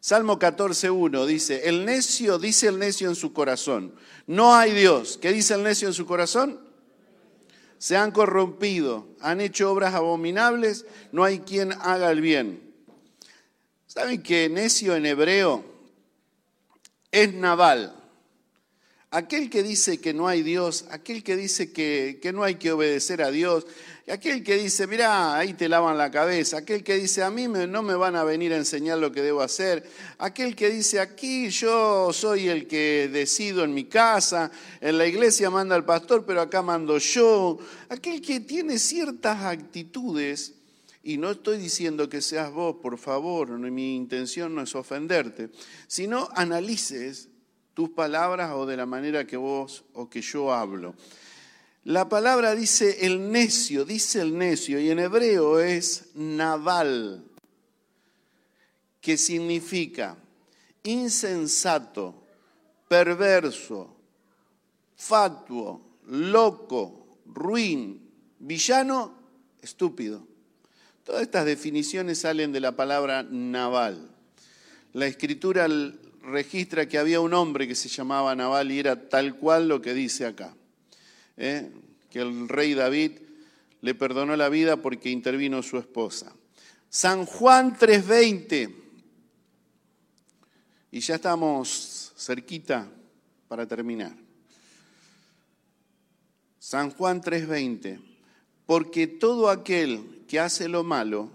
Salmo 0.00 0.38
14.1 0.38 1.24
dice, 1.24 1.68
el 1.68 1.84
necio, 1.86 2.38
dice 2.38 2.68
el 2.68 2.78
necio 2.78 3.08
en 3.08 3.14
su 3.14 3.32
corazón, 3.32 3.94
no 4.26 4.54
hay 4.54 4.72
Dios. 4.72 5.18
¿Qué 5.20 5.32
dice 5.32 5.54
el 5.54 5.62
necio 5.62 5.88
en 5.88 5.94
su 5.94 6.04
corazón? 6.04 6.60
Se 7.78 7.96
han 7.96 8.12
corrompido, 8.12 9.08
han 9.20 9.40
hecho 9.40 9.70
obras 9.70 9.94
abominables, 9.94 10.84
no 11.10 11.24
hay 11.24 11.40
quien 11.40 11.72
haga 11.72 12.10
el 12.10 12.20
bien. 12.20 12.74
¿Saben 13.86 14.22
que 14.22 14.48
necio 14.48 14.94
en 14.94 15.06
hebreo 15.06 15.74
es 17.14 17.32
Naval. 17.32 17.94
Aquel 19.14 19.48
que 19.48 19.62
dice 19.62 20.00
que 20.00 20.12
no 20.12 20.26
hay 20.26 20.42
Dios, 20.42 20.86
aquel 20.90 21.22
que 21.22 21.36
dice 21.36 21.72
que, 21.72 22.18
no 22.34 22.42
hay 22.42 22.56
que 22.56 22.72
obedecer 22.72 23.22
a 23.22 23.30
Dios, 23.30 23.64
aquel 24.08 24.42
que 24.42 24.56
dice, 24.56 24.88
mira, 24.88 25.36
ahí 25.36 25.54
te 25.54 25.68
lavan 25.68 25.96
la 25.96 26.10
cabeza, 26.10 26.56
aquel 26.56 26.82
que 26.82 26.96
dice, 26.96 27.22
a 27.22 27.30
mí 27.30 27.46
no 27.46 27.82
me 27.84 27.94
van 27.94 28.16
a 28.16 28.24
venir 28.24 28.52
a 28.52 28.56
enseñar 28.56 28.98
lo 28.98 29.12
que 29.12 29.22
debo 29.22 29.40
hacer, 29.42 29.88
aquel 30.18 30.56
que 30.56 30.68
dice, 30.68 30.98
aquí 30.98 31.48
yo 31.48 32.12
soy 32.12 32.48
el 32.48 32.66
que 32.66 33.08
decido 33.12 33.62
en 33.62 33.72
mi 33.72 33.84
casa, 33.84 34.50
en 34.80 34.98
la 34.98 35.06
iglesia 35.06 35.48
manda 35.48 35.76
el 35.76 35.84
pastor, 35.84 36.26
pero 36.26 36.40
acá 36.40 36.62
mando 36.62 36.98
yo, 36.98 37.60
aquel 37.90 38.20
que 38.20 38.40
tiene 38.40 38.80
ciertas 38.80 39.44
actitudes 39.44 40.54
y 41.04 41.18
no 41.18 41.30
estoy 41.30 41.58
diciendo 41.58 42.08
que 42.08 42.20
seas 42.20 42.50
vos, 42.50 42.78
por 42.82 42.98
favor, 42.98 43.48
mi 43.60 43.94
intención 43.94 44.56
no 44.56 44.62
es 44.62 44.74
ofenderte, 44.74 45.50
sino 45.86 46.28
analices 46.34 47.28
tus 47.74 47.90
palabras 47.90 48.52
o 48.52 48.66
de 48.66 48.76
la 48.76 48.86
manera 48.86 49.26
que 49.26 49.36
vos 49.36 49.84
o 49.92 50.08
que 50.08 50.22
yo 50.22 50.52
hablo. 50.52 50.94
La 51.84 52.08
palabra 52.08 52.54
dice 52.54 53.04
el 53.04 53.30
necio, 53.30 53.84
dice 53.84 54.22
el 54.22 54.38
necio, 54.38 54.80
y 54.80 54.90
en 54.90 55.00
hebreo 55.00 55.60
es 55.60 56.10
naval, 56.14 57.22
que 59.02 59.18
significa 59.18 60.16
insensato, 60.84 62.14
perverso, 62.88 63.94
fatuo, 64.96 65.82
loco, 66.06 67.18
ruin, 67.26 68.00
villano, 68.38 69.12
estúpido. 69.60 70.26
Todas 71.04 71.20
estas 71.20 71.44
definiciones 71.44 72.20
salen 72.20 72.52
de 72.52 72.60
la 72.60 72.76
palabra 72.76 73.22
naval. 73.24 74.10
La 74.94 75.06
escritura 75.06 75.66
registra 76.24 76.88
que 76.88 76.98
había 76.98 77.20
un 77.20 77.34
hombre 77.34 77.68
que 77.68 77.74
se 77.74 77.88
llamaba 77.88 78.34
Naval 78.34 78.70
y 78.70 78.78
era 78.78 79.08
tal 79.08 79.36
cual 79.36 79.68
lo 79.68 79.80
que 79.80 79.94
dice 79.94 80.26
acá. 80.26 80.54
¿eh? 81.36 81.70
Que 82.10 82.20
el 82.20 82.48
rey 82.48 82.74
David 82.74 83.12
le 83.80 83.94
perdonó 83.94 84.36
la 84.36 84.48
vida 84.48 84.78
porque 84.78 85.10
intervino 85.10 85.62
su 85.62 85.78
esposa. 85.78 86.34
San 86.88 87.26
Juan 87.26 87.76
3:20. 87.76 88.74
Y 90.90 91.00
ya 91.00 91.16
estamos 91.16 92.12
cerquita 92.16 92.88
para 93.48 93.66
terminar. 93.66 94.14
San 96.58 96.90
Juan 96.90 97.20
3:20. 97.20 98.00
Porque 98.64 99.06
todo 99.06 99.50
aquel 99.50 100.24
que 100.26 100.40
hace 100.40 100.68
lo 100.68 100.84
malo 100.84 101.30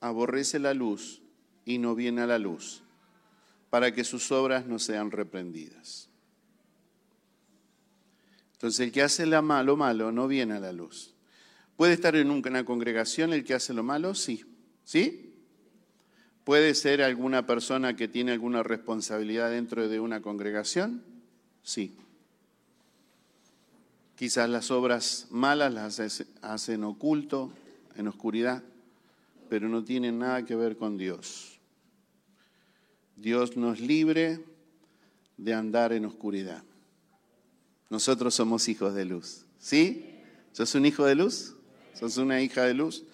aborrece 0.00 0.58
la 0.58 0.74
luz 0.74 1.22
y 1.64 1.78
no 1.78 1.94
viene 1.94 2.22
a 2.22 2.26
la 2.26 2.38
luz, 2.38 2.81
para 3.72 3.90
que 3.90 4.04
sus 4.04 4.30
obras 4.30 4.66
no 4.66 4.78
sean 4.78 5.10
reprendidas. 5.10 6.10
Entonces 8.52 8.80
el 8.80 8.92
que 8.92 9.00
hace 9.00 9.24
lo 9.24 9.40
malo 9.42 10.12
no 10.12 10.28
viene 10.28 10.52
a 10.52 10.60
la 10.60 10.74
luz. 10.74 11.14
¿Puede 11.78 11.94
estar 11.94 12.14
en 12.14 12.30
una 12.30 12.66
congregación 12.66 13.32
el 13.32 13.44
que 13.44 13.54
hace 13.54 13.72
lo 13.72 13.82
malo? 13.82 14.14
Sí. 14.14 14.44
¿Sí? 14.84 15.32
¿Puede 16.44 16.74
ser 16.74 17.00
alguna 17.00 17.46
persona 17.46 17.96
que 17.96 18.08
tiene 18.08 18.32
alguna 18.32 18.62
responsabilidad 18.62 19.50
dentro 19.50 19.88
de 19.88 20.00
una 20.00 20.20
congregación? 20.20 21.02
Sí. 21.62 21.96
Quizás 24.16 24.50
las 24.50 24.70
obras 24.70 25.28
malas 25.30 25.72
las 25.72 26.22
hacen 26.42 26.84
oculto, 26.84 27.50
en 27.96 28.06
oscuridad, 28.06 28.62
pero 29.48 29.70
no 29.70 29.82
tienen 29.82 30.18
nada 30.18 30.44
que 30.44 30.56
ver 30.56 30.76
con 30.76 30.98
Dios. 30.98 31.51
Dios 33.16 33.56
nos 33.56 33.80
libre 33.80 34.40
de 35.36 35.54
andar 35.54 35.92
en 35.92 36.04
oscuridad. 36.04 36.62
Nosotros 37.90 38.34
somos 38.34 38.68
hijos 38.68 38.94
de 38.94 39.04
luz. 39.04 39.44
¿Sí? 39.58 40.18
¿Sos 40.52 40.74
un 40.74 40.86
hijo 40.86 41.04
de 41.04 41.14
luz? 41.14 41.54
¿Sos 41.94 42.16
una 42.16 42.40
hija 42.40 42.64
de 42.64 42.74
luz? 42.74 43.04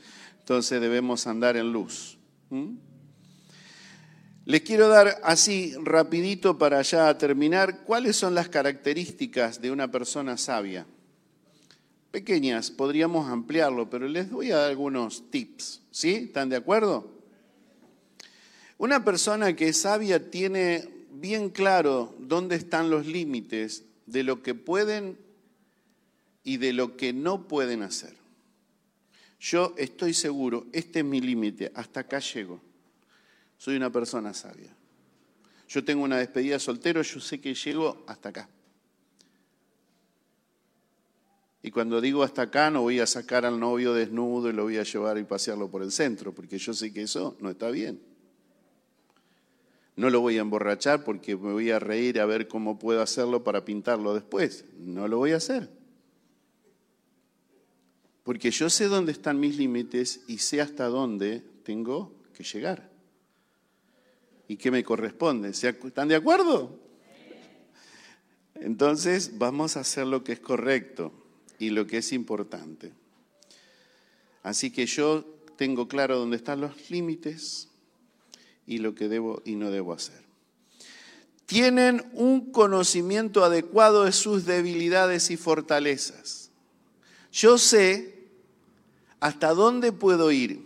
Entonces 0.40 0.80
debemos 0.80 1.26
andar 1.26 1.56
en 1.56 1.72
luz. 1.72 2.16
¿Mm? 2.50 2.76
Les 4.44 4.62
quiero 4.62 4.88
dar 4.88 5.20
así 5.24 5.74
rapidito 5.82 6.56
para 6.56 6.80
ya 6.80 7.18
terminar 7.18 7.84
cuáles 7.84 8.16
son 8.16 8.34
las 8.34 8.48
características 8.48 9.60
de 9.60 9.70
una 9.70 9.90
persona 9.90 10.38
sabia. 10.38 10.86
Pequeñas, 12.10 12.70
podríamos 12.70 13.28
ampliarlo, 13.28 13.90
pero 13.90 14.08
les 14.08 14.30
voy 14.30 14.50
a 14.50 14.56
dar 14.56 14.70
algunos 14.70 15.30
tips. 15.30 15.82
¿Sí? 15.90 16.14
¿Están 16.14 16.48
de 16.48 16.56
acuerdo? 16.56 17.17
Una 18.78 19.04
persona 19.04 19.56
que 19.56 19.68
es 19.68 19.78
sabia 19.78 20.30
tiene 20.30 20.88
bien 21.10 21.50
claro 21.50 22.14
dónde 22.20 22.54
están 22.54 22.90
los 22.90 23.06
límites 23.06 23.84
de 24.06 24.22
lo 24.22 24.42
que 24.42 24.54
pueden 24.54 25.18
y 26.44 26.58
de 26.58 26.72
lo 26.72 26.96
que 26.96 27.12
no 27.12 27.48
pueden 27.48 27.82
hacer. 27.82 28.14
Yo 29.40 29.74
estoy 29.76 30.14
seguro, 30.14 30.66
este 30.72 31.00
es 31.00 31.04
mi 31.04 31.20
límite, 31.20 31.72
hasta 31.74 32.00
acá 32.00 32.20
llego. 32.20 32.60
Soy 33.56 33.76
una 33.76 33.90
persona 33.90 34.32
sabia. 34.32 34.74
Yo 35.68 35.84
tengo 35.84 36.04
una 36.04 36.18
despedida 36.18 36.58
soltero, 36.60 37.02
yo 37.02 37.20
sé 37.20 37.40
que 37.40 37.54
llego 37.54 38.04
hasta 38.06 38.28
acá. 38.28 38.48
Y 41.62 41.72
cuando 41.72 42.00
digo 42.00 42.22
hasta 42.22 42.42
acá, 42.42 42.70
no 42.70 42.82
voy 42.82 43.00
a 43.00 43.06
sacar 43.06 43.44
al 43.44 43.58
novio 43.58 43.92
desnudo 43.92 44.48
y 44.48 44.52
lo 44.52 44.62
voy 44.62 44.78
a 44.78 44.84
llevar 44.84 45.18
y 45.18 45.24
pasearlo 45.24 45.68
por 45.68 45.82
el 45.82 45.90
centro, 45.90 46.32
porque 46.32 46.58
yo 46.58 46.72
sé 46.72 46.92
que 46.92 47.02
eso 47.02 47.36
no 47.40 47.50
está 47.50 47.70
bien. 47.70 48.00
No 49.98 50.10
lo 50.10 50.20
voy 50.20 50.38
a 50.38 50.42
emborrachar 50.42 51.02
porque 51.02 51.36
me 51.36 51.52
voy 51.52 51.72
a 51.72 51.80
reír 51.80 52.20
a 52.20 52.24
ver 52.24 52.46
cómo 52.46 52.78
puedo 52.78 53.02
hacerlo 53.02 53.42
para 53.42 53.64
pintarlo 53.64 54.14
después. 54.14 54.64
No 54.78 55.08
lo 55.08 55.18
voy 55.18 55.32
a 55.32 55.38
hacer. 55.38 55.68
Porque 58.22 58.52
yo 58.52 58.70
sé 58.70 58.84
dónde 58.84 59.10
están 59.10 59.40
mis 59.40 59.56
límites 59.56 60.20
y 60.28 60.38
sé 60.38 60.60
hasta 60.60 60.86
dónde 60.86 61.42
tengo 61.64 62.12
que 62.32 62.44
llegar. 62.44 62.88
¿Y 64.46 64.56
qué 64.56 64.70
me 64.70 64.84
corresponde? 64.84 65.48
¿Están 65.48 66.06
de 66.06 66.14
acuerdo? 66.14 66.78
Entonces 68.54 69.36
vamos 69.36 69.76
a 69.76 69.80
hacer 69.80 70.06
lo 70.06 70.22
que 70.22 70.30
es 70.30 70.38
correcto 70.38 71.12
y 71.58 71.70
lo 71.70 71.88
que 71.88 71.96
es 71.96 72.12
importante. 72.12 72.92
Así 74.44 74.70
que 74.70 74.86
yo 74.86 75.24
tengo 75.56 75.88
claro 75.88 76.20
dónde 76.20 76.36
están 76.36 76.60
los 76.60 76.88
límites 76.88 77.68
y 78.68 78.78
lo 78.78 78.94
que 78.94 79.08
debo 79.08 79.42
y 79.44 79.56
no 79.56 79.70
debo 79.70 79.94
hacer. 79.94 80.22
Tienen 81.46 82.04
un 82.12 82.52
conocimiento 82.52 83.42
adecuado 83.42 84.04
de 84.04 84.12
sus 84.12 84.44
debilidades 84.44 85.30
y 85.30 85.38
fortalezas. 85.38 86.50
Yo 87.32 87.56
sé 87.56 88.18
hasta 89.18 89.54
dónde 89.54 89.90
puedo 89.90 90.30
ir, 90.30 90.62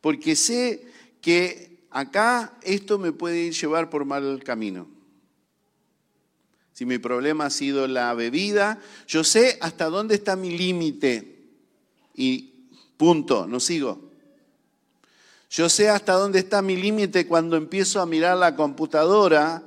porque 0.00 0.34
sé 0.34 0.84
que 1.20 1.78
acá 1.90 2.58
esto 2.62 2.98
me 2.98 3.12
puede 3.12 3.52
llevar 3.52 3.88
por 3.88 4.04
mal 4.04 4.42
camino. 4.42 4.88
Si 6.72 6.84
mi 6.84 6.98
problema 6.98 7.46
ha 7.46 7.50
sido 7.50 7.86
la 7.86 8.12
bebida, 8.14 8.80
yo 9.06 9.22
sé 9.22 9.58
hasta 9.60 9.86
dónde 9.86 10.16
está 10.16 10.34
mi 10.34 10.56
límite. 10.58 11.38
Y 12.16 12.52
punto, 12.96 13.46
no 13.46 13.60
sigo. 13.60 14.01
Yo 15.52 15.68
sé 15.68 15.90
hasta 15.90 16.14
dónde 16.14 16.38
está 16.38 16.62
mi 16.62 16.76
límite 16.76 17.26
cuando 17.26 17.58
empiezo 17.58 18.00
a 18.00 18.06
mirar 18.06 18.38
la 18.38 18.56
computadora 18.56 19.62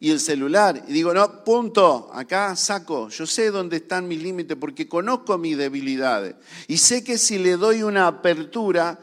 y 0.00 0.10
el 0.10 0.18
celular. 0.18 0.82
Y 0.88 0.92
digo, 0.92 1.14
no, 1.14 1.44
punto, 1.44 2.10
acá 2.12 2.56
saco. 2.56 3.08
Yo 3.08 3.24
sé 3.24 3.52
dónde 3.52 3.76
están 3.76 4.08
mis 4.08 4.20
límites 4.20 4.56
porque 4.58 4.88
conozco 4.88 5.38
mis 5.38 5.56
debilidades. 5.56 6.34
Y 6.66 6.78
sé 6.78 7.04
que 7.04 7.16
si 7.16 7.38
le 7.38 7.56
doy 7.56 7.84
una 7.84 8.08
apertura, 8.08 8.98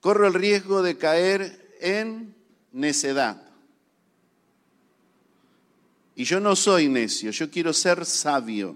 corro 0.00 0.26
el 0.26 0.32
riesgo 0.32 0.82
de 0.82 0.96
caer 0.96 1.76
en 1.82 2.34
necedad. 2.72 3.42
Y 6.16 6.24
yo 6.24 6.40
no 6.40 6.56
soy 6.56 6.88
necio, 6.88 7.30
yo 7.30 7.50
quiero 7.50 7.74
ser 7.74 8.06
sabio. 8.06 8.74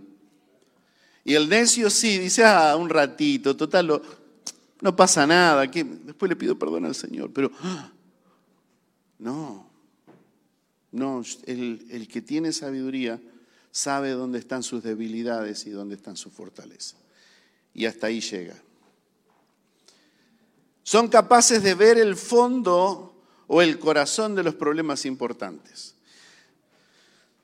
Y 1.25 1.35
el 1.35 1.49
necio 1.49 1.89
sí, 1.89 2.19
dice, 2.19 2.45
ah, 2.45 2.77
un 2.77 2.91
ratito, 2.91 3.57
total, 3.57 4.03
no 4.81 4.95
pasa 4.97 5.27
nada, 5.27 5.67
después 5.67 6.29
le 6.29 6.37
pido 6.37 6.59
perdón 6.59 6.85
al 6.85 6.95
Señor, 6.95 7.33
pero 7.33 7.51
¡ah! 7.61 7.91
no, 9.19 9.69
no, 10.93 11.23
el, 11.47 11.87
el 11.91 12.09
que 12.09 12.23
tiene 12.23 12.53
sabiduría 12.53 13.21
sabe 13.71 14.11
dónde 14.11 14.39
están 14.39 14.63
sus 14.63 14.83
debilidades 14.83 15.67
y 15.67 15.71
dónde 15.71 15.95
están 15.97 16.17
sus 16.17 16.33
fortalezas. 16.33 16.97
Y 17.75 17.87
hasta 17.87 18.09
ahí 18.09 18.21
llega. 18.21 18.57
Son 20.83 21.09
capaces 21.09 21.63
de 21.63 21.75
ver 21.75 21.99
el 21.99 22.17
fondo 22.17 23.15
o 23.47 23.63
el 23.63 23.79
corazón 23.79 24.35
de 24.35 24.43
los 24.43 24.55
problemas 24.55 25.05
importantes 25.05 25.95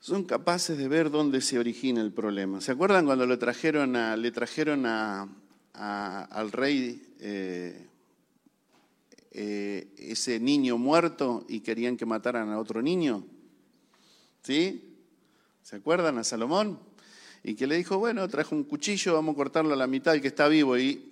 son 0.05 0.25
capaces 0.25 0.77
de 0.77 0.87
ver 0.87 1.11
dónde 1.11 1.41
se 1.41 1.59
origina 1.59 2.03
el 2.03 2.13
problema. 2.13 2.61
¿Se 2.61 2.73
acuerdan 2.73 3.07
cuando 3.07 3.27
le 3.27 3.39
trajeron, 3.39 3.97
a, 3.97 4.19
le 4.19 4.31
trajeron 4.33 4.85
al 4.85 6.53
rey 6.53 7.14
eh, 7.27 7.87
eh, 9.31 9.89
ese 9.97 10.39
niño 10.39 10.77
muerto 10.77 11.47
y 11.49 11.61
querían 11.61 11.97
que 11.97 12.05
mataran 12.05 12.51
a 12.51 12.59
otro 12.59 12.83
niño? 12.83 13.25
¿Sí? 14.43 14.99
¿Se 15.63 15.77
acuerdan 15.77 16.19
a 16.19 16.25
Salomón? 16.25 16.79
Y 17.43 17.55
que 17.55 17.67
le 17.67 17.77
dijo, 17.77 17.97
bueno, 17.97 18.29
trajo 18.29 18.55
un 18.55 18.65
cuchillo, 18.65 19.15
vamos 19.15 19.33
a 19.33 19.37
cortarlo 19.37 19.73
a 19.73 19.77
la 19.77 19.87
mitad, 19.87 20.15
el 20.15 20.21
que 20.21 20.29
está 20.29 20.49
vivo. 20.49 20.77
Y 20.77 21.03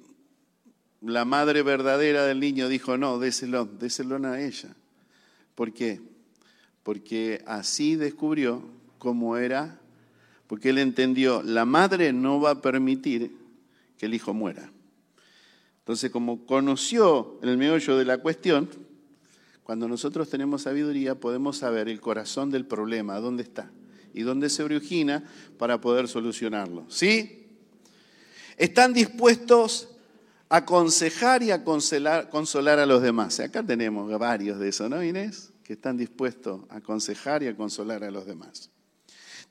la 1.00 1.24
madre 1.24 1.62
verdadera 1.62 2.26
del 2.26 2.40
niño 2.40 2.68
dijo, 2.68 2.98
no, 2.98 3.18
déselo, 3.18 3.64
déselo 3.64 4.16
a 4.26 4.38
ella. 4.38 4.76
¿Por 5.54 5.72
qué? 5.72 5.98
Porque 6.82 7.42
así 7.46 7.96
descubrió 7.96 8.62
cómo 8.98 9.38
era, 9.38 9.80
porque 10.46 10.68
él 10.70 10.78
entendió, 10.78 11.42
la 11.42 11.64
madre 11.64 12.12
no 12.12 12.38
va 12.38 12.50
a 12.50 12.60
permitir 12.60 13.34
que 13.96 14.04
el 14.04 14.12
hijo 14.12 14.34
muera. 14.34 14.70
Entonces, 15.92 16.10
como 16.10 16.46
conoció 16.46 17.38
el 17.42 17.58
meollo 17.58 17.98
de 17.98 18.06
la 18.06 18.16
cuestión, 18.16 18.66
cuando 19.62 19.86
nosotros 19.86 20.30
tenemos 20.30 20.62
sabiduría 20.62 21.20
podemos 21.20 21.58
saber 21.58 21.86
el 21.86 22.00
corazón 22.00 22.50
del 22.50 22.64
problema, 22.64 23.20
dónde 23.20 23.42
está 23.42 23.70
y 24.14 24.22
dónde 24.22 24.48
se 24.48 24.62
origina 24.62 25.22
para 25.58 25.82
poder 25.82 26.08
solucionarlo. 26.08 26.86
¿Sí? 26.88 27.46
Están 28.56 28.94
dispuestos 28.94 29.90
a 30.48 30.56
aconsejar 30.56 31.42
y 31.42 31.50
a 31.50 31.62
consolar, 31.62 32.30
consolar 32.30 32.78
a 32.78 32.86
los 32.86 33.02
demás. 33.02 33.38
Acá 33.40 33.62
tenemos 33.62 34.10
varios 34.18 34.58
de 34.58 34.70
eso, 34.70 34.88
¿no, 34.88 35.04
Inés? 35.04 35.52
Que 35.62 35.74
están 35.74 35.98
dispuestos 35.98 36.62
a 36.70 36.76
aconsejar 36.76 37.42
y 37.42 37.48
a 37.48 37.54
consolar 37.54 38.02
a 38.02 38.10
los 38.10 38.24
demás. 38.24 38.71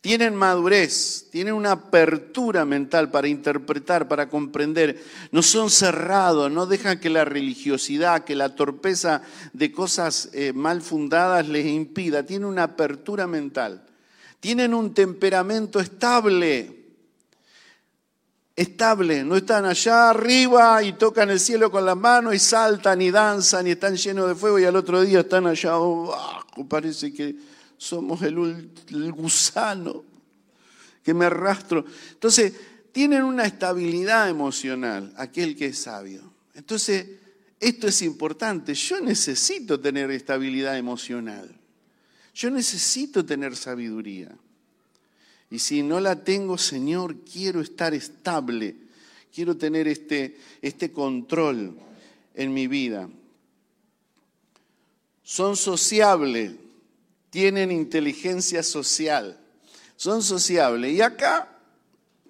Tienen 0.01 0.35
madurez, 0.35 1.27
tienen 1.29 1.53
una 1.53 1.73
apertura 1.73 2.65
mental 2.65 3.11
para 3.11 3.27
interpretar, 3.27 4.07
para 4.07 4.29
comprender. 4.29 4.99
No 5.31 5.43
son 5.43 5.69
cerrados, 5.69 6.51
no 6.51 6.65
dejan 6.65 6.99
que 6.99 7.11
la 7.11 7.23
religiosidad, 7.23 8.23
que 8.23 8.35
la 8.35 8.55
torpeza 8.55 9.21
de 9.53 9.71
cosas 9.71 10.29
eh, 10.33 10.53
mal 10.53 10.81
fundadas 10.81 11.47
les 11.47 11.67
impida. 11.67 12.25
Tienen 12.25 12.47
una 12.47 12.63
apertura 12.63 13.27
mental. 13.27 13.85
Tienen 14.39 14.73
un 14.73 14.91
temperamento 14.91 15.79
estable. 15.79 16.79
estable, 18.55 19.23
no 19.23 19.35
están 19.35 19.65
allá 19.65 20.09
arriba 20.09 20.81
y 20.81 20.93
tocan 20.93 21.29
el 21.29 21.39
cielo 21.39 21.69
con 21.69 21.85
las 21.85 21.95
manos 21.95 22.33
y 22.33 22.39
saltan 22.39 23.03
y 23.03 23.11
danzan 23.11 23.67
y 23.67 23.71
están 23.71 23.95
llenos 23.95 24.27
de 24.27 24.33
fuego 24.33 24.57
y 24.57 24.65
al 24.65 24.75
otro 24.75 25.01
día 25.01 25.19
están 25.19 25.45
allá 25.45 25.73
abajo. 25.73 26.65
Parece 26.67 27.13
que 27.13 27.35
somos 27.81 28.21
el, 28.21 29.11
gusano 29.11 30.03
que 31.01 31.15
me 31.15 31.25
arrastro. 31.25 31.83
Entonces, 32.11 32.53
tienen 32.91 33.23
una 33.23 33.45
estabilidad 33.45 34.29
emocional, 34.29 35.11
aquel 35.17 35.55
que 35.55 35.65
es 35.65 35.79
sabio. 35.79 36.31
Entonces, 36.53 37.07
esto 37.59 37.87
es 37.87 38.03
importante. 38.03 38.75
Yo 38.75 39.01
necesito 39.01 39.79
tener 39.79 40.11
estabilidad 40.11 40.77
emocional. 40.77 41.49
Yo 42.35 42.51
necesito 42.51 43.25
tener 43.25 43.55
sabiduría. 43.55 44.29
Y 45.49 45.57
si 45.57 45.81
no 45.81 45.99
la 45.99 46.23
tengo, 46.23 46.59
Señor, 46.59 47.15
quiero 47.21 47.61
estar 47.61 47.95
estable, 47.95 48.75
quiero 49.33 49.57
tener 49.57 49.87
este, 49.87 50.37
este 50.61 50.91
control 50.91 51.75
en 52.35 52.53
mi 52.53 52.67
vida. 52.67 53.09
Son 55.23 55.57
sociables, 55.57 56.60
tienen 57.31 57.71
inteligencia 57.71 58.61
social, 58.61 59.39
son 59.95 60.21
sociables. 60.21 60.93
Y 60.93 61.01
acá, 61.01 61.47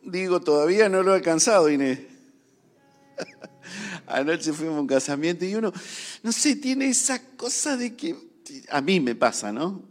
digo, 0.03 0.39
todavía 0.39 0.87
no 0.87 1.03
lo 1.03 1.11
he 1.11 1.15
alcanzado, 1.15 1.69
Inés. 1.69 1.99
Anoche 4.07 4.53
fuimos 4.53 4.77
a 4.77 4.81
un 4.81 4.87
casamiento 4.87 5.43
y 5.43 5.55
uno, 5.55 5.73
no 6.23 6.31
sé, 6.31 6.55
tiene 6.55 6.87
esa 6.87 7.19
cosa 7.35 7.75
de 7.75 7.95
que, 7.95 8.15
a 8.69 8.79
mí 8.81 8.99
me 8.99 9.15
pasa, 9.15 9.51
¿no? 9.51 9.81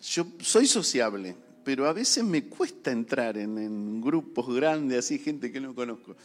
Yo 0.00 0.26
soy 0.40 0.66
sociable, 0.66 1.34
pero 1.64 1.88
a 1.88 1.92
veces 1.92 2.22
me 2.22 2.44
cuesta 2.44 2.92
entrar 2.92 3.36
en, 3.38 4.00
grupos 4.00 4.54
grandes, 4.54 5.00
así, 5.00 5.18
gente 5.18 5.50
que 5.50 5.60
no 5.60 5.74
conozco. 5.74 6.16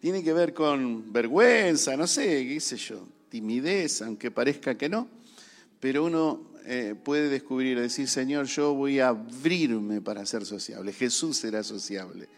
Tiene 0.00 0.24
que 0.24 0.32
ver 0.32 0.54
con 0.54 1.12
vergüenza, 1.12 1.96
no 1.96 2.06
sé, 2.06 2.46
qué 2.46 2.58
sé 2.58 2.76
yo, 2.76 3.06
timidez, 3.28 4.00
aunque 4.00 4.30
parezca 4.30 4.76
que 4.76 4.88
no, 4.88 5.08
pero 5.78 6.04
uno 6.04 6.51
eh, 6.66 6.94
puede 7.02 7.28
descubrir, 7.28 7.78
decir, 7.80 8.08
Señor, 8.08 8.46
yo 8.46 8.74
voy 8.74 9.00
a 9.00 9.08
abrirme 9.08 10.00
para 10.00 10.24
ser 10.26 10.44
sociable. 10.44 10.92
Jesús 10.92 11.42
era 11.44 11.62
sociable. 11.62 12.28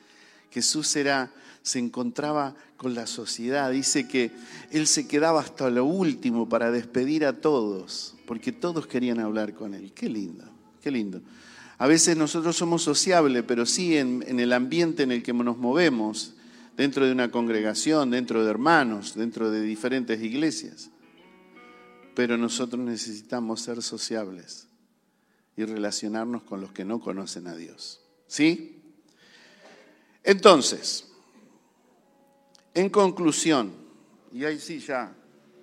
Jesús 0.51 0.95
era, 0.97 1.31
se 1.63 1.79
encontraba 1.79 2.55
con 2.77 2.95
la 2.95 3.07
sociedad. 3.07 3.71
Dice 3.71 4.07
que 4.07 4.31
Él 4.71 4.87
se 4.87 5.09
quedaba 5.09 5.41
hasta 5.41 5.69
lo 5.71 5.85
último 5.85 6.49
para 6.49 6.71
despedir 6.71 7.25
a 7.25 7.33
todos, 7.33 8.15
porque 8.27 8.53
todos 8.53 8.87
querían 8.87 9.21
hablar 9.21 9.55
con 9.55 9.75
Él. 9.75 9.93
Qué 9.95 10.09
lindo, 10.09 10.45
qué 10.83 10.91
lindo. 10.91 11.21
A 11.79 11.87
veces 11.87 12.17
nosotros 12.17 12.57
somos 12.57 12.83
sociables, 12.83 13.45
pero 13.47 13.67
sí 13.67 13.97
en, 13.97 14.23
el 14.39 14.53
ambiente 14.53 15.03
en 15.03 15.13
el 15.13 15.23
que 15.23 15.33
nos 15.33 15.59
movemos, 15.59 16.35
dentro 16.77 17.05
de 17.05 17.13
una 17.13 17.31
congregación, 17.31 18.11
dentro 18.11 18.45
de 18.45 18.51
hermanos, 18.51 19.15
dentro 19.15 19.51
de 19.51 19.61
diferentes 19.63 20.23
iglesias. 20.23 20.91
Pero 22.15 22.37
nosotros 22.37 22.81
necesitamos 22.81 23.61
ser 23.61 23.83
sociables 23.83 24.69
y 25.57 25.65
relacionarnos 25.65 26.43
con 26.43 26.61
los 26.61 26.73
que 26.73 26.85
no 26.85 27.01
conocen 27.01 27.47
a 27.47 27.55
Dios. 27.55 28.01
¿Sí? 28.27 28.83
Entonces, 30.23 31.09
en 32.73 32.89
conclusión, 32.91 33.73
y 34.33 34.45
ahí 34.45 34.59
sí 34.59 34.81
ya, 34.81 35.15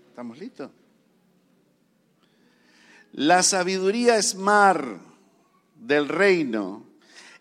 ¿estamos 0.09 0.37
listos? 0.37 0.71
La 3.13 3.43
sabiduría 3.43 4.17
es 4.17 4.35
mar 4.35 4.99
del 5.75 6.07
reino 6.07 6.85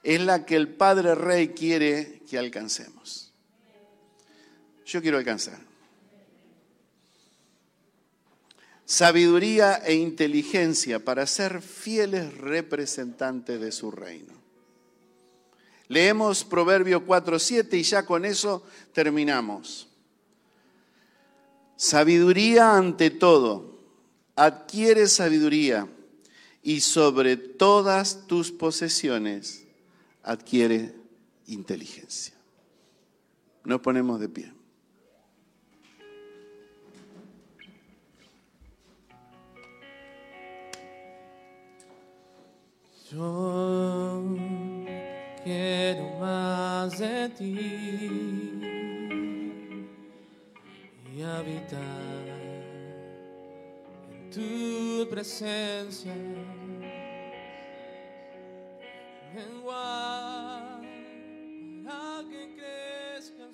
es 0.03 0.21
la 0.21 0.45
que 0.47 0.57
el 0.57 0.69
Padre 0.69 1.15
Rey 1.15 1.49
quiere 1.49 2.23
que 2.29 2.39
alcancemos. 2.39 3.33
Yo 4.85 5.01
quiero 5.03 5.19
alcanzar. 5.19 5.70
Sabiduría 8.91 9.77
e 9.87 9.95
inteligencia 9.95 10.99
para 10.99 11.25
ser 11.25 11.63
fieles 11.63 12.37
representantes 12.39 13.61
de 13.61 13.71
su 13.71 13.93
reino. 13.93 14.33
Leemos 15.87 16.43
Proverbio 16.43 17.07
4.7 17.07 17.79
y 17.79 17.83
ya 17.85 18.05
con 18.05 18.25
eso 18.25 18.65
terminamos. 18.93 19.87
Sabiduría 21.77 22.75
ante 22.77 23.11
todo. 23.11 23.79
Adquiere 24.35 25.07
sabiduría 25.07 25.87
y 26.61 26.81
sobre 26.81 27.37
todas 27.37 28.27
tus 28.27 28.51
posesiones 28.51 29.69
adquiere 30.25 30.97
inteligencia. 31.47 32.35
Nos 33.63 33.81
ponemos 33.83 34.19
de 34.19 34.29
pie. 34.29 34.60
Yo 43.13 44.23
quiero 45.43 46.17
más 46.21 46.97
de 46.97 47.29
ti 47.31 48.61
y 51.13 51.23
habitar 51.23 51.81
en 54.13 54.31
tu 54.31 55.09
presencia. 55.11 56.15
Menguar 59.35 60.81
para 61.85 62.29
que 62.29 62.55
crezca. 62.55 63.50